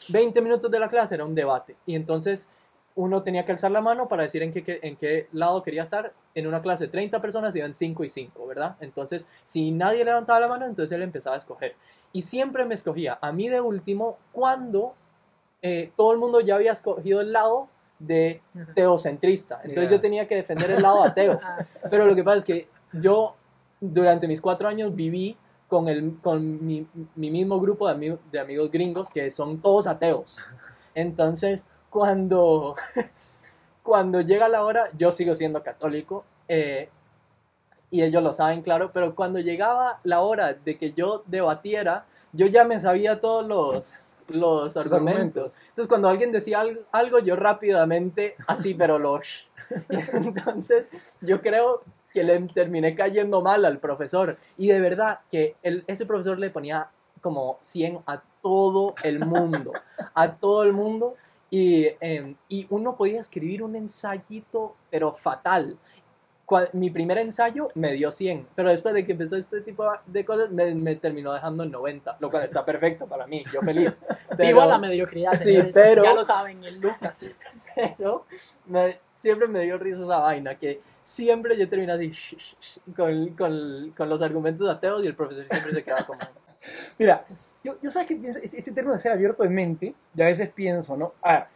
20 0.10 0.40
minutos 0.42 0.70
de 0.70 0.80
la 0.80 0.88
clase 0.88 1.16
era 1.16 1.26
un 1.26 1.34
debate. 1.34 1.76
Y 1.88 1.96
entonces 1.96 2.48
uno 2.96 3.24
tenía 3.24 3.46
que 3.46 3.52
alzar 3.54 3.72
la 3.72 3.82
mano 3.82 4.08
para 4.08 4.24
decir 4.24 4.44
en 4.44 4.52
qué, 4.52 4.80
en 4.82 4.96
qué 4.98 5.28
lado 5.32 5.64
quería 5.64 5.84
estar. 5.84 6.14
En 6.36 6.48
una 6.48 6.62
clase 6.62 6.86
de 6.86 6.92
30 6.92 7.22
personas 7.22 7.56
iban 7.56 7.74
5 7.74 8.04
y 8.04 8.10
5, 8.10 8.46
¿verdad? 8.48 8.76
Entonces, 8.82 9.26
si 9.44 9.72
nadie 9.72 10.04
levantaba 10.06 10.40
la 10.40 10.48
mano, 10.48 10.66
entonces 10.66 10.94
él 10.96 11.02
empezaba 11.02 11.36
a 11.36 11.40
escoger. 11.40 11.76
Y 12.14 12.22
siempre 12.24 12.66
me 12.66 12.74
escogía 12.74 13.18
a 13.22 13.32
mí 13.32 13.48
de 13.50 13.62
último 13.62 14.18
cuando 14.32 14.94
eh, 15.62 15.92
todo 15.96 16.12
el 16.12 16.18
mundo 16.18 16.42
ya 16.42 16.56
había 16.56 16.72
escogido 16.74 17.22
el 17.22 17.32
lado 17.32 17.68
de 18.00 18.42
teocentrista. 18.76 19.62
Entonces 19.64 19.84
yo 19.92 20.02
tenía 20.02 20.28
que 20.28 20.36
defender 20.36 20.72
el 20.72 20.82
lado 20.82 21.04
ateo. 21.04 21.40
Ah, 21.44 21.66
Pero 21.90 22.06
lo 22.06 22.16
que 22.16 22.24
pasa 22.24 22.38
es 22.40 22.46
que 22.46 22.68
yo 22.94 23.36
durante 23.80 24.28
mis 24.28 24.42
cuatro 24.42 24.68
años 24.68 24.96
viví 24.96 25.38
con, 25.68 25.88
el, 25.88 26.18
con 26.22 26.66
mi, 26.66 26.86
mi 27.16 27.30
mismo 27.32 27.60
grupo 27.60 27.88
de, 27.88 27.94
ami- 27.96 28.20
de 28.32 28.40
amigos 28.40 28.70
gringos 28.72 29.10
que 29.10 29.30
son 29.32 29.62
todos 29.62 29.88
ateos. 29.88 30.38
Entonces, 30.96 31.68
cuando, 31.92 32.76
cuando 33.84 34.22
llega 34.22 34.50
la 34.50 34.64
hora, 34.64 34.90
yo 34.98 35.12
sigo 35.12 35.36
siendo 35.36 35.64
católico. 35.64 36.26
eh, 36.48 36.90
y 37.90 38.04
ellos 38.04 38.24
lo 38.24 38.34
saben, 38.34 38.62
claro, 38.62 38.92
pero 38.94 39.16
cuando 39.16 39.40
llegaba 39.40 40.00
la 40.04 40.22
hora 40.22 40.54
de 40.54 40.78
que 40.78 40.94
yo 40.94 41.24
debatiera, 41.28 42.06
yo 42.32 42.46
ya 42.48 42.64
me 42.64 42.80
sabía 42.80 43.20
todos 43.20 43.46
los, 43.46 44.14
los 44.30 44.78
argumentos. 44.78 44.86
argumentos. 44.86 45.56
Entonces, 45.70 45.88
cuando 45.90 46.08
alguien 46.08 46.32
decía 46.32 46.62
algo, 46.62 46.82
algo, 46.94 47.20
yo 47.20 47.36
rápidamente, 47.36 48.36
así, 48.48 48.74
pero 48.76 48.98
lo... 48.98 49.20
Entonces, 50.14 50.88
yo 51.22 51.42
creo 51.42 51.84
que 52.14 52.24
le 52.24 52.40
terminé 52.50 52.96
cayendo 52.96 53.42
mal 53.42 53.66
al 53.66 53.80
profesor. 53.80 54.38
Y 54.58 54.68
de 54.68 54.80
verdad 54.80 55.20
que 55.30 55.56
el- 55.64 55.84
ese 55.88 56.06
profesor 56.06 56.40
le 56.40 56.50
ponía 56.50 56.90
como 57.22 57.58
100 57.62 58.00
a 58.08 58.22
todo 58.42 58.96
el 59.04 59.20
mundo. 59.20 59.74
A 60.14 60.32
todo 60.36 60.64
el 60.64 60.74
mundo. 60.74 61.16
Y, 61.54 61.90
em, 62.00 62.36
y 62.50 62.66
uno 62.70 62.96
podía 62.96 63.20
escribir 63.20 63.62
un 63.62 63.76
ensayito, 63.76 64.76
pero 64.90 65.12
fatal. 65.14 65.78
Cua- 66.48 66.70
Mi 66.74 66.90
primer 66.90 67.18
ensayo 67.18 67.70
me 67.76 67.92
dio 67.94 68.12
100, 68.12 68.48
pero 68.56 68.70
después 68.70 68.94
de 68.94 69.06
que 69.06 69.12
empezó 69.12 69.36
este 69.36 69.62
tipo 69.62 69.86
de 70.06 70.26
cosas, 70.26 70.50
me, 70.50 70.74
me 70.76 70.96
terminó 70.96 71.32
dejando 71.34 71.64
en 71.64 71.72
90, 71.72 72.18
lo 72.20 72.30
cual 72.30 72.44
está 72.44 72.64
perfecto 72.66 73.06
para 73.06 73.28
mí, 73.28 73.44
yo 73.54 73.62
feliz. 73.62 74.02
Pero- 74.38 74.48
Viva 74.48 74.66
la 74.66 74.78
mediocridad, 74.78 75.34
Sí, 75.36 75.60
pero- 75.74 76.04
Ya 76.04 76.14
lo 76.14 76.24
saben, 76.24 76.64
el 76.64 76.80
Lucas. 76.80 77.34
pero 77.98 78.26
me- 78.66 79.00
siempre 79.16 79.48
me 79.48 79.62
dio 79.62 79.78
risa 79.78 80.04
esa 80.04 80.20
vaina, 80.20 80.56
que 80.56 80.82
siempre 81.04 81.58
yo 81.58 81.68
termino 81.70 81.94
así 81.94 82.08
sh- 82.10 82.38
sh- 82.38 82.56
sh- 82.62 82.96
con, 82.96 83.30
con, 83.36 83.92
con 83.96 84.10
los 84.10 84.22
argumentos 84.22 84.68
ateos 84.70 85.04
y 85.04 85.08
el 85.08 85.16
profesor 85.16 85.46
siempre 85.50 85.74
se 85.74 85.84
queda 85.84 86.06
como... 86.06 86.20
Mira, 86.98 87.26
yo, 87.64 87.78
yo 87.82 87.92
sabes 87.92 88.08
que 88.08 88.16
pienso, 88.16 88.40
este, 88.40 88.58
este 88.58 88.72
término 88.72 88.94
de 88.94 89.00
ser 89.00 89.12
abierto 89.12 89.44
de 89.44 89.50
mente, 89.50 89.96
y 90.16 90.22
a 90.22 90.26
veces 90.26 90.50
pienso, 90.50 90.98
¿no? 90.98 91.14
Ah, 91.22 91.48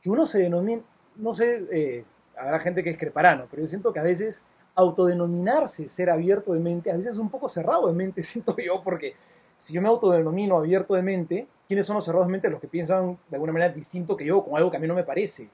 que 0.00 0.10
uno 0.10 0.26
se 0.26 0.38
denomina, 0.38 0.82
no 1.16 1.34
sé, 1.34 1.66
eh, 1.72 2.04
habrá 2.36 2.60
gente 2.60 2.82
que 2.84 2.90
discrepará, 2.90 3.34
¿no? 3.34 3.46
Pero 3.50 3.62
yo 3.62 3.68
siento 3.68 3.92
que 3.92 4.00
a 4.00 4.04
veces 4.04 4.42
autodenominarse 4.74 5.88
ser 5.88 6.10
abierto 6.10 6.52
de 6.52 6.60
mente, 6.60 6.90
a 6.90 6.96
veces 6.96 7.14
es 7.14 7.18
un 7.18 7.30
poco 7.30 7.48
cerrado 7.48 7.88
de 7.88 7.94
mente, 7.94 8.22
siento 8.24 8.56
yo, 8.56 8.82
porque 8.82 9.14
si 9.58 9.72
yo 9.72 9.82
me 9.82 9.88
autodenomino 9.88 10.56
abierto 10.56 10.94
de 10.94 11.02
mente, 11.02 11.48
¿quiénes 11.66 11.86
son 11.86 11.96
los 11.96 12.04
cerrados 12.04 12.28
de 12.28 12.32
mente? 12.32 12.48
Los 12.48 12.60
que 12.60 12.68
piensan 12.68 13.18
de 13.28 13.36
alguna 13.36 13.52
manera 13.52 13.72
distinto 13.72 14.16
que 14.16 14.24
yo, 14.24 14.42
con 14.42 14.56
algo 14.56 14.70
que 14.70 14.76
a 14.76 14.80
mí 14.80 14.86
no 14.86 14.94
me 14.94 15.02
parece. 15.02 15.50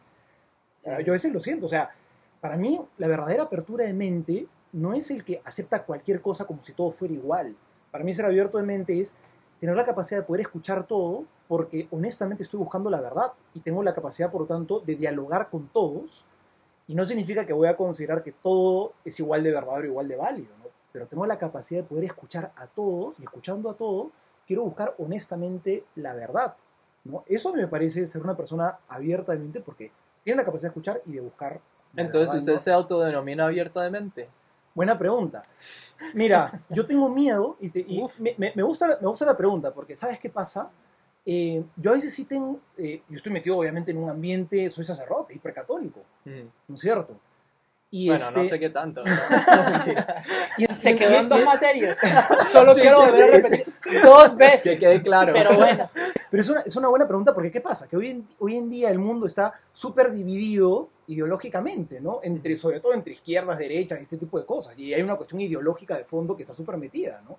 Ah, 0.86 1.00
Yo 1.00 1.12
a 1.12 1.14
veces 1.14 1.32
lo 1.32 1.40
siento, 1.40 1.66
o 1.66 1.68
sea, 1.68 1.90
para 2.40 2.58
mí 2.58 2.78
la 2.98 3.08
verdadera 3.08 3.44
apertura 3.44 3.86
de 3.86 3.94
mente 3.94 4.46
no 4.72 4.92
es 4.92 5.10
el 5.10 5.24
que 5.24 5.40
acepta 5.44 5.84
cualquier 5.84 6.20
cosa 6.20 6.44
como 6.46 6.62
si 6.62 6.72
todo 6.72 6.90
fuera 6.90 7.14
igual. 7.14 7.56
Para 7.90 8.04
mí 8.04 8.12
ser 8.12 8.26
abierto 8.26 8.58
de 8.58 8.64
mente 8.64 9.00
es 9.00 9.14
tener 9.64 9.76
la 9.78 9.86
capacidad 9.86 10.20
de 10.20 10.26
poder 10.26 10.42
escuchar 10.42 10.86
todo, 10.86 11.24
porque 11.48 11.88
honestamente 11.90 12.42
estoy 12.42 12.58
buscando 12.58 12.90
la 12.90 13.00
verdad 13.00 13.32
y 13.54 13.60
tengo 13.60 13.82
la 13.82 13.94
capacidad, 13.94 14.30
por 14.30 14.42
lo 14.42 14.46
tanto, 14.46 14.80
de 14.80 14.94
dialogar 14.94 15.48
con 15.48 15.68
todos. 15.68 16.26
Y 16.86 16.94
no 16.94 17.06
significa 17.06 17.46
que 17.46 17.54
voy 17.54 17.68
a 17.68 17.74
considerar 17.74 18.22
que 18.22 18.32
todo 18.32 18.92
es 19.06 19.18
igual 19.20 19.42
de 19.42 19.52
verdadero, 19.52 19.86
igual 19.86 20.06
de 20.06 20.16
válido, 20.16 20.50
¿no? 20.58 20.68
pero 20.92 21.06
tengo 21.06 21.24
la 21.24 21.38
capacidad 21.38 21.80
de 21.80 21.88
poder 21.88 22.04
escuchar 22.04 22.52
a 22.56 22.66
todos 22.66 23.18
y 23.18 23.22
escuchando 23.22 23.70
a 23.70 23.74
todos, 23.74 24.08
quiero 24.46 24.64
buscar 24.64 24.94
honestamente 24.98 25.84
la 25.94 26.12
verdad. 26.12 26.56
¿no? 27.04 27.24
Eso 27.26 27.48
a 27.48 27.52
mí 27.52 27.62
me 27.62 27.68
parece 27.68 28.04
ser 28.04 28.22
una 28.22 28.36
persona 28.36 28.80
abierta 28.86 29.32
de 29.32 29.38
mente 29.38 29.60
porque 29.60 29.90
tiene 30.24 30.36
la 30.36 30.44
capacidad 30.44 30.68
de 30.68 30.72
escuchar 30.72 31.00
y 31.06 31.12
de 31.12 31.22
buscar. 31.22 31.58
la 31.94 32.02
Entonces 32.02 32.28
verdad, 32.28 32.40
usted 32.40 32.52
¿no? 32.52 32.58
se 32.58 32.70
autodenomina 32.70 33.46
abierto 33.46 33.80
de 33.80 33.90
mente. 33.90 34.28
Buena 34.74 34.98
pregunta. 34.98 35.42
Mira, 36.14 36.60
yo 36.68 36.84
tengo 36.86 37.08
miedo 37.08 37.56
y, 37.60 37.70
te- 37.70 37.84
y 37.86 38.04
me, 38.18 38.34
me- 38.36 38.52
me 38.54 38.62
gusta, 38.62 38.88
la- 38.88 38.98
me 39.00 39.08
gusta 39.08 39.24
la 39.24 39.36
pregunta 39.36 39.72
porque 39.72 39.96
¿sabes 39.96 40.18
qué 40.18 40.28
pasa? 40.28 40.68
Eh, 41.24 41.62
yo 41.76 41.90
a 41.92 41.94
veces 41.94 42.12
sí 42.12 42.24
tengo, 42.24 42.58
eh, 42.76 43.02
yo 43.08 43.16
estoy 43.16 43.32
metido 43.32 43.56
obviamente 43.58 43.92
en 43.92 43.98
un 43.98 44.10
ambiente, 44.10 44.68
soy 44.70 44.84
sacerdote, 44.84 45.34
hipercatólico, 45.34 46.00
Mm. 46.24 46.40
¿no 46.68 46.74
es 46.74 46.80
cierto? 46.80 47.16
Y 47.90 48.08
Bueno, 48.08 48.24
este, 48.24 48.42
no 48.42 48.48
sé 48.48 48.58
qué 48.58 48.70
tanto. 48.70 49.02
¿no? 49.04 49.10
Se 50.74 50.96
quedó 50.96 51.20
en 51.20 51.28
dos 51.28 51.44
materias. 51.44 51.98
Solo 52.50 52.74
Sí, 52.74 52.80
quiero 52.80 52.98
sí, 53.04 53.10
volver 53.10 53.22
a 53.22 53.26
sí, 53.26 53.32
repetir 53.42 53.74
dos 54.02 54.30
que 54.34 54.36
veces. 54.44 54.80
quede 54.80 55.00
claro. 55.02 55.32
Pero 55.32 55.54
bueno, 55.56 55.88
Pero 56.30 56.42
es 56.42 56.48
una, 56.48 56.60
es 56.62 56.74
una 56.76 56.88
buena 56.88 57.06
pregunta 57.06 57.32
porque 57.32 57.52
¿qué 57.52 57.60
pasa? 57.60 57.86
Que 57.88 57.96
hoy 57.96 58.08
en, 58.08 58.28
hoy 58.40 58.56
en 58.56 58.68
día 58.68 58.90
el 58.90 58.98
mundo 58.98 59.26
está 59.26 59.52
súper 59.72 60.10
dividido 60.10 60.88
ideológicamente, 61.06 62.00
¿no? 62.00 62.20
Entre, 62.22 62.56
sobre 62.56 62.80
todo 62.80 62.92
entre 62.92 63.12
izquierdas, 63.14 63.58
derechas 63.58 63.98
y 64.00 64.02
este 64.02 64.16
tipo 64.16 64.38
de 64.38 64.46
cosas. 64.46 64.78
Y 64.78 64.92
hay 64.94 65.02
una 65.02 65.16
cuestión 65.16 65.40
ideológica 65.40 65.96
de 65.96 66.04
fondo 66.04 66.36
que 66.36 66.42
está 66.42 66.54
súper 66.54 66.76
metida, 66.76 67.22
¿no? 67.28 67.38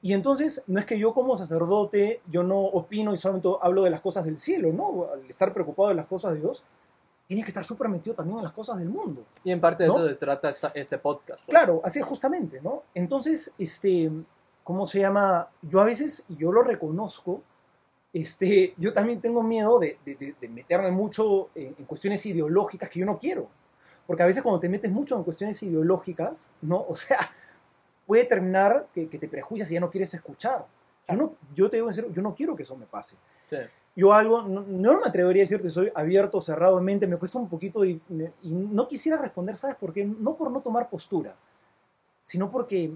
Y 0.00 0.12
entonces, 0.12 0.62
no 0.68 0.78
es 0.78 0.86
que 0.86 0.96
yo 0.98 1.12
como 1.12 1.36
sacerdote, 1.36 2.20
yo 2.30 2.42
no 2.44 2.60
opino 2.60 3.12
y 3.12 3.18
solamente 3.18 3.48
hablo 3.60 3.82
de 3.82 3.90
las 3.90 4.00
cosas 4.00 4.24
del 4.24 4.38
cielo, 4.38 4.72
¿no? 4.72 5.08
Al 5.12 5.28
estar 5.28 5.52
preocupado 5.52 5.88
de 5.88 5.96
las 5.96 6.06
cosas 6.06 6.34
de 6.34 6.40
Dios, 6.40 6.62
tienes 7.26 7.44
que 7.44 7.50
estar 7.50 7.64
súper 7.64 7.88
metido 7.88 8.14
también 8.14 8.38
en 8.38 8.44
las 8.44 8.52
cosas 8.52 8.78
del 8.78 8.88
mundo. 8.88 9.24
Y 9.42 9.50
en 9.50 9.60
parte 9.60 9.82
de 9.82 9.88
¿No? 9.88 9.96
eso 9.96 10.08
se 10.08 10.14
trata 10.14 10.48
esta- 10.50 10.70
este 10.74 10.98
podcast. 10.98 11.40
pues. 11.44 11.48
Claro, 11.48 11.80
así 11.84 11.98
es 11.98 12.04
justamente, 12.04 12.60
¿no? 12.62 12.84
Entonces, 12.94 13.52
este, 13.58 14.10
¿cómo 14.62 14.86
se 14.86 15.00
llama? 15.00 15.48
Yo 15.62 15.80
a 15.80 15.84
veces, 15.84 16.24
y 16.28 16.36
yo 16.36 16.52
lo 16.52 16.62
reconozco, 16.62 17.42
este, 18.12 18.74
yo 18.76 18.92
también 18.92 19.20
tengo 19.20 19.42
miedo 19.42 19.78
de, 19.78 19.98
de- 20.04 20.34
de- 20.40 20.48
meterme 20.48 20.90
mucho 20.90 21.50
en, 21.54 21.74
en 21.78 21.84
cuestiones 21.84 22.24
ideológicas 22.26 22.88
que 22.88 23.00
yo 23.00 23.06
no 23.06 23.18
quiero. 23.18 23.48
Porque 24.06 24.22
a 24.22 24.26
veces 24.26 24.42
cuando 24.42 24.58
te 24.60 24.68
metes 24.68 24.90
mucho 24.90 25.16
en 25.16 25.22
cuestiones 25.24 25.62
ideológicas, 25.62 26.52
¿no? 26.62 26.84
O 26.88 26.94
sea, 26.96 27.18
puede 28.06 28.24
terminar 28.24 28.88
que, 28.94 29.08
que 29.08 29.18
te 29.18 29.28
prejuicias 29.28 29.70
y 29.70 29.74
ya 29.74 29.80
no 29.80 29.90
quieres 29.90 30.12
escuchar. 30.14 30.64
Yo, 31.06 31.14
no, 31.16 31.34
yo 31.54 31.68
te 31.68 31.76
digo 31.76 31.88
en 31.88 31.94
serio, 31.94 32.10
yo 32.12 32.22
no 32.22 32.34
quiero 32.34 32.56
que 32.56 32.62
eso 32.62 32.76
me 32.76 32.86
pase. 32.86 33.16
Sí. 33.50 33.56
Yo 33.94 34.12
algo, 34.14 34.42
no, 34.42 34.62
no 34.62 35.00
me 35.00 35.06
atrevería 35.06 35.42
a 35.42 35.44
decir 35.44 35.60
que 35.60 35.68
soy 35.68 35.90
abierto, 35.94 36.40
cerrado 36.40 36.78
en 36.78 36.84
mente, 36.84 37.06
me 37.06 37.16
cuesta 37.16 37.38
un 37.38 37.48
poquito 37.48 37.84
y, 37.84 38.00
y 38.42 38.50
no 38.52 38.86
quisiera 38.86 39.18
responder, 39.18 39.56
¿sabes 39.56 39.76
por 39.76 39.92
qué? 39.92 40.04
No 40.04 40.36
por 40.36 40.50
no 40.50 40.60
tomar 40.60 40.88
postura, 40.88 41.34
sino 42.22 42.50
porque 42.50 42.92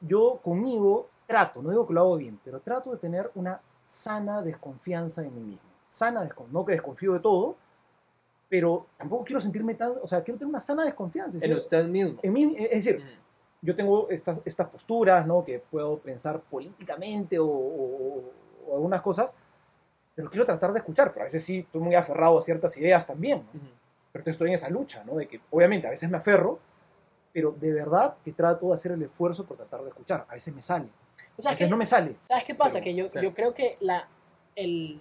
yo 0.00 0.40
conmigo 0.44 1.08
trato, 1.26 1.62
no 1.62 1.70
digo 1.70 1.86
que 1.86 1.94
lo 1.94 2.00
hago 2.00 2.16
bien, 2.18 2.38
pero 2.44 2.60
trato 2.60 2.90
de 2.90 2.98
tener 2.98 3.30
una 3.34 3.60
sana 3.84 4.42
desconfianza 4.42 5.22
en 5.22 5.34
mí 5.34 5.42
mismo. 5.42 5.68
Sana 5.88 6.22
desconfianza, 6.22 6.58
no 6.58 6.64
que 6.64 6.72
desconfío 6.72 7.12
de 7.12 7.20
todo, 7.20 7.56
pero 8.48 8.86
tampoco 8.98 9.24
quiero 9.24 9.40
sentirme 9.40 9.74
tan, 9.74 9.94
o 10.02 10.06
sea, 10.06 10.22
quiero 10.22 10.38
tener 10.38 10.50
una 10.50 10.60
sana 10.60 10.84
desconfianza. 10.84 11.38
es 11.38 11.44
En 11.44 11.54
usted 11.56 11.84
mismo. 11.86 12.18
en 12.22 12.32
mí, 12.32 12.54
es 12.58 12.84
decir, 12.84 12.96
Ujú. 12.96 13.06
yo 13.62 13.76
tengo 13.76 14.08
estas, 14.10 14.40
estas 14.44 14.68
posturas, 14.68 15.26
¿no? 15.26 15.44
Que 15.44 15.58
puedo 15.58 15.98
pensar 15.98 16.40
políticamente 16.40 17.38
o, 17.38 17.46
o- 17.46 18.22
o 18.68 18.74
algunas 18.74 19.00
cosas, 19.02 19.34
pero 20.14 20.28
quiero 20.30 20.44
tratar 20.44 20.72
de 20.72 20.78
escuchar, 20.80 21.12
pero 21.12 21.22
a 21.22 21.24
veces 21.24 21.42
sí 21.42 21.58
estoy 21.60 21.80
muy 21.80 21.94
aferrado 21.94 22.38
a 22.38 22.42
ciertas 22.42 22.76
ideas 22.76 23.06
también. 23.06 23.42
Pero 24.12 24.30
estoy 24.30 24.48
en 24.48 24.54
esa 24.54 24.68
lucha, 24.68 25.02
¿no? 25.04 25.14
De 25.16 25.26
que 25.26 25.40
obviamente 25.50 25.86
a 25.86 25.90
veces 25.90 26.10
me 26.10 26.18
aferro, 26.18 26.58
pero 27.32 27.52
de 27.52 27.72
verdad 27.72 28.16
que 28.24 28.32
trato 28.32 28.68
de 28.68 28.74
hacer 28.74 28.92
el 28.92 29.02
esfuerzo 29.02 29.44
por 29.44 29.56
tratar 29.56 29.82
de 29.82 29.88
escuchar. 29.88 30.26
A 30.28 30.34
veces 30.34 30.54
me 30.54 30.62
sale, 30.62 30.84
O 30.84 31.40
a 31.40 31.42
sea, 31.42 31.50
veces 31.52 31.66
que- 31.66 31.70
no 31.70 31.76
me 31.76 31.86
sale. 31.86 32.14
¿Sabes 32.18 32.44
qué 32.44 32.54
pasa? 32.54 32.74
Pero, 32.74 32.84
que 32.84 32.94
yo, 32.94 33.10
claro. 33.10 33.28
yo 33.28 33.34
creo 33.34 33.54
que 33.54 33.76
la, 33.80 34.06
el, 34.54 35.00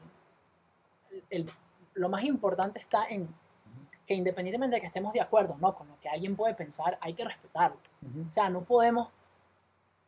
el- 1.29 1.49
lo 1.93 2.09
más 2.09 2.23
importante 2.23 2.79
está 2.79 3.05
en 3.09 3.27
que 4.07 4.13
independientemente 4.15 4.75
de 4.75 4.81
que 4.81 4.87
estemos 4.87 5.13
de 5.13 5.21
acuerdo 5.21 5.55
¿no? 5.59 5.75
con 5.75 5.87
lo 5.87 5.99
que 5.99 6.09
alguien 6.09 6.35
puede 6.35 6.53
pensar, 6.53 6.97
hay 7.01 7.13
que 7.13 7.23
respetarlo. 7.23 7.77
Ujú. 8.01 8.27
O 8.27 8.31
sea, 8.31 8.49
no 8.49 8.61
podemos, 8.61 9.09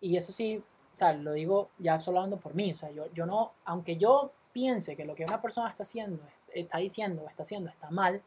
y 0.01 0.17
eso 0.17 0.31
sí, 0.31 0.57
o 0.93 0.95
sea, 0.95 1.13
lo 1.13 1.33
digo 1.33 1.69
ya 1.77 1.99
solo 1.99 2.17
hablando 2.19 2.37
por 2.37 2.53
mí, 2.53 2.71
o 2.71 2.75
sea, 2.75 2.89
yo, 2.91 3.11
yo 3.13 3.25
no, 3.25 3.51
aunque 3.65 3.97
yo 3.97 4.31
piense 4.51 4.95
que 4.95 5.05
lo 5.05 5.15
que 5.15 5.23
una 5.25 5.41
persona 5.41 5.69
está 5.69 5.83
haciendo, 5.83 6.21
está 6.53 6.77
diciendo 6.79 7.23
o 7.23 7.29
está 7.29 7.43
haciendo 7.43 7.69
está 7.69 7.89
mal, 7.91 8.21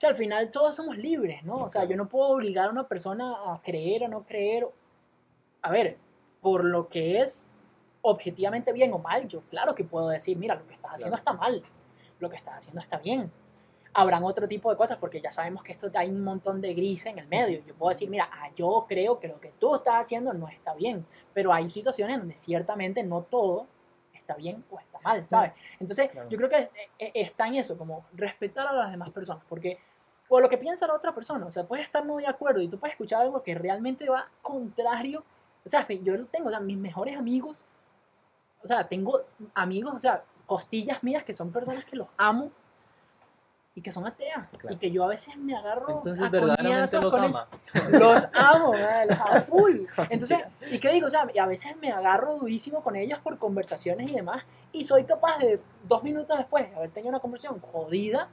sea, 0.00 0.08
al 0.10 0.14
final 0.16 0.50
todos 0.50 0.74
somos 0.76 0.96
libres, 0.96 1.42
¿no? 1.44 1.56
O 1.58 1.68
sea, 1.68 1.84
yo 1.84 1.96
no 1.96 2.08
puedo 2.08 2.28
obligar 2.30 2.68
a 2.68 2.70
una 2.72 2.88
persona 2.88 3.34
a 3.52 3.60
creer 3.62 4.04
o 4.04 4.08
no 4.08 4.22
creer. 4.24 4.66
A 5.62 5.70
ver, 5.70 5.98
por 6.40 6.64
lo 6.64 6.88
que 6.88 7.20
es 7.20 7.48
objetivamente 8.02 8.72
bien 8.72 8.92
o 8.94 8.98
mal, 8.98 9.28
yo 9.28 9.42
claro 9.50 9.74
que 9.74 9.84
puedo 9.84 10.08
decir, 10.08 10.38
mira, 10.38 10.54
lo 10.54 10.66
que 10.66 10.72
estás 10.74 10.92
haciendo 10.94 11.16
está 11.16 11.34
mal, 11.34 11.62
lo 12.18 12.30
que 12.30 12.36
estás 12.36 12.54
haciendo 12.58 12.80
está 12.80 12.96
bien. 12.98 13.30
Habrán 13.92 14.22
otro 14.24 14.48
tipo 14.48 14.70
de 14.70 14.76
cosas 14.78 14.96
porque 14.96 15.20
ya 15.20 15.30
sabemos 15.30 15.62
que 15.62 15.72
esto 15.72 15.90
hay 15.94 16.08
un 16.08 16.22
montón 16.24 16.60
de 16.62 16.72
grises 16.72 17.06
en 17.12 17.18
el 17.18 17.26
medio. 17.26 17.62
Yo 17.66 17.74
puedo 17.74 17.90
decir, 17.90 18.08
mira, 18.08 18.30
ah, 18.32 18.48
yo 18.56 18.86
creo 18.88 19.18
que 19.20 19.28
lo 19.28 19.38
que 19.38 19.52
tú 19.58 19.74
estás 19.74 19.96
haciendo 19.96 20.32
no 20.32 20.48
está 20.48 20.72
bien, 20.74 21.04
pero 21.34 21.52
hay 21.52 21.68
situaciones 21.68 22.16
donde 22.18 22.34
ciertamente 22.36 23.02
no 23.02 23.20
todo 23.22 23.66
está 24.14 24.34
bien 24.34 24.64
o 24.70 24.78
está 24.78 24.98
mal, 25.00 25.28
¿sabes? 25.28 25.52
Entonces, 25.80 26.08
Claro. 26.10 26.28
yo 26.30 26.38
creo 26.38 26.48
que 26.48 26.58
es- 26.58 26.70
es- 26.98 27.10
está 27.14 27.48
en 27.48 27.56
eso, 27.56 27.76
como 27.76 28.06
respetar 28.14 28.66
a 28.68 28.72
las 28.72 28.90
demás 28.92 29.10
personas, 29.10 29.42
porque 29.48 29.78
o 30.32 30.40
lo 30.40 30.48
que 30.48 30.56
piensa 30.56 30.86
la 30.86 30.94
otra 30.94 31.12
persona, 31.12 31.44
o 31.44 31.50
sea, 31.50 31.64
puedes 31.64 31.84
estar 31.84 32.04
muy 32.04 32.22
de 32.22 32.28
acuerdo 32.28 32.60
y 32.60 32.68
tú 32.68 32.78
puedes 32.78 32.94
escuchar 32.94 33.22
algo 33.22 33.42
que 33.42 33.54
realmente 33.54 34.08
va 34.08 34.28
contrario, 34.40 35.24
o 35.66 35.68
sea, 35.68 35.86
yo 35.88 36.16
lo 36.16 36.24
tengo, 36.26 36.46
o 36.48 36.50
sea, 36.50 36.60
mis 36.60 36.78
mejores 36.78 37.16
amigos, 37.16 37.66
o 38.62 38.68
sea, 38.68 38.86
tengo 38.86 39.20
amigos, 39.54 39.92
o 39.92 39.98
sea, 40.00 40.20
costillas 40.46 41.02
mías 41.02 41.24
que 41.24 41.34
son 41.34 41.50
personas 41.50 41.84
que 41.84 41.96
los 41.96 42.06
amo 42.16 42.52
y 43.74 43.82
que 43.82 43.90
son 43.90 44.06
ateas 44.06 44.48
Claro. 44.56 44.74
y 44.74 44.78
que 44.78 44.92
yo 44.92 45.02
a 45.04 45.08
veces 45.08 45.36
me 45.36 45.56
agarro 45.56 45.96
Entonces 45.96 46.24
a 46.24 46.28
verdaderamente 46.28 47.00
los 47.00 47.14
ama. 47.14 47.48
Los 47.90 48.28
amo, 48.32 48.74
los 49.08 49.18
amo 49.18 49.42
full. 49.42 49.80
Entonces, 50.10 50.38
¿y 50.70 50.78
qué 50.78 50.90
digo? 50.90 51.06
O 51.06 51.10
sea, 51.10 51.22
a 51.40 51.46
veces 51.46 51.76
me 51.76 51.90
agarro 51.90 52.38
durísimo 52.38 52.82
con 52.84 52.94
ellos 52.94 53.18
por 53.18 53.36
conversaciones 53.38 54.08
y 54.10 54.14
demás, 54.14 54.44
y 54.70 54.84
soy 54.84 55.04
capaz 55.04 55.38
de 55.38 55.60
dos 55.88 56.04
minutos 56.04 56.38
después 56.38 56.70
de 56.70 56.76
haber 56.76 56.90
tenido 56.90 57.10
una 57.10 57.20
conversación 57.20 57.60
jodida, 57.60 58.28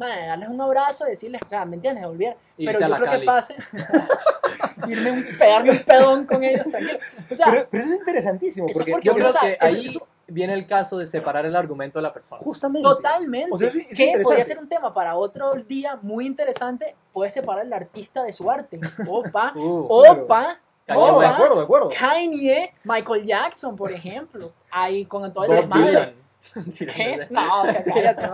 madre, 0.00 0.26
darles 0.26 0.48
un 0.48 0.60
abrazo 0.60 1.06
y 1.06 1.10
decirles, 1.10 1.40
o 1.46 1.48
sea, 1.48 1.64
¿me 1.64 1.76
entiendes? 1.76 2.04
De. 2.18 2.36
Irse 2.56 2.78
Pero 2.78 2.80
yo 2.88 2.94
creo 2.96 3.06
Cali. 3.06 3.20
que 3.20 3.26
pase. 3.26 3.56
irme 4.88 5.10
un, 5.12 5.24
pegarme 5.38 5.70
un 5.70 5.78
pedón 5.78 6.26
con 6.26 6.42
ellos 6.42 6.66
tranquilo. 6.68 6.98
O 7.30 7.34
sea, 7.34 7.46
Pero, 7.50 7.68
pero 7.70 7.84
eso 7.84 7.92
es 7.94 7.98
interesantísimo, 8.00 8.66
porque 8.72 8.90
porque 8.92 9.06
Yo 9.06 9.14
creo 9.14 9.28
o 9.28 9.32
sea, 9.32 9.40
que 9.42 9.56
ahí 9.60 9.86
eso- 9.88 10.06
viene 10.26 10.54
el 10.54 10.66
caso 10.66 10.96
de 10.98 11.06
separar 11.06 11.44
el 11.46 11.56
argumento 11.56 11.98
de 11.98 12.02
la 12.04 12.12
persona. 12.12 12.40
justamente... 12.40 12.88
Totalmente. 12.88 13.50
O 13.52 13.58
sea, 13.58 13.68
es- 13.68 13.96
que 13.96 14.20
podría 14.22 14.44
ser 14.44 14.58
un 14.58 14.68
tema 14.68 14.92
para 14.94 15.16
otro 15.16 15.54
día 15.54 15.98
muy 16.02 16.26
interesante. 16.26 16.94
Puede 17.12 17.30
separar 17.30 17.62
al 17.66 17.72
artista 17.72 18.22
de 18.22 18.32
su 18.32 18.50
arte. 18.50 18.80
Opa, 19.08 19.52
Uh, 19.56 19.86
opa, 19.90 20.58
Kanye 20.86 21.00
No, 21.06 21.06
de 21.20 21.26
West. 21.26 21.34
acuerdo, 21.34 21.56
de 21.56 21.62
acuerdo. 21.62 21.88
Kanye, 21.98 22.72
Michael 22.84 23.24
Jackson, 23.26 23.76
por 23.76 23.92
ejemplo. 23.92 24.52
Ahí 24.70 25.04
con 25.04 25.32
todo 25.32 25.44
el 25.44 25.50
desmadre. 25.60 26.14
¿Qué? 26.78 27.26
No, 27.30 27.62
o 27.62 27.66
sea, 27.66 27.82
cállate. 27.84 28.26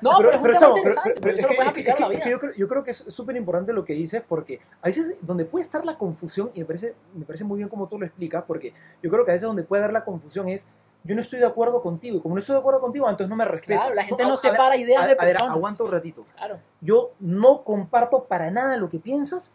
No, 0.00 0.20
no 0.20 0.42
pero, 0.42 0.58
chavo, 0.58 0.76
pero- 0.82 0.94
pero 1.20 1.36
eso 1.36 1.48
lo 1.48 1.54
puedes 1.54 1.70
aplicar 1.70 1.96
a 1.96 2.00
la 2.00 2.08
que 2.08 2.16
vida. 2.16 2.30
yo, 2.30 2.40
creo, 2.40 2.52
yo 2.54 2.68
creo 2.68 2.84
que 2.84 2.90
es 2.92 2.98
súper 2.98 3.36
importante 3.36 3.72
lo 3.72 3.84
que 3.84 3.92
dices 3.94 4.22
porque 4.26 4.60
a 4.80 4.86
veces 4.86 5.16
donde 5.20 5.44
puede 5.44 5.62
estar 5.64 5.84
la 5.84 5.96
confusión, 5.98 6.50
y 6.54 6.60
me 6.60 6.64
parece, 6.66 6.94
me 7.14 7.24
parece 7.24 7.44
muy 7.44 7.58
bien 7.58 7.68
como 7.68 7.88
tú 7.88 7.98
lo 7.98 8.06
explicas, 8.06 8.44
porque 8.46 8.72
yo 9.02 9.10
creo 9.10 9.24
que 9.24 9.30
a 9.30 9.34
veces 9.34 9.46
donde 9.46 9.62
puede 9.64 9.82
haber 9.84 9.92
la 9.92 10.04
confusión 10.04 10.48
es 10.48 10.68
yo 11.04 11.16
no 11.16 11.20
estoy 11.20 11.40
de 11.40 11.46
acuerdo 11.46 11.82
contigo, 11.82 12.16
y 12.16 12.20
como 12.20 12.34
no 12.36 12.40
estoy 12.40 12.54
de 12.54 12.60
acuerdo 12.60 12.80
contigo, 12.80 13.08
entonces 13.10 13.28
no 13.28 13.34
me 13.36 13.44
respetas. 13.44 13.80
Claro, 13.82 13.94
la 13.94 14.04
gente 14.04 14.22
no 14.22 14.28
ver, 14.30 14.38
separa 14.38 14.76
ideas 14.76 15.02
a- 15.02 15.06
de 15.06 15.12
a 15.12 15.16
ver, 15.16 15.26
personas. 15.32 15.56
aguanta 15.56 15.82
un 15.84 15.90
ratito. 15.90 16.26
Claro. 16.36 16.58
Yo 16.80 17.10
no 17.18 17.64
comparto 17.64 18.24
para 18.24 18.50
nada 18.52 18.76
lo 18.76 18.88
que 18.88 19.00
piensas, 19.00 19.54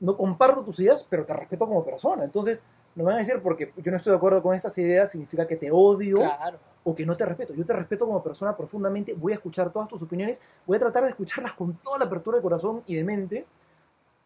no 0.00 0.16
comparto 0.16 0.62
tus 0.64 0.80
ideas, 0.80 1.06
pero 1.08 1.24
te 1.24 1.32
respeto 1.34 1.66
como 1.66 1.84
persona. 1.84 2.24
Entonces, 2.24 2.64
no 2.98 3.04
me 3.04 3.10
van 3.12 3.14
a 3.16 3.18
decir 3.18 3.40
porque 3.42 3.72
yo 3.76 3.90
no 3.90 3.96
estoy 3.96 4.10
de 4.10 4.16
acuerdo 4.16 4.42
con 4.42 4.54
esas 4.54 4.76
ideas, 4.78 5.10
significa 5.10 5.46
que 5.46 5.56
te 5.56 5.70
odio 5.70 6.16
Claro. 6.18 6.58
o 6.84 6.94
que 6.94 7.06
no 7.06 7.16
te 7.16 7.24
respeto. 7.24 7.54
Yo 7.54 7.64
te 7.64 7.72
respeto 7.72 8.04
como 8.06 8.22
persona 8.22 8.56
profundamente, 8.56 9.14
voy 9.14 9.32
a 9.32 9.36
escuchar 9.36 9.70
todas 9.72 9.88
tus 9.88 10.02
opiniones, 10.02 10.40
voy 10.66 10.76
a 10.76 10.80
tratar 10.80 11.04
de 11.04 11.10
escucharlas 11.10 11.52
con 11.54 11.74
toda 11.78 11.98
la 11.98 12.04
apertura 12.06 12.36
de 12.36 12.42
corazón 12.42 12.82
y 12.86 12.96
de 12.96 13.04
mente, 13.04 13.46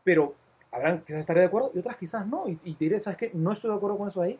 pero 0.04 0.34
habrán 0.70 1.02
quizás 1.02 1.20
estaré 1.20 1.40
de 1.40 1.46
acuerdo 1.46 1.70
y 1.74 1.78
otras 1.78 1.96
quizás 1.96 2.26
no. 2.26 2.48
Y, 2.48 2.58
y 2.64 2.74
te 2.74 2.84
diré, 2.86 2.98
¿sabes 3.00 3.18
qué? 3.18 3.30
No 3.34 3.52
estoy 3.52 3.70
de 3.70 3.76
acuerdo 3.76 3.98
con 3.98 4.08
eso 4.08 4.20
ahí. 4.22 4.38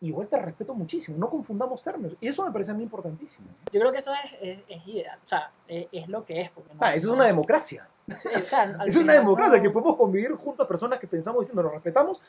Igual 0.00 0.26
te 0.26 0.36
respeto 0.36 0.74
muchísimo, 0.74 1.16
no 1.16 1.30
confundamos 1.30 1.80
términos. 1.82 2.16
Y 2.20 2.26
eso 2.26 2.44
me 2.44 2.50
parece 2.50 2.72
a 2.72 2.74
mí 2.74 2.82
importantísimo. 2.82 3.46
Yo 3.72 3.80
creo 3.80 3.92
que 3.92 3.98
eso 3.98 4.12
es, 4.12 4.32
es, 4.40 4.58
es 4.68 4.86
ideal. 4.88 5.16
O 5.22 5.26
sea, 5.26 5.50
es, 5.68 5.86
es 5.92 6.08
lo 6.08 6.24
que 6.24 6.40
es. 6.40 6.50
Porque 6.50 6.74
no, 6.74 6.80
Ah, 6.80 6.94
eso 6.94 6.98
es 7.06 7.08
no- 7.10 7.14
una 7.14 7.26
democracia. 7.26 7.88
sí, 8.16 8.28
o 8.34 8.40
sea, 8.46 8.76
Es 8.86 8.96
una 8.96 9.12
democracia 9.14 9.58
no- 9.58 9.62
que 9.62 9.70
podemos 9.70 9.96
convivir 9.96 10.32
junto 10.32 10.64
a 10.64 10.66
personas 10.68 10.98
que 10.98 11.06
pensamos 11.06 11.42
distintos, 11.42 11.64
nos 11.64 11.72
respetamos, 11.74 12.20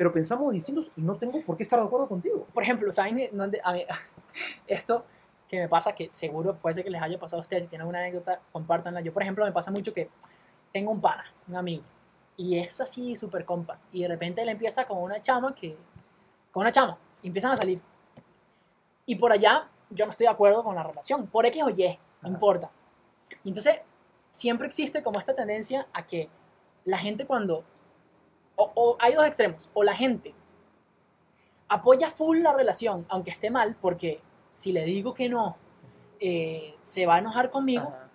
pero 0.00 0.14
pensamos 0.14 0.50
distintos 0.54 0.90
y 0.96 1.02
no 1.02 1.16
tengo 1.16 1.42
por 1.42 1.58
qué 1.58 1.62
estar 1.62 1.78
de 1.78 1.84
acuerdo 1.84 2.08
contigo. 2.08 2.46
Por 2.54 2.62
ejemplo, 2.62 2.90
¿saben 2.90 3.28
dónde? 3.32 3.60
A 3.62 3.74
mí, 3.74 3.84
esto 4.66 5.04
que 5.46 5.58
me 5.58 5.68
pasa, 5.68 5.94
que 5.94 6.10
seguro 6.10 6.56
puede 6.56 6.72
ser 6.72 6.84
que 6.84 6.90
les 6.90 7.02
haya 7.02 7.20
pasado 7.20 7.40
a 7.40 7.42
ustedes, 7.42 7.64
si 7.64 7.68
tienen 7.68 7.82
alguna 7.82 7.98
anécdota, 7.98 8.40
compártanla. 8.50 9.02
Yo, 9.02 9.12
por 9.12 9.22
ejemplo, 9.22 9.44
me 9.44 9.52
pasa 9.52 9.70
mucho 9.70 9.92
que 9.92 10.08
tengo 10.72 10.90
un 10.90 11.02
pana, 11.02 11.26
un 11.46 11.54
amigo, 11.54 11.82
y 12.38 12.58
es 12.58 12.80
así 12.80 13.14
súper 13.14 13.44
compa, 13.44 13.78
y 13.92 14.00
de 14.00 14.08
repente 14.08 14.40
él 14.40 14.48
empieza 14.48 14.86
con 14.86 15.02
una 15.02 15.20
chama 15.22 15.54
que, 15.54 15.76
con 16.50 16.62
una 16.62 16.72
chama, 16.72 16.96
y 17.20 17.26
empiezan 17.26 17.52
a 17.52 17.56
salir. 17.56 17.82
Y 19.04 19.16
por 19.16 19.32
allá 19.32 19.68
yo 19.90 20.06
no 20.06 20.12
estoy 20.12 20.24
de 20.24 20.32
acuerdo 20.32 20.64
con 20.64 20.76
la 20.76 20.82
relación, 20.82 21.26
por 21.26 21.44
X 21.44 21.62
o 21.62 21.68
Y, 21.68 21.98
no 22.22 22.30
importa. 22.30 22.70
Y 23.44 23.50
entonces, 23.50 23.82
siempre 24.30 24.66
existe 24.66 25.02
como 25.02 25.18
esta 25.18 25.34
tendencia 25.34 25.88
a 25.92 26.06
que 26.06 26.30
la 26.86 26.96
gente 26.96 27.26
cuando, 27.26 27.64
o, 28.60 28.72
o 28.74 28.96
hay 28.98 29.14
dos 29.14 29.26
extremos, 29.26 29.70
o 29.74 29.82
la 29.82 29.94
gente 29.94 30.34
apoya 31.70 32.10
full 32.10 32.38
la 32.40 32.52
relación, 32.52 33.06
aunque 33.08 33.30
esté 33.30 33.48
mal, 33.48 33.76
porque 33.80 34.20
si 34.50 34.72
le 34.72 34.84
digo 34.84 35.14
que 35.14 35.28
no, 35.28 35.56
eh, 36.18 36.74
se 36.80 37.06
va 37.06 37.14
a 37.14 37.18
enojar 37.20 37.50
conmigo, 37.50 37.88
Ajá. 37.88 38.08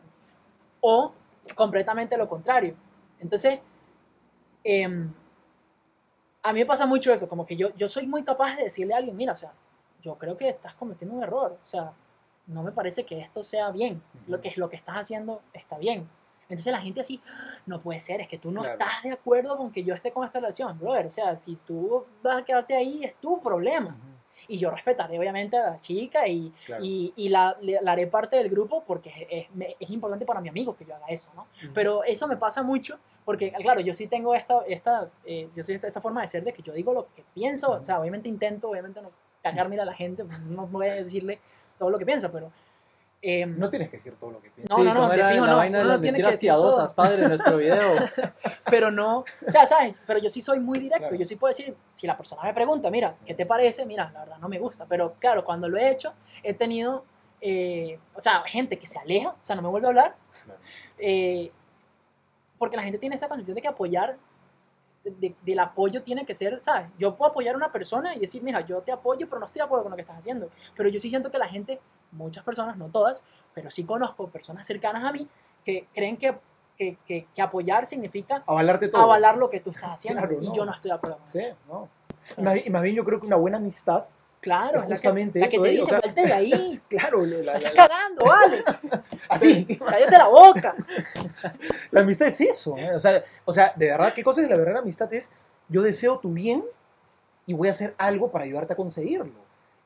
o 0.81 1.13
completamente 1.55 2.17
lo 2.17 2.27
contrario. 2.27 2.75
Entonces, 3.19 3.59
em, 4.63 5.11
a 6.43 6.51
mí 6.51 6.59
me 6.59 6.65
pasa 6.65 6.85
mucho 6.85 7.13
eso, 7.13 7.29
como 7.29 7.45
que 7.45 7.55
yo, 7.55 7.73
yo 7.75 7.87
soy 7.87 8.05
muy 8.05 8.23
capaz 8.23 8.57
de 8.57 8.63
decirle 8.63 8.93
a 8.93 8.97
alguien, 8.97 9.15
mira, 9.15 9.31
o 9.31 9.37
sea, 9.37 9.53
yo 10.01 10.15
creo 10.17 10.35
que 10.37 10.49
estás 10.49 10.75
cometiendo 10.75 11.15
un 11.15 11.23
error, 11.23 11.57
o 11.63 11.65
sea, 11.65 11.93
no 12.47 12.61
me 12.61 12.73
parece 12.73 13.05
que 13.05 13.21
esto 13.21 13.41
sea 13.41 13.71
bien, 13.71 14.03
lo 14.27 14.41
que, 14.41 14.51
lo 14.57 14.69
que 14.69 14.75
estás 14.75 14.97
haciendo 14.97 15.41
está 15.53 15.77
bien. 15.77 16.09
Entonces 16.49 16.71
la 16.71 16.79
gente 16.81 17.01
así, 17.01 17.21
"Ah, 17.27 17.57
no 17.65 17.81
puede 17.81 17.99
ser, 17.99 18.21
es 18.21 18.27
que 18.27 18.37
tú 18.37 18.51
no 18.51 18.61
Claro. 18.61 18.77
estás 18.79 19.03
de 19.03 19.11
acuerdo 19.11 19.57
con 19.57 19.71
que 19.71 19.83
yo 19.83 19.93
esté 19.95 20.11
con 20.11 20.23
esta 20.25 20.39
relación, 20.39 20.77
brother, 20.77 21.07
o 21.07 21.11
sea, 21.11 21.35
si 21.35 21.55
tú 21.65 22.05
vas 22.21 22.41
a 22.41 22.45
quedarte 22.45 22.75
ahí, 22.75 23.03
es 23.03 23.15
tu 23.15 23.41
problema. 23.41 23.97
Y 24.47 24.59
yo 24.59 24.69
respetaré 24.69 25.17
obviamente 25.17 25.57
a 25.57 25.71
la 25.71 25.79
chica 25.79 26.27
y, 26.27 26.51
Claro. 26.67 26.83
y, 26.85 27.11
y 27.15 27.29
la, 27.29 27.57
la 27.61 27.91
haré 27.93 28.05
parte 28.05 28.35
del 28.35 28.49
grupo 28.49 28.83
porque 28.85 29.09
es, 29.29 29.47
es- 29.59 29.75
es 29.79 29.89
importante 29.89 30.23
para 30.25 30.39
mi 30.39 30.49
amigo 30.49 30.75
que 30.75 30.85
yo 30.85 30.93
haga 30.95 31.07
eso, 31.07 31.31
¿no? 31.35 31.47
Pero 31.73 32.03
eso 32.03 32.27
me 32.27 32.37
pasa 32.37 32.61
mucho 32.61 32.99
porque, 33.23 33.51
claro, 33.53 33.79
yo 33.81 33.93
sí 33.95 34.05
tengo 34.05 34.35
esta, 34.35 34.59
esta, 34.67 35.09
eh, 35.25 35.49
yo 35.55 35.63
sí 35.63 35.73
esta, 35.73 35.87
esta 35.87 35.99
forma 35.99 36.21
de 36.21 36.27
ser 36.27 36.43
de 36.43 36.53
que 36.53 36.61
yo 36.61 36.73
digo 36.73 36.93
lo 36.93 37.07
que 37.15 37.23
pienso, 37.33 37.71
o 37.71 37.83
sea, 37.85 37.99
obviamente 37.99 38.29
intento, 38.29 38.69
obviamente 38.69 39.01
no 39.01 39.09
cagarme 39.41 39.79
a 39.79 39.85
la 39.85 39.93
gente, 39.95 40.23
no 40.47 40.67
voy 40.67 40.89
a 40.89 40.93
decirle 40.95 41.39
todo 41.79 41.89
lo 41.89 41.97
que 41.97 42.05
pienso, 42.05 42.31
pero... 42.31 42.51
eh, 43.27 43.45
No 43.47 43.69
tienes 43.69 43.89
que 43.89 43.97
decir 43.97 44.13
todo 44.19 44.31
lo 44.31 44.39
que 44.41 44.49
piensas. 44.51 44.77
No, 44.77 44.83
no, 44.83 44.93
no, 44.93 45.09
te 45.09 45.15
era 45.15 45.29
fijo, 45.31 45.47
no, 45.47 45.57
vaina 45.57 45.79
uno 45.79 45.87
las 45.89 46.01
tiene 46.01 46.17
que 46.21 46.25
decir 46.31 46.51
todo. 46.51 46.93
padre, 46.95 47.23
en 47.23 47.29
nuestro 47.29 47.57
video. 47.57 47.95
pero 48.69 48.91
no, 48.91 49.19
o 49.19 49.51
sea, 49.51 49.65
¿sabes? 49.65 49.95
Pero 50.05 50.19
yo 50.19 50.29
sí 50.29 50.41
soy 50.41 50.59
muy 50.59 50.77
directo, 50.79 51.07
Claro. 51.07 51.15
yo 51.15 51.25
sí 51.25 51.35
puedo 51.35 51.49
decir, 51.49 51.75
si 51.93 52.05
la 52.07 52.15
persona 52.15 52.43
me 52.43 52.53
pregunta, 52.53 52.89
mira, 52.91 53.09
Sí. 53.09 53.23
¿qué 53.25 53.33
te 53.33 53.45
parece? 53.45 53.85
Mira, 53.85 54.09
la 54.13 54.19
verdad 54.19 54.37
no 54.39 54.47
me 54.49 54.59
gusta, 54.59 54.85
pero 54.87 55.15
claro, 55.19 55.43
cuando 55.43 55.67
lo 55.67 55.77
he 55.77 55.89
hecho, 55.89 56.13
he 56.43 56.53
tenido, 56.53 57.03
eh, 57.41 57.97
o 58.13 58.21
sea, 58.21 58.41
gente 58.45 58.77
que 58.77 58.85
se 58.85 58.99
aleja, 58.99 59.29
o 59.29 59.35
sea, 59.41 59.55
no 59.55 59.61
me 59.63 59.69
vuelve 59.69 59.87
a 59.87 59.89
hablar, 59.89 60.15
Claro. 60.43 60.59
eh, 60.99 61.51
porque 62.57 62.77
la 62.77 62.83
gente 62.83 62.99
tiene 62.99 63.15
esta 63.15 63.27
concepción 63.27 63.55
de 63.55 63.61
que 63.61 63.67
apoyar, 63.67 64.17
de- 65.11 65.35
del 65.43 65.59
apoyo 65.59 66.01
tiene 66.03 66.25
que 66.25 66.33
ser, 66.33 66.59
¿sabes? 66.61 66.87
Yo 66.97 67.15
puedo 67.15 67.31
apoyar 67.31 67.53
a 67.53 67.57
una 67.57 67.71
persona 67.71 68.15
y 68.15 68.19
decir, 68.19 68.41
mira, 68.43 68.61
yo 68.61 68.81
te 68.81 68.91
apoyo, 68.91 69.27
pero 69.29 69.39
no 69.39 69.45
estoy 69.45 69.59
de 69.59 69.65
acuerdo 69.65 69.83
con 69.83 69.91
lo 69.91 69.95
que 69.95 70.01
estás 70.01 70.17
haciendo. 70.17 70.49
Pero 70.75 70.89
yo 70.89 70.99
sí 70.99 71.09
siento 71.09 71.29
que 71.31 71.37
la 71.37 71.47
gente, 71.47 71.79
muchas 72.11 72.43
personas, 72.43 72.75
no 72.77 72.87
todas, 72.89 73.23
pero 73.53 73.69
sí 73.69 73.83
conozco 73.85 74.27
personas 74.27 74.65
cercanas 74.65 75.03
a 75.03 75.11
mí 75.11 75.27
que 75.63 75.87
creen 75.93 76.17
que, 76.17 76.35
que, 76.77 76.97
que- 77.05 77.27
que 77.33 77.41
apoyar 77.41 77.87
significa 77.87 78.43
Avalarte 78.47 78.87
todo. 78.89 79.03
avalar 79.03 79.37
lo 79.37 79.49
que 79.49 79.59
tú 79.59 79.69
estás 79.69 79.91
haciendo. 79.93 80.21
Claro, 80.21 80.37
y 80.41 80.47
no. 80.47 80.53
yo 80.53 80.65
no 80.65 80.73
estoy 80.73 80.89
de 80.91 80.95
acuerdo 80.95 81.17
con 81.17 81.27
Sí, 81.27 81.39
eso. 81.39 81.55
no. 81.69 81.89
Más, 82.43 82.65
y 82.65 82.69
más 82.71 82.81
bien 82.81 82.95
yo 82.95 83.05
creo 83.05 83.19
que 83.19 83.27
una 83.27 83.35
buena 83.35 83.57
amistad, 83.57 84.05
Claro, 84.45 84.77
Es 84.77 84.83
es 84.83 84.89
la 84.91 84.95
justamente 84.95 85.39
que, 85.39 85.45
la 85.45 85.49
que 85.49 85.55
eso, 85.57 85.63
te 85.63 85.69
¿eh? 85.69 85.71
O 85.73 85.81
dice, 85.81 85.89
sea- 85.89 86.01
salte 86.01 86.21
de 86.27 86.33
ahí, 86.33 86.81
claro, 86.89 87.25
la, 87.25 87.37
la- 87.37 87.57
estás 87.57 87.73
la- 87.73 87.87
cagando, 87.87 88.25
vale, 88.25 88.63
así. 89.29 89.65
cállate 89.65 90.17
la 90.17 90.27
boca. 90.27 90.75
La 91.91 92.01
amistad 92.01 92.27
es 92.27 92.41
eso. 92.41 92.77
¿eh? 92.77 92.93
O, 92.95 93.01
sea, 93.01 93.23
o 93.45 93.53
sea, 93.53 93.73
de 93.75 93.87
verdad, 93.87 94.13
¿qué 94.13 94.23
cosa 94.23 94.41
es 94.41 94.49
la 94.49 94.55
verdadera 94.55 94.79
amistad? 94.81 95.11
Es 95.13 95.31
yo 95.67 95.81
deseo 95.81 96.19
tu 96.19 96.31
bien 96.31 96.63
y 97.47 97.53
voy 97.55 97.69
a 97.69 97.71
hacer 97.71 97.95
algo 97.97 98.31
para 98.31 98.45
ayudarte 98.45 98.73
a 98.73 98.75
conseguirlo. 98.75 99.31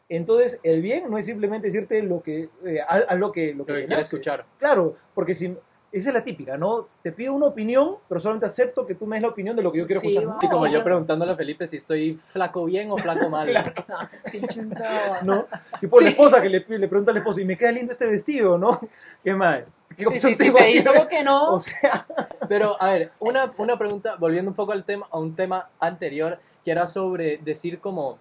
Entonces, 0.09 0.59
el 0.63 0.81
bien 0.81 1.09
no 1.09 1.17
es 1.17 1.25
simplemente 1.27 1.67
decirte 1.67 2.01
lo 2.03 2.21
que, 2.21 2.49
eh, 2.65 2.81
a, 2.81 2.95
a 2.95 3.15
lo 3.15 3.31
que, 3.31 3.53
lo 3.53 3.65
que 3.65 3.81
Lo 3.81 3.87
que 3.87 4.01
escuchar. 4.01 4.45
Claro, 4.57 4.95
porque 5.13 5.35
si, 5.35 5.55
esa 5.91 6.09
es 6.09 6.13
la 6.13 6.23
típica, 6.23 6.55
¿no? 6.57 6.87
Te 7.01 7.11
pido 7.11 7.33
una 7.33 7.47
opinión, 7.47 7.95
pero 8.07 8.19
solamente 8.19 8.45
acepto 8.45 8.85
que 8.85 8.93
tú 8.95 9.07
me 9.07 9.15
des 9.15 9.23
la 9.23 9.29
opinión 9.29 9.55
de 9.55 9.63
lo 9.63 9.71
que 9.71 9.79
yo 9.79 9.85
quiero 9.85 10.01
Sí, 10.01 10.09
escuchar. 10.09 10.29
va. 10.29 10.37
Sí, 10.39 10.47
como 10.47 10.65
No, 10.65 10.71
yo 10.71 10.83
preguntándole 10.83 11.31
a 11.31 11.35
Felipe 11.35 11.65
si 11.67 11.77
estoy 11.77 12.19
flaco 12.27 12.65
bien 12.65 12.91
o 12.91 12.97
flaco 12.97 13.29
mal. 13.29 13.47
Chingada. 14.49 15.21
¿no? 15.23 15.45
Tipo 15.79 15.99
la 15.99 16.07
Sí. 16.07 16.11
esposa 16.11 16.41
que 16.41 16.49
le, 16.49 16.65
le 16.67 16.87
pregunta 16.87 17.11
al 17.11 17.17
esposo, 17.17 17.39
y 17.39 17.45
me 17.45 17.57
queda 17.57 17.71
lindo 17.71 17.91
este 17.93 18.05
vestido, 18.07 18.57
¿no? 18.57 18.79
¿Qué 19.23 19.33
más? 19.33 19.63
¿Qué 19.97 20.19
Sí, 20.19 20.35
sí, 20.35 20.51
dice 20.73 20.89
algo 20.89 21.07
que 21.07 21.23
no, 21.23 21.53
O 21.55 21.59
sea, 21.59 22.05
Pero, 22.47 22.81
a 22.81 22.91
ver, 22.91 23.11
una, 23.19 23.49
una 23.57 23.77
pregunta, 23.77 24.15
volviendo 24.17 24.51
un 24.51 24.55
poco 24.55 24.71
al 24.71 24.83
tema, 24.85 25.07
a 25.09 25.17
un 25.17 25.35
tema 25.35 25.69
anterior, 25.79 26.39
que 26.63 26.71
era 26.71 26.87
sobre 26.87 27.37
decir 27.39 27.79
como, 27.79 28.17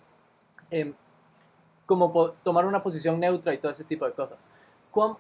em, 0.71 0.95
como 1.87 2.31
tomar 2.43 2.65
una 2.67 2.83
posición 2.83 3.21
neutra 3.21 3.53
y 3.55 3.59
todo 3.59 3.73
ese 3.73 3.85
tipo 3.85 4.07
de 4.07 4.13
cosas. 4.13 4.39
¿Cuán- 4.91 5.17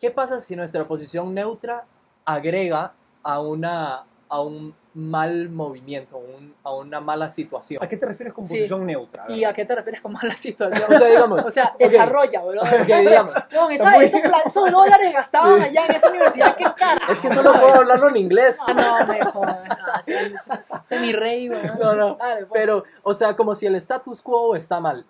¿Qué 0.00 0.10
pasa 0.10 0.40
si 0.40 0.56
nuestra 0.56 0.84
posición 0.86 1.34
neutra 1.34 1.84
agrega 2.24 2.92
a, 3.22 3.40
una, 3.40 4.04
a 4.28 4.40
un 4.40 4.74
mal 4.94 5.50
movimiento, 5.50 6.16
un- 6.16 6.54
a 6.62 6.72
una 6.74 7.00
mala 7.00 7.30
situación? 7.30 7.82
¿a 7.82 7.88
qué 7.88 7.96
te 7.96 8.06
refieres 8.06 8.32
con 8.34 8.44
Sí. 8.44 8.54
posición 8.56 8.86
neutra? 8.86 9.24
A 9.24 9.26
ver. 9.28 9.36
¿y 9.38 9.44
a 9.44 9.52
qué 9.52 9.64
te 9.64 9.74
refieres 9.74 10.00
con 10.00 10.12
mala 10.12 10.36
situación? 10.36 10.82
O 10.92 10.98
sea, 10.98 11.08
digamos, 11.08 11.44
O 11.44 11.50
sea, 11.50 11.72
ok, 11.74 11.78
desarrolla, 11.78 12.42
bro. 12.42 12.60
O 12.62 12.84
sea, 12.84 12.98
digamos. 13.00 13.34
no, 13.52 13.70
esa- 13.70 13.90
muy- 13.90 14.04
esos, 14.04 14.20
esos 14.44 14.70
dólares 14.70 15.12
gastados 15.12 15.58
Sí. 15.60 15.64
allá 15.68 15.86
en 15.86 15.92
esa 15.92 16.08
universidad, 16.10 16.56
¿qué 16.56 16.64
carajo? 16.76 17.12
Es 17.12 17.20
que 17.20 17.30
solo 17.34 17.52
puedo 17.52 17.74
hablarlo 17.74 18.08
en 18.08 18.16
inglés. 18.16 18.58
Ah, 18.66 18.74
no, 18.74 19.06
me 19.12 19.24
jodas. 19.24 19.68
No, 19.68 20.02
sí, 20.02 20.12
ese 20.12 20.94
es 20.94 21.00
mi 21.00 21.12
rey, 21.12 21.48
bro. 21.48 21.58
No, 21.78 21.94
no, 21.94 22.14
Dale, 22.16 22.46
pues. 22.46 22.50
Pero, 22.60 22.84
o 23.02 23.14
sea, 23.14 23.34
como 23.36 23.54
si 23.54 23.66
el 23.66 23.74
status 23.76 24.20
quo 24.22 24.56
está 24.56 24.80
mal. 24.80 25.06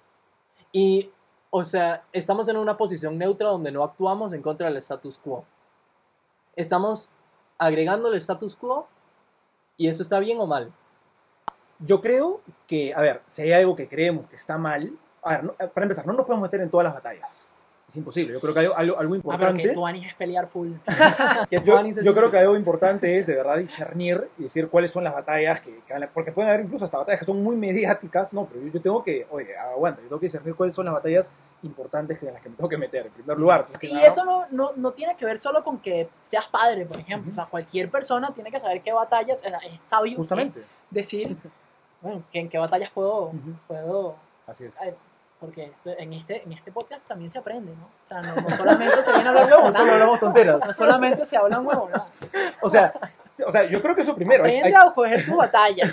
Y, 0.72 1.10
o 1.50 1.64
sea, 1.64 2.04
estamos 2.12 2.48
en 2.48 2.56
una 2.56 2.76
posición 2.76 3.18
neutra 3.18 3.48
donde 3.48 3.72
no 3.72 3.82
actuamos 3.82 4.32
en 4.32 4.42
contra 4.42 4.68
del 4.68 4.76
status 4.78 5.18
quo. 5.18 5.44
Estamos 6.54 7.10
agregando 7.58 8.08
el 8.08 8.18
status 8.18 8.56
quo 8.56 8.88
y 9.76 9.88
eso 9.88 10.02
está 10.02 10.18
bien 10.18 10.40
o 10.40 10.46
mal. 10.46 10.72
Yo 11.78 12.00
creo 12.00 12.40
que, 12.66 12.94
a 12.94 13.00
ver, 13.00 13.22
si 13.26 13.42
hay 13.42 13.52
algo 13.52 13.76
que 13.76 13.88
creemos 13.88 14.26
que 14.28 14.36
está 14.36 14.56
mal, 14.56 14.98
a 15.22 15.36
ver, 15.36 15.54
eh, 15.58 15.68
para 15.68 15.84
empezar, 15.84 16.06
no 16.06 16.14
nos 16.14 16.24
podemos 16.24 16.42
meter 16.42 16.60
en 16.60 16.70
todas 16.70 16.84
las 16.84 16.94
batallas. 16.94 17.50
Es 17.88 17.96
imposible. 17.96 18.32
Yo 18.32 18.40
creo 18.40 18.52
que 18.52 18.60
hay 18.60 18.66
algo, 18.76 18.98
algo 18.98 19.14
Ah, 19.14 19.16
importante. 19.16 19.62
que 19.62 19.68
tu 19.68 19.86
es 19.86 20.14
pelear 20.14 20.48
full. 20.48 20.72
Que 21.50 21.60
Yo, 21.64 21.78
es 21.78 22.02
yo 22.02 22.14
creo 22.14 22.30
que 22.32 22.38
algo 22.38 22.56
importante 22.56 23.16
es 23.16 23.26
de 23.26 23.36
verdad 23.36 23.58
discernir 23.58 24.28
y 24.38 24.42
decir 24.44 24.68
cuáles 24.68 24.90
son 24.90 25.04
las 25.04 25.14
batallas 25.14 25.60
que, 25.60 25.78
que 25.86 26.08
porque 26.12 26.32
pueden 26.32 26.50
haber 26.50 26.64
incluso 26.64 26.84
hasta 26.84 26.98
batallas 26.98 27.20
que 27.20 27.26
son 27.26 27.42
muy 27.44 27.54
mediáticas, 27.54 28.32
no, 28.32 28.46
pero 28.46 28.60
yo, 28.66 28.72
yo 28.72 28.82
tengo 28.82 29.04
que, 29.04 29.26
oye, 29.30 29.56
aguanta, 29.56 30.00
yo 30.02 30.08
tengo 30.08 30.18
que 30.20 30.26
discernir 30.26 30.56
cuáles 30.56 30.74
son 30.74 30.86
las 30.86 30.94
batallas 30.94 31.30
importantes 31.62 32.20
en 32.24 32.32
las 32.34 32.42
que 32.42 32.48
me 32.48 32.56
tengo 32.56 32.68
que 32.68 32.76
meter, 32.76 33.06
en 33.06 33.12
primer 33.12 33.38
lugar. 33.38 33.66
Que 33.78 33.86
Y 33.86 33.92
nada, 33.94 34.06
eso 34.06 34.24
no, 34.24 34.46
no, 34.50 34.72
no 34.74 34.90
tiene 34.92 35.16
que 35.16 35.24
ver 35.24 35.38
solo 35.38 35.62
con 35.62 35.78
que 35.78 36.08
seas 36.26 36.46
padre, 36.48 36.86
por 36.86 36.98
ejemplo. 36.98 37.30
Ujú. 37.30 37.32
O 37.32 37.34
sea, 37.34 37.46
cualquier 37.46 37.88
persona 37.88 38.34
tiene 38.34 38.50
que 38.50 38.58
saber 38.58 38.82
qué 38.82 38.92
batallas, 38.92 39.40
sea, 39.40 39.58
es 39.58 39.78
sabio 39.86 40.16
Justamente. 40.16 40.64
decir, 40.90 41.36
bueno, 42.02 42.24
en 42.32 42.48
qué 42.48 42.58
batallas 42.58 42.90
puedo, 42.90 43.26
Ujú. 43.26 43.54
puedo 43.68 44.16
Así 44.44 44.64
es. 44.64 44.76
Porque 45.38 45.70
en 45.98 46.12
este, 46.14 46.42
en 46.42 46.52
este 46.52 46.72
podcast 46.72 47.06
también 47.06 47.28
se 47.28 47.38
aprende, 47.38 47.70
¿no? 47.76 47.84
O 47.84 48.06
sea, 48.06 48.22
no, 48.22 48.34
no 48.40 48.50
solamente 48.50 49.02
se 49.02 49.12
viene 49.12 49.26
a 49.26 49.32
hablar 49.32 49.50
No 49.50 49.72
solo 49.72 49.92
hablamos 49.92 50.20
tonteras. 50.20 50.66
no 50.66 50.72
solamente 50.72 51.24
se 51.26 51.36
hablan 51.36 51.66
huevonadas. 51.66 52.10
O 52.62 52.70
sea, 52.70 52.92
o 53.46 53.52
sea, 53.52 53.64
yo 53.64 53.82
creo 53.82 53.94
que 53.94 54.00
eso 54.00 54.14
primero. 54.14 54.44
Aprende 54.44 54.68
hay- 54.68 54.74
a 54.74 54.92
coger 54.94 55.26
tu 55.26 55.36
batalla. 55.36 55.92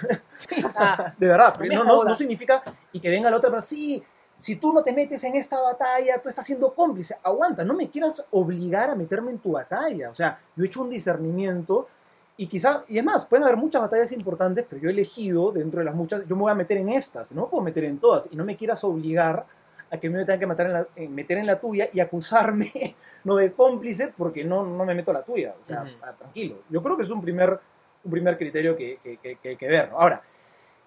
Ah, 0.76 1.14
De 1.18 1.28
verdad, 1.28 1.58
No 1.60 1.84
no, 1.84 2.04
no, 2.06 2.16
significa 2.16 2.64
y 2.94 3.02
que 3.02 3.10
venga 3.10 3.30
la 3.30 3.36
otra, 3.38 3.50
pero 3.50 3.62
sí, 3.62 4.02
si 4.40 4.56
tú 4.56 4.72
no 4.72 4.82
te 4.82 4.94
metes 4.94 5.22
en 5.26 5.36
esta 5.36 5.60
batalla, 5.60 6.22
tú 6.22 6.30
estás 6.30 6.46
siendo 6.46 6.74
cómplice. 6.74 7.18
Aguanta, 7.22 7.66
no 7.66 7.74
me 7.74 7.90
quieras 7.90 8.26
obligar 8.32 8.90
a 8.92 8.96
meterme 8.96 9.32
en 9.32 9.40
tu 9.40 9.52
batalla. 9.52 10.10
O 10.10 10.14
sea, 10.16 10.40
yo 10.56 10.64
he 10.64 10.68
hecho 10.68 10.82
un 10.82 10.90
discernimiento 10.90 11.90
y 12.38 12.48
quizá, 12.48 12.84
y 12.88 12.98
es 12.98 13.04
más, 13.04 13.26
pueden 13.26 13.44
haber 13.44 13.58
muchas 13.58 13.82
batallas 13.82 14.12
importantes, 14.12 14.66
pero 14.68 14.82
yo 14.82 14.90
he 14.90 14.92
elegido 14.92 15.52
dentro 15.52 15.80
de 15.80 15.86
las 15.86 15.94
muchas, 15.96 16.26
yo 16.28 16.36
me 16.36 16.42
voy 16.44 16.52
a 16.52 16.56
meter 16.56 16.78
en 16.78 16.90
estas, 16.90 17.32
no 17.32 17.44
me 17.44 17.48
puedo 17.48 17.64
meter 17.64 17.84
en 17.86 18.00
todas 18.00 18.28
y 18.32 18.36
no 18.36 18.44
me 18.44 18.56
quieras 18.56 18.84
obligar 18.84 19.46
a 19.92 19.98
que 19.98 20.10
me 20.10 20.26
tenga 20.26 20.40
que 20.40 20.48
meter 20.48 20.66
en 20.66 20.74
la, 20.74 20.88
en- 20.96 21.14
meter 21.14 21.38
en 21.38 21.46
la 21.46 21.60
tuya 21.60 21.88
y 21.94 22.00
acusarme 22.00 22.96
no 23.24 23.36
de 23.36 23.54
cómplice 23.54 24.12
porque 24.18 24.44
no, 24.44 24.64
no 24.66 24.84
me 24.86 24.96
meto 24.96 25.12
a 25.12 25.16
la 25.16 25.24
tuya. 25.24 25.54
O 25.62 25.66
sea, 25.66 25.84
Ujú. 25.84 25.92
ah, 26.02 26.14
tranquilo. 26.14 26.64
Yo 26.70 26.82
creo 26.82 26.98
que 26.98 27.04
es 27.04 27.10
un 27.12 27.22
primer, 27.22 27.60
un 28.04 28.12
primer 28.12 28.36
criterio 28.38 28.76
que, 28.76 28.98
que, 29.04 29.18
que- 29.18 29.36
que 29.36 29.50
hay 29.50 29.56
que 29.56 29.68
ver. 29.68 29.92
¿no? 29.92 30.00
Ahora, 30.00 30.24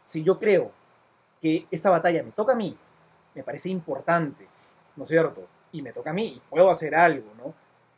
si 0.02 0.24
yo 0.24 0.38
creo 0.40 0.72
que 1.40 1.66
esta 1.70 1.90
batalla 1.90 2.22
me 2.24 2.32
toca 2.32 2.54
a 2.54 2.56
mí, 2.56 2.76
me 3.36 3.44
parece 3.44 3.68
importante, 3.68 4.48
¿no 4.96 5.04
es 5.04 5.08
cierto? 5.08 5.46
Y 5.70 5.82
me 5.82 5.92
toca 5.92 6.10
a 6.10 6.12
mí 6.12 6.26
y 6.26 6.42
puedo 6.50 6.68
hacer 6.70 6.94
algo, 6.96 7.30
¿no? 7.38 7.54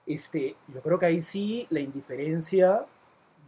Este, 0.06 0.56
yo 0.68 0.82
creo 0.82 0.98
que 0.98 1.06
ahí 1.06 1.22
sí 1.22 1.66
la 1.70 1.80
indiferencia, 1.80 2.84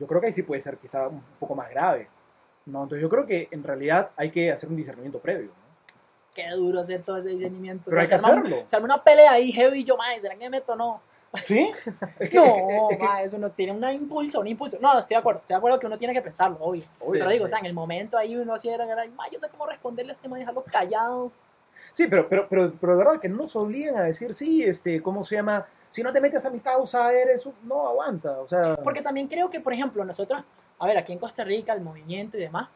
yo 0.01 0.07
creo 0.09 0.20
que 0.20 0.26
ahí 0.28 0.32
sí 0.32 0.42
puede 0.42 0.61
ser 0.61 0.78
quizá 0.78 1.07
un 1.07 1.22
poco 1.38 1.55
más 1.55 1.70
grave, 1.70 2.09
¿no? 2.66 2.82
Entonces 2.82 3.03
yo 3.03 3.09
creo 3.09 3.26
que 3.26 3.46
en 3.53 3.62
realidad 3.62 4.11
hay 4.16 4.30
que 4.30 4.51
hacer 4.51 4.68
un 4.68 4.74
discernimiento 4.76 5.20
previo, 5.20 5.48
¿no? 5.51 5.70
qué 6.34 6.48
duro 6.57 6.78
hacer 6.80 7.03
todo 7.03 7.16
ese 7.18 7.28
discernimiento. 7.30 7.84
Pero 7.90 8.01
hay 8.01 8.07
que 8.07 8.18
se 8.18 8.26
arma 8.26 8.38
hacerlo. 8.40 8.62
Se 8.64 8.76
arma 8.76 8.84
una 8.86 9.03
pelea 9.05 9.32
ahí 9.32 9.53
heavy 9.53 9.80
y 9.80 9.84
yo, 9.84 9.96
madre, 9.96 10.20
¿será 10.20 10.34
que 10.34 10.40
me 10.44 10.51
meto 10.51 10.72
o 10.72 10.76
no? 10.76 11.01
¿Sí? 11.44 11.70
Es 12.18 12.30
que, 12.30 12.36
No, 12.36 12.88
es 12.90 12.96
que- 12.98 13.05
ma, 13.05 13.22
eso 13.22 13.36
no 13.38 13.51
tiene 13.51 13.72
un 13.72 13.84
impulso, 13.90 14.40
un 14.40 14.46
impulso. 14.46 14.78
No, 14.80 14.98
estoy 14.98 15.16
de 15.16 15.18
acuerdo, 15.18 15.40
estoy 15.40 15.55
de 15.55 15.59
acuerdo 15.59 15.78
que 15.80 15.86
uno 15.86 15.98
tiene 15.98 16.14
que 16.14 16.22
pensarlo, 16.22 16.57
obvio. 16.61 16.84
Obvio, 17.01 17.20
pero 17.20 17.30
digo, 17.30 17.44
sí. 17.44 17.46
o 17.46 17.48
sea, 17.51 17.59
en 17.59 17.66
el 17.66 17.74
momento 17.74 18.16
ahí 18.16 18.36
uno 18.36 18.55
así 18.55 18.68
era, 18.68 18.84
era, 18.84 19.05
"Ma, 19.14 19.24
yo 19.30 19.38
sé 19.38 19.48
cómo 19.48 19.66
responderle 19.66 20.12
a 20.12 20.14
este 20.14 20.28
man, 20.28 20.38
dejarlo 20.38 20.62
callado. 20.64 21.30
Sí, 21.92 22.07
pero, 22.09 22.28
pero, 22.28 22.46
pero, 22.48 22.72
pero 22.80 22.92
de 22.96 22.98
verdad 23.05 23.20
que 23.20 23.28
no 23.28 23.36
nos 23.38 23.57
obligan 23.57 23.96
a 23.96 24.03
decir, 24.03 24.32
sí, 24.34 24.62
este, 24.62 25.03
¿cómo 25.03 25.24
se 25.24 25.34
llama? 25.36 25.66
Si 25.91 26.03
no 26.03 26.12
te 26.12 26.20
metes 26.20 26.47
a 26.47 26.51
mi 26.51 26.61
causa, 26.61 27.12
eres 27.12 27.45
un... 27.45 27.55
No, 27.64 27.88
aguanta, 27.88 28.38
o 28.41 28.47
sea... 28.49 28.76
Porque 28.76 29.03
también 29.03 29.26
creo 29.26 29.51
que, 29.51 29.61
por 29.61 29.72
ejemplo, 29.72 30.05
nosotros, 30.05 30.43
a 30.78 30.86
ver, 30.86 30.97
aquí 30.97 31.12
en 31.12 31.18
Costa 31.18 31.45
Rica, 31.45 31.72
el 31.72 31.80
movimiento 31.80 32.38
y 32.38 32.41
demás, 32.43 32.68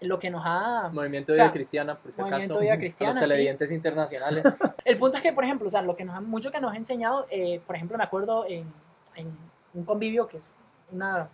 lo 0.00 0.18
que 0.18 0.30
nos 0.30 0.42
ha... 0.44 0.88
Movimiento 0.92 1.32
O 1.32 1.34
sea, 1.34 1.44
de 1.44 1.48
vida 1.48 1.52
cristiana, 1.52 1.98
por 1.98 2.12
si 2.12 2.20
Movimiento 2.20 2.54
acaso. 2.54 2.72
a 2.72 2.76
cristiana, 2.78 3.20
los 3.20 3.28
sí. 3.28 3.34
televidentes 3.34 3.70
internacionales. 3.70 4.44
El 4.84 4.98
punto 4.98 5.18
es 5.18 5.22
que, 5.22 5.32
por 5.32 5.44
ejemplo, 5.44 5.68
o 5.68 5.70
sea, 5.70 5.82
lo 5.82 5.94
que 5.94 6.04
nos 6.04 6.16
ha, 6.16 6.20
mucho 6.20 6.50
que 6.50 6.60
nos 6.60 6.72
ha 6.72 6.76
enseñado, 6.76 7.26
eh, 7.30 7.60
por 7.66 7.76
ejemplo, 7.76 7.96
me 7.98 8.04
acuerdo 8.04 8.46
en, 8.46 8.72
en 9.16 9.36
un 9.74 9.84
convivio 9.84 10.26
que 10.26 10.38
es 10.38 10.48
una... 10.92 11.28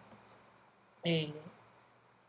eh, 1.04 1.32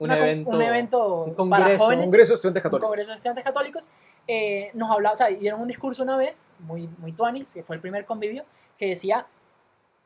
Un 0.02 0.12
evento. 0.12 0.50
un 0.50 0.62
evento 0.62 1.24
un 1.26 1.50
para 1.50 1.64
congreso, 1.64 1.84
jóvenes. 1.84 2.06
Congreso 2.06 2.30
de 2.32 2.36
Estudiantes 2.36 2.62
un 2.62 2.64
Católicos. 2.64 2.88
congreso 2.88 3.10
de 3.12 3.16
estudiantes 3.18 3.44
católicos, 3.44 3.90
eh, 4.28 4.72
nos 4.74 4.90
hablaba, 4.92 5.14
o 5.14 5.16
sea, 5.16 5.28
dieron 5.28 5.62
un 5.62 5.68
discurso 5.68 6.02
una 6.04 6.18
vez, 6.18 6.48
muy, 6.60 6.88
muy 6.98 7.12
tuanis, 7.12 7.54
que 7.54 7.64
fue 7.64 7.76
el 7.76 7.82
primer 7.82 8.06
convivio, 8.06 8.44
que 8.78 8.88
decía, 8.88 9.28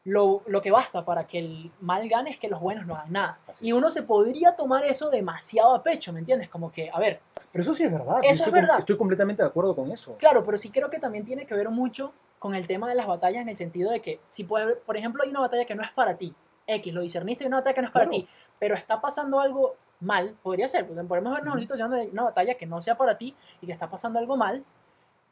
lo, 0.04 0.44
lo 0.46 0.62
que 0.62 0.70
basta 0.70 1.04
para 1.04 1.26
que 1.26 1.40
el 1.40 1.72
mal 1.82 2.08
gane 2.08 2.30
es 2.30 2.38
que 2.38 2.48
los 2.48 2.60
buenos 2.60 2.86
no 2.86 2.96
hagan 2.96 3.12
nada. 3.12 3.40
Así 3.48 3.68
Y 3.68 3.72
uno 3.74 3.90
se 3.90 4.04
podría 4.04 4.56
tomar 4.56 4.86
eso 4.86 5.10
demasiado 5.10 5.74
a 5.74 5.82
pecho, 5.82 6.14
¿me 6.14 6.20
entiendes? 6.20 6.48
Como 6.50 6.72
que, 6.72 6.92
a 6.94 7.00
ver, 7.00 7.22
Pero 7.52 7.64
eso 7.64 7.74
sí 7.74 7.84
es 7.84 7.92
verdad. 7.92 8.18
Eso 8.22 8.44
estoy 8.44 8.48
es 8.48 8.52
verdad. 8.54 8.80
Estoy 8.80 8.98
completamente 8.98 9.42
de 9.42 9.48
acuerdo 9.48 9.76
con 9.76 9.92
eso. 9.92 10.16
Claro, 10.18 10.44
pero 10.44 10.58
sí 10.60 10.70
creo 10.70 10.90
que 10.92 11.00
también 11.00 11.26
tiene 11.26 11.48
que 11.48 11.56
ver 11.56 11.70
mucho 11.70 12.14
con 12.38 12.54
el 12.54 12.68
tema 12.68 12.88
de 12.88 12.94
las 12.96 13.08
batallas 13.08 13.42
en 13.42 13.50
el 13.50 13.56
sentido 13.56 13.90
de 13.90 14.02
que 14.02 14.20
si 14.28 14.44
puede 14.44 14.66
haber- 14.66 14.80
por 14.82 14.96
ejemplo, 14.98 15.24
hay 15.24 15.30
una 15.30 15.40
batalla 15.40 15.66
que 15.66 15.74
no 15.74 15.82
es 15.82 15.90
para 15.92 16.16
ti, 16.18 16.36
X, 16.68 16.94
lo 16.94 17.02
discerniste, 17.02 17.44
hay 17.44 17.48
una 17.48 17.58
batalla 17.58 17.74
que 17.74 17.82
no 17.82 17.88
es 17.88 17.94
para 17.94 18.06
Claro. 18.06 18.18
ti, 18.24 18.28
pero 18.60 18.76
está 18.76 19.02
pasando 19.02 19.40
algo 19.40 19.76
mal, 20.06 20.36
podría 20.44 20.68
ser, 20.68 20.86
porque 20.88 21.04
podemos 21.04 21.34
vernos 21.34 21.54
Ujú. 21.56 21.62
situación 21.62 21.92
de 21.92 22.08
una 22.12 22.24
batalla 22.24 22.56
que 22.56 22.66
no 22.66 22.80
sea 22.82 22.96
para 22.96 23.18
ti 23.18 23.36
y 23.62 23.66
que 23.66 23.74
está 23.74 23.90
pasando 23.90 24.20
algo 24.20 24.38
mal. 24.38 24.64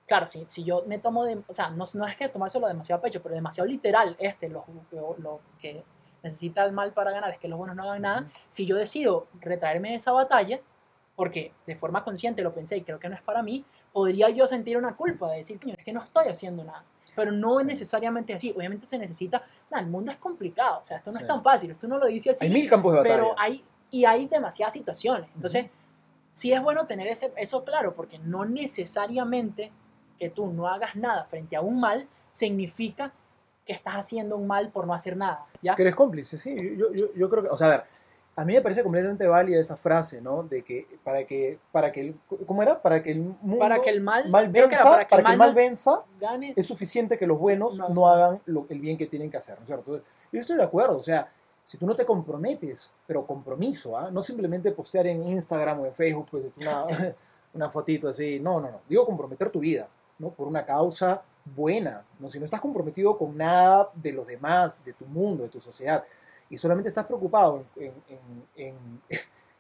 Claro, 0.06 0.28
si, 0.28 0.44
si 0.50 0.64
yo 0.66 0.84
me 0.86 1.00
tomo 1.00 1.24
de, 1.24 1.42
o 1.48 1.54
sea, 1.54 1.70
no, 1.70 1.86
no 1.94 2.06
es 2.08 2.18
que 2.18 2.28
tomárselo 2.28 2.68
demasiado 2.68 3.00
a 3.00 3.02
pecho, 3.02 3.22
pero 3.24 3.36
demasiado 3.36 3.68
literal, 3.70 4.16
este, 4.20 4.50
lo, 4.50 4.66
lo- 4.92 5.16
lo 5.20 5.40
que 5.62 5.84
necesita 6.22 6.66
el 6.66 6.72
mal 6.74 6.92
para 6.94 7.12
ganar 7.12 7.32
es 7.32 7.38
que 7.40 7.48
los 7.48 7.58
buenos 7.58 7.76
no 7.76 7.84
hagan 7.84 8.02
nada, 8.02 8.28
si 8.50 8.66
yo 8.66 8.76
decido 8.76 9.28
retraerme 9.40 9.90
de 9.92 9.96
esa 9.96 10.12
batalla, 10.12 10.60
porque 11.16 11.54
de 11.68 11.76
forma 11.76 12.04
consciente 12.04 12.42
lo 12.42 12.54
pensé 12.54 12.76
y 12.78 12.82
creo 12.84 13.00
que 13.00 13.08
no 13.08 13.16
es 13.16 13.22
para 13.22 13.42
mí, 13.44 13.64
podría 13.94 14.30
yo 14.30 14.48
sentir 14.48 14.78
una 14.78 14.96
culpa 14.96 15.30
de 15.32 15.38
decir, 15.38 15.60
"Coño, 15.60 15.76
es 15.78 15.84
que 15.86 15.94
no 15.94 16.02
estoy 16.04 16.28
haciendo 16.28 16.64
nada. 16.64 16.84
Pero 17.16 17.32
no 17.32 17.60
es 17.60 17.66
necesariamente 17.68 18.34
así. 18.34 18.52
Obviamente 18.58 18.88
se 18.88 18.98
necesita. 18.98 19.44
nah, 19.70 19.80
el 19.80 19.86
mundo 19.86 20.12
es 20.12 20.18
complicado. 20.18 20.80
O 20.82 20.84
sea, 20.84 20.98
esto 20.98 21.12
no 21.12 21.18
Sí. 21.18 21.24
es 21.24 21.28
tan 21.28 21.44
fácil. 21.44 21.70
Esto 21.70 21.86
uno 21.86 22.00
lo 22.00 22.08
dice 22.08 22.32
así. 22.32 22.46
Hay 22.46 22.52
mil 22.52 22.68
campos 22.68 22.92
de 22.94 22.98
batalla. 23.00 23.16
pero 23.16 23.36
hay. 23.38 23.64
Y 23.94 24.06
hay 24.06 24.26
demasiadas 24.28 24.74
situaciones. 24.74 25.30
Entonces, 25.36 25.68
sí 26.32 26.52
es 26.52 26.62
bueno 26.64 26.88
tener 26.88 27.08
ese, 27.08 27.32
eso 27.38 27.64
claro, 27.64 27.94
porque 27.94 28.18
no 28.18 28.44
necesariamente 28.44 29.72
que 30.18 30.30
tú 30.32 30.48
no 30.48 30.68
hagas 30.68 30.96
nada 30.96 31.26
frente 31.26 31.56
a 31.56 31.62
un 31.62 31.80
mal 31.80 32.08
significa 32.30 33.14
que 33.66 33.74
estás 33.74 33.94
haciendo 33.96 34.36
un 34.36 34.48
mal 34.48 34.70
por 34.70 34.88
no 34.88 34.94
hacer 34.96 35.16
nada. 35.16 35.46
¿Ya? 35.62 35.76
Que 35.76 35.84
eres 35.84 35.96
cómplice, 35.96 36.38
sí. 36.38 36.76
Yo, 36.76 36.92
yo, 36.92 37.14
yo 37.16 37.30
creo 37.30 37.44
que, 37.44 37.50
o 37.50 37.58
sea, 37.58 37.68
a 37.68 37.70
ver, 37.70 37.84
a 38.36 38.44
mí 38.46 38.54
me 38.56 38.62
parece 38.62 38.82
completamente 38.82 39.28
válida 39.28 39.62
esa 39.62 39.78
frase, 39.78 40.20
¿no? 40.22 40.42
De 40.42 40.64
que 40.64 40.88
para 41.04 41.24
que, 41.26 41.60
para 41.72 41.92
que, 41.92 42.02
el, 42.02 42.16
¿cómo 42.48 42.64
era? 42.64 42.82
Para 42.82 43.04
que 43.04 43.12
el 43.12 43.20
mundo 43.20 43.60
Para 43.60 43.80
que 43.80 43.92
el 43.92 44.02
mal, 44.02 44.28
mal 44.32 44.52
que 44.52 44.62
venza, 44.62 44.76
era 44.82 44.90
para 44.90 45.06
que 45.08 45.16
el 45.16 45.38
mal 45.38 45.50
no 45.50 45.54
venza, 45.54 46.02
gane. 46.20 46.54
es 46.56 46.66
suficiente 46.68 47.18
que 47.20 47.28
los 47.28 47.38
buenos 47.38 47.78
No. 47.78 47.90
no, 47.90 48.10
hagan 48.10 48.42
lo- 48.46 48.66
el 48.70 48.80
bien 48.80 48.98
que 48.98 49.06
tienen 49.06 49.30
que 49.30 49.38
hacer, 49.38 49.56
¿no 49.58 49.62
es 49.62 49.68
cierto? 49.68 49.84
Entonces, 49.92 50.08
yo 50.32 50.40
estoy 50.40 50.58
de 50.58 50.64
acuerdo, 50.64 50.98
o 50.98 51.04
sea, 51.04 51.32
si 51.64 51.78
tú 51.78 51.86
no 51.86 51.96
te 51.96 52.06
comprometes, 52.06 52.92
pero 53.08 53.26
compromiso, 53.26 53.98
¿ah? 53.98 54.10
No 54.12 54.22
simplemente 54.24 54.72
postear 54.72 55.08
en 55.08 55.24
Instagram 55.28 55.80
o 55.82 55.86
en 55.86 55.94
Facebook, 55.94 56.28
pues, 56.32 56.54
una, 56.58 56.82
Sí. 56.84 56.94
una 57.54 57.70
fotito 57.70 58.08
así, 58.10 58.40
no, 58.40 58.60
no, 58.60 58.70
no, 58.72 58.82
digo 58.90 59.06
comprometer 59.06 59.50
tu 59.50 59.60
vida, 59.60 59.88
¿no? 60.20 60.30
Por 60.30 60.48
una 60.48 60.66
causa 60.66 61.22
buena, 61.56 62.04
¿no? 62.20 62.30
Si 62.30 62.40
no 62.40 62.46
estás 62.46 62.62
comprometido 62.62 63.18
con 63.18 63.38
nada 63.38 63.90
de 63.96 64.12
los 64.12 64.26
demás, 64.28 64.84
de 64.84 64.94
tu 64.94 65.06
mundo, 65.06 65.44
de 65.44 65.50
tu 65.50 65.60
sociedad, 65.62 66.04
y 66.50 66.58
solamente 66.58 66.90
estás 66.90 67.06
preocupado 67.06 67.64
en, 67.78 67.94
en- 68.08 68.48
en- 68.56 69.02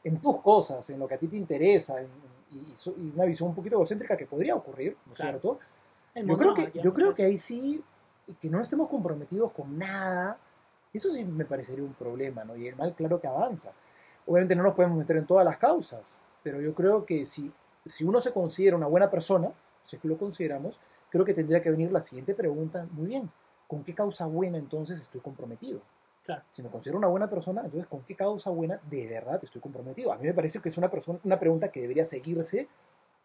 en- 0.04 0.18
tus 0.22 0.41
cosas, 0.41 0.89
en 0.89 0.99
lo 0.99 1.08
que 1.08 1.16
a 1.16 1.18
ti 1.18 1.28
te 1.28 1.38
interesa, 1.38 2.01
y, 2.01 2.56
y 2.56 3.12
una 3.16 3.26
visión 3.26 3.49
un 3.49 3.56
poquito 3.56 3.76
egocéntrica 3.76 4.16
que 4.18 4.26
podría 4.28 4.56
ocurrir, 4.56 4.95
¿no 5.06 5.14
es 5.14 5.18
Claro. 5.20 5.39
cierto? 5.39 5.60
Yo 6.16 6.38
creo, 6.38 6.54
que, 6.54 6.80
yo 6.80 6.93
creo 6.93 7.12
que 7.14 7.24
ahí 7.24 7.38
sí, 7.38 7.84
que 8.39 8.49
no 8.49 8.62
estemos 8.62 8.88
comprometidos 8.89 9.51
con 9.54 9.78
nada, 9.78 10.38
eso 10.98 11.12
sí 11.12 11.24
me 11.24 11.46
parecería 11.46 11.84
un 11.84 11.94
problema, 11.94 12.44
¿no? 12.44 12.56
Y 12.56 12.68
el 12.68 12.76
mal, 12.76 12.94
claro 12.96 13.20
que 13.20 13.28
avanza. 13.28 13.72
Obviamente 14.26 14.56
no 14.56 14.64
nos 14.64 14.76
podemos 14.76 14.98
meter 14.98 15.18
en 15.18 15.26
todas 15.26 15.46
las 15.46 15.58
causas, 15.58 16.20
pero 16.44 16.62
yo 16.62 16.74
creo 16.74 17.06
que 17.06 17.26
si, 17.26 17.52
si 17.86 18.04
uno 18.04 18.22
se 18.22 18.32
considera 18.32 18.78
una 18.78 18.88
buena 18.88 19.10
persona, 19.10 19.52
si 19.84 19.96
es 19.96 20.02
que 20.02 20.08
lo 20.08 20.18
consideramos, 20.18 20.80
creo 21.10 21.26
que 21.26 21.34
tendría 21.34 21.62
que 21.62 21.72
venir 21.72 21.91
la 21.91 22.02
siguiente 22.02 22.34
pregunta, 22.34 22.88
muy 22.91 23.08
bien, 23.08 23.30
¿con 23.68 23.84
qué 23.84 23.94
causa 23.94 24.26
buena 24.26 24.58
entonces 24.58 25.02
estoy 25.02 25.22
comprometido? 25.22 25.82
Claro. 26.24 26.44
Si 26.52 26.64
me 26.64 26.70
considero 26.70 26.98
una 26.98 27.08
buena 27.08 27.30
persona, 27.30 27.62
entonces 27.66 27.88
¿con 27.88 28.02
qué 28.04 28.16
causa 28.16 28.50
buena 28.50 28.80
de 28.89 29.08
verdad 29.08 29.39
estoy 29.44 29.62
comprometido? 29.62 30.14
A 30.14 30.18
mí 30.18 30.26
me 30.26 30.34
parece 30.34 30.60
que 30.60 30.70
es 30.70 30.78
una, 30.78 30.89
persona, 30.89 31.20
una 31.24 31.39
pregunta 31.39 31.70
que 31.70 31.82
debería 31.82 32.06
seguirse 32.06 32.70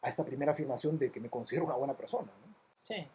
a 0.02 0.08
esta 0.08 0.24
primera 0.24 0.52
afirmación 0.52 0.98
de 0.98 1.10
que 1.10 1.20
me 1.20 1.30
considero 1.30 1.66
una 1.66 1.76
buena 1.76 1.94
persona. 1.94 2.26
¿no? 2.26 2.54
Sí. 2.82 3.06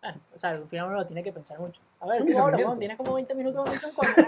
Bueno, 0.00 0.20
o 0.34 0.38
sea, 0.38 0.50
al 0.50 0.66
final 0.68 0.86
uno 0.88 0.96
lo 0.96 1.06
tiene 1.06 1.22
que 1.22 1.32
pensar 1.32 1.58
mucho. 1.58 1.80
A 2.00 2.06
ver, 2.06 2.24
tú 2.24 2.38
ahora, 2.38 2.56
weón, 2.58 2.78
tienes 2.78 2.96
como 2.96 3.14
20 3.14 3.34
minutos 3.34 3.64
de 3.64 3.70
misión 3.72 3.90
cuando. 3.96 4.22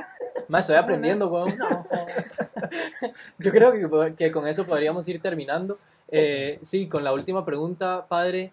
Más 0.49 0.63
estoy 0.63 0.77
aprendiendo, 0.77 1.29
weón. 1.29 1.57
No. 1.57 1.87
Yo 3.39 3.51
creo 3.53 3.73
que, 3.73 4.15
que 4.17 4.33
con 4.33 4.47
eso 4.49 4.65
podríamos 4.67 5.07
ir 5.09 5.23
terminando. 5.23 5.75
Sí. 6.09 6.19
Eh, 6.19 6.59
sí, 6.63 6.89
con 6.89 7.05
la 7.05 7.13
última 7.13 7.45
pregunta, 7.45 8.05
padre. 8.09 8.53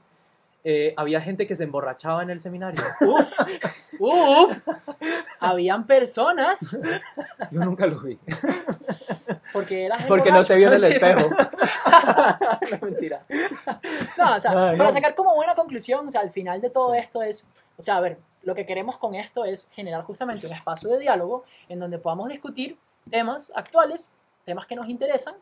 eh, 0.64 0.94
había 0.96 1.20
gente 1.22 1.48
que 1.48 1.56
se 1.56 1.64
emborrachaba 1.64 2.22
en 2.22 2.30
el 2.30 2.40
seminario. 2.42 2.84
Uf, 3.02 3.40
uf. 4.00 4.60
Habían 5.40 5.88
personas, 5.88 6.78
Yo 7.50 7.60
nunca 7.66 7.88
lo 7.88 8.00
vi. 8.02 8.20
Porque 10.08 10.32
no 10.32 10.44
se 10.44 10.56
vio 10.56 10.68
en 10.68 10.74
el 10.76 10.84
espejo. 10.84 11.30
no, 12.72 12.78
mentira. 12.82 13.24
No, 14.18 14.36
o 14.36 14.40
sea, 14.40 14.70
Ay, 14.70 14.78
para 14.78 14.92
sacar 14.92 15.16
como 15.16 15.36
buena 15.36 15.56
conclusión, 15.56 16.08
o 16.08 16.12
sea, 16.12 16.22
al 16.22 16.32
final 16.32 16.62
de 16.62 16.70
todo 16.70 16.94
Sí. 16.94 17.00
esto 17.00 17.22
es, 17.22 17.48
o 17.78 17.82
sea, 17.82 17.98
a 17.98 18.00
ver, 18.02 18.18
lo 18.44 18.56
que 18.56 18.66
queremos 18.66 18.98
con 18.98 19.16
esto 19.16 19.46
es 19.46 19.70
generar 19.74 20.04
justamente 20.04 20.48
un 20.48 20.54
espacio 20.54 20.90
de 20.90 21.00
diálogo 21.00 21.44
en 21.70 21.80
donde 21.80 21.98
podamos 21.98 22.30
discutir 22.30 22.78
temas 23.10 23.52
actuales, 23.56 24.10
temas 24.46 24.66
que 24.68 24.76
nos 24.76 24.88
interesan, 24.90 25.36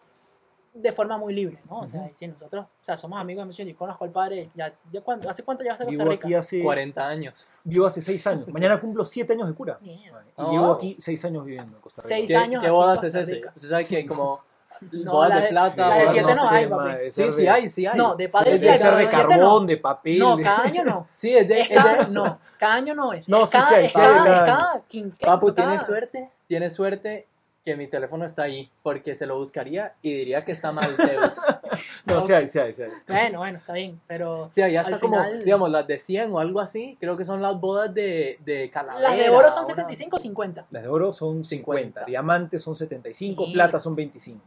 de 0.75 0.91
forma 0.91 1.17
muy 1.17 1.33
libre, 1.33 1.57
¿no? 1.69 1.79
O 1.79 1.87
sea, 1.87 2.07
y 2.11 2.13
si 2.13 2.27
nosotros, 2.27 2.65
o 2.65 2.69
sea, 2.83 2.97
somos 2.97 3.19
amigos 3.19 3.43
de 3.43 3.47
misión, 3.47 3.67
yo 3.67 3.75
conozco 3.77 4.03
al 4.03 4.11
padre, 4.11 4.49
ya, 4.53 4.73
ya 4.91 5.01
cuánto- 5.01 5.29
¿hace 5.29 5.41
cuánto 5.43 5.63
llegaste 5.63 5.83
a 5.83 5.85
Costa 5.85 5.97
Vivo 6.03 6.11
Rica? 6.11 6.27
aquí 6.27 6.33
hace, 6.35 6.61
40 6.61 7.07
años. 7.07 7.47
vivo 7.63 7.85
hace 7.85 8.01
seis 8.01 8.27
años. 8.27 8.47
Mañana 8.49 8.79
cumplo 8.79 9.05
siete 9.05 9.33
años 9.33 9.47
de 9.47 9.53
cura. 9.55 9.79
Y 9.81 9.99
Oh. 10.35 10.51
llevo 10.51 10.71
aquí 10.73 10.97
seis 10.99 11.23
años 11.25 11.45
viviendo 11.45 11.77
en 11.77 11.81
Costa 11.81 12.01
Rica. 12.01 12.15
Seis 12.15 12.29
¿Qué, 12.29 12.35
años 12.35 12.61
qué 12.63 12.69
bodas 12.69 13.03
es 13.03 13.15
ese? 13.15 13.41
Usted 13.55 13.69
sabe 13.69 13.85
que 13.85 14.05
como 14.05 14.39
No, 14.91 15.13
bodas 15.13 15.29
la 15.29 15.35
de 15.37 15.41
de- 15.43 15.47
plata. 15.47 15.87
la 15.89 15.95
de 15.95 16.01
bodas- 16.03 16.11
siete 16.11 16.35
no 16.35 16.49
sé, 16.49 16.55
hay, 16.55 16.67
papi. 16.67 16.91
Sí, 17.11 17.31
sí 17.31 17.41
de- 17.43 17.49
hay, 17.49 17.69
sí 17.69 17.85
hay. 17.85 17.97
No, 17.97 18.15
de 18.15 18.27
padre 18.27 18.57
sí 18.57 18.67
hay, 18.67 18.77
ser 18.77 18.87
de 18.89 18.95
pero 18.97 19.09
siete 19.09 19.27
carbón, 19.29 19.61
no. 19.63 19.67
de 19.67 19.77
papel. 19.77 20.19
No, 20.19 20.35
de- 20.35 20.43
cada 20.43 20.63
año 20.63 20.83
no. 20.83 21.07
Sí, 21.15 21.33
es 21.37 21.47
de, 21.47 21.61
Es 21.61 21.63
es 21.63 21.69
de 21.69 21.75
cada, 21.75 22.07
no, 22.09 22.39
cada 22.59 22.73
año 22.73 22.93
no 22.93 23.13
es. 23.13 23.29
No, 23.29 23.43
es 23.45 23.49
sí, 23.49 23.57
cada, 23.57 23.69
sí 23.69 23.73
hay, 23.75 23.85
es 23.85 23.93
sí 23.93 23.99
hay 24.01 24.07
cada, 24.17 24.45
cada 24.45 24.83
Papu, 25.21 25.53
cada- 25.55 25.69
tiene 25.69 25.83
suerte, 25.85 26.29
tiene 26.47 26.69
suerte 26.69 27.25
que 27.65 27.75
mi 27.75 27.87
teléfono 27.87 28.25
está 28.25 28.43
ahí, 28.43 28.69
porque 28.83 29.15
se 29.15 29.25
lo 29.25 29.39
buscaría 29.39 29.95
y 30.03 30.13
diría 30.13 30.45
que 30.45 30.51
está 30.51 30.71
mal, 30.71 30.95
Zeus. 30.95 31.35
No, 32.05 32.21
sí 32.21 32.31
hay, 32.33 32.47
sí 32.47 32.59
hay, 32.59 32.71
sí 32.75 32.83
hay. 32.83 32.91
Bueno, 33.07 33.39
bueno, 33.39 33.57
está 33.57 33.73
bien, 33.73 33.99
pero 34.05 34.47
Sí, 34.51 34.61
allá 34.61 34.81
Al 34.81 34.85
está 34.85 34.99
como, 34.99 35.15
final- 35.17 35.43
digamos, 35.43 35.71
las 35.71 35.87
de 35.87 35.97
100 35.97 36.31
o 36.33 36.39
algo 36.39 36.59
así, 36.59 36.95
creo 36.99 37.17
que 37.17 37.25
son 37.25 37.41
las 37.41 37.59
bodas 37.59 37.91
de, 37.95 38.37
de 38.45 38.69
calavera. 38.69 39.09
las 39.09 39.17
de 39.17 39.27
oro 39.31 39.49
son 39.49 39.61
una- 39.65 39.73
75 39.73 40.15
o 40.15 40.19
50. 40.19 40.65
Las 40.69 40.83
de 40.83 40.87
oro 40.89 41.11
son 41.11 41.43
50, 41.43 42.01
50. 42.01 42.05
diamantes 42.05 42.61
son 42.61 42.75
75, 42.75 43.47
Mira. 43.47 43.53
plata 43.65 43.79
son 43.79 43.95
25. 43.95 44.39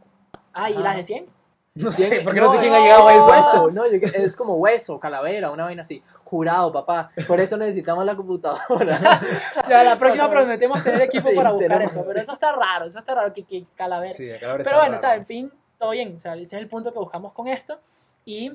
Ah, 0.53 0.69
¿y 0.69 0.73
Ajá. 0.73 0.81
las 0.83 0.95
de 0.95 1.03
100? 1.03 1.25
No 1.75 1.91
sé, 1.91 2.21
porque 2.23 2.41
no, 2.41 2.51
sé 2.51 2.59
quién 2.59 2.73
ha 2.73 2.79
llegado 2.79 3.07
a 3.07 3.13
eso. 3.13 3.25
Hueso, 3.27 3.71
no, 3.71 3.87
yo- 3.87 3.99
es 4.13 4.35
como 4.35 4.55
hueso, 4.55 4.99
calavera, 4.99 5.51
una 5.51 5.63
vaina 5.65 5.83
así. 5.83 6.03
Jurado, 6.25 6.71
papá. 6.71 7.11
Por 7.27 7.39
eso 7.39 7.57
necesitamos 7.57 8.05
la 8.05 8.15
computadora. 8.15 8.99
Ya, 9.69 9.83
la 9.83 9.97
próxima 9.97 10.29
prometemos 10.29 10.83
tener 10.83 11.01
equipo 11.03 11.29
Sí, 11.29 11.35
para 11.35 11.51
buscar 11.51 11.81
eso, 11.83 12.03
pero 12.07 12.19
eso 12.21 12.33
está 12.33 12.51
raro, 12.51 12.85
eso 12.85 12.99
está 12.99 13.15
raro, 13.15 13.31
que, 13.33 13.43
que 13.43 13.65
calavera. 13.75 14.13
Sí, 14.13 14.29
ahora 14.31 14.63
pero 14.63 14.77
bueno, 14.77 14.95
o 14.95 14.97
sea, 14.97 15.15
en 15.15 15.25
fin, 15.25 15.51
todo 15.77 15.91
bien, 15.91 16.15
o 16.15 16.19
sea, 16.19 16.33
ese 16.33 16.43
es 16.43 16.53
el 16.53 16.67
punto 16.67 16.91
que 16.91 16.99
buscamos 16.99 17.33
con 17.33 17.47
esto 17.47 17.79
y 18.25 18.51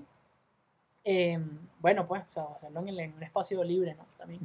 eh, 1.04 1.38
bueno, 1.78 2.06
pues, 2.06 2.22
o 2.28 2.32
sea, 2.32 2.44
hacerlo 2.56 2.80
en, 2.80 2.88
el- 2.88 3.00
en 3.00 3.14
un 3.14 3.22
espacio 3.22 3.62
libre, 3.62 3.94
¿no? 3.94 4.04
También. 4.18 4.40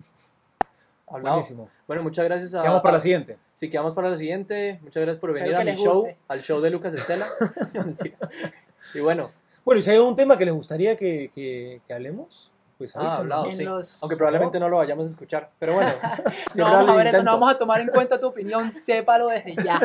Hablado. 1.08 1.36
Buenísimo. 1.38 1.70
Bueno, 1.88 2.04
muchas 2.04 2.26
gracias 2.26 2.54
a. 2.54 2.62
Vamos 2.62 2.82
para 2.82 2.94
la 2.98 3.00
siguiente. 3.00 3.38
Sí, 3.60 3.70
quedamos 3.70 3.94
para 3.94 4.10
la 4.10 4.16
siguiente. 4.16 4.80
Muchas 4.82 5.02
gracias 5.02 5.20
por 5.20 5.34
venir 5.34 5.54
a 5.54 5.66
mi 5.66 5.76
show, 5.76 5.96
guste. 5.96 6.18
al 6.30 6.42
show 6.42 6.62
de 6.62 6.70
Lucas 6.70 6.94
Estela. 6.94 7.28
Y 8.94 9.00
bueno, 9.02 9.32
Bueno, 9.66 9.82
y 9.82 9.84
si 9.84 9.90
hay 9.90 9.98
algún 9.98 10.16
tema 10.16 10.38
que 10.38 10.46
les 10.46 10.54
gustaría 10.54 10.96
que, 10.96 11.30
que, 11.36 11.82
que 11.86 11.94
hablemos, 11.94 12.52
pues 12.80 12.96
Ah, 12.96 13.18
hablado. 13.18 13.46
en 13.48 13.58
sí. 13.58 13.64
los... 13.64 14.02
aunque 14.02 14.16
probablemente 14.16 14.58
no 14.60 14.70
lo 14.70 14.78
vayamos 14.78 15.06
a 15.06 15.10
escuchar. 15.10 15.52
Pero 15.60 15.74
bueno, 15.76 15.92
No 16.56 16.64
vamos 16.64 16.90
a 16.90 16.94
ver 16.96 17.08
eso, 17.08 17.22
no 17.24 17.34
vamos 17.34 17.52
a 17.54 17.60
tomar 17.60 17.82
en 17.82 17.90
cuenta 17.90 18.20
tu 18.20 18.28
opinión, 18.28 18.72
sépalo 18.72 19.28
desde 19.28 19.54
ya. 19.64 19.80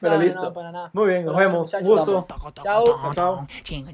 Pero 0.00 0.16
No, 0.16 0.22
listo. 0.22 0.42
No, 0.42 0.52
para 0.52 0.70
nada. 0.70 0.90
Muy 0.92 1.08
bien, 1.08 1.24
nos 1.24 1.34
Bueno, 1.34 1.48
vemos. 1.50 1.66
muchachos, 1.74 1.88
Gusto. 1.88 2.26
Chao. 2.62 3.12
Chao. 3.14 3.46
Ching 3.64 3.86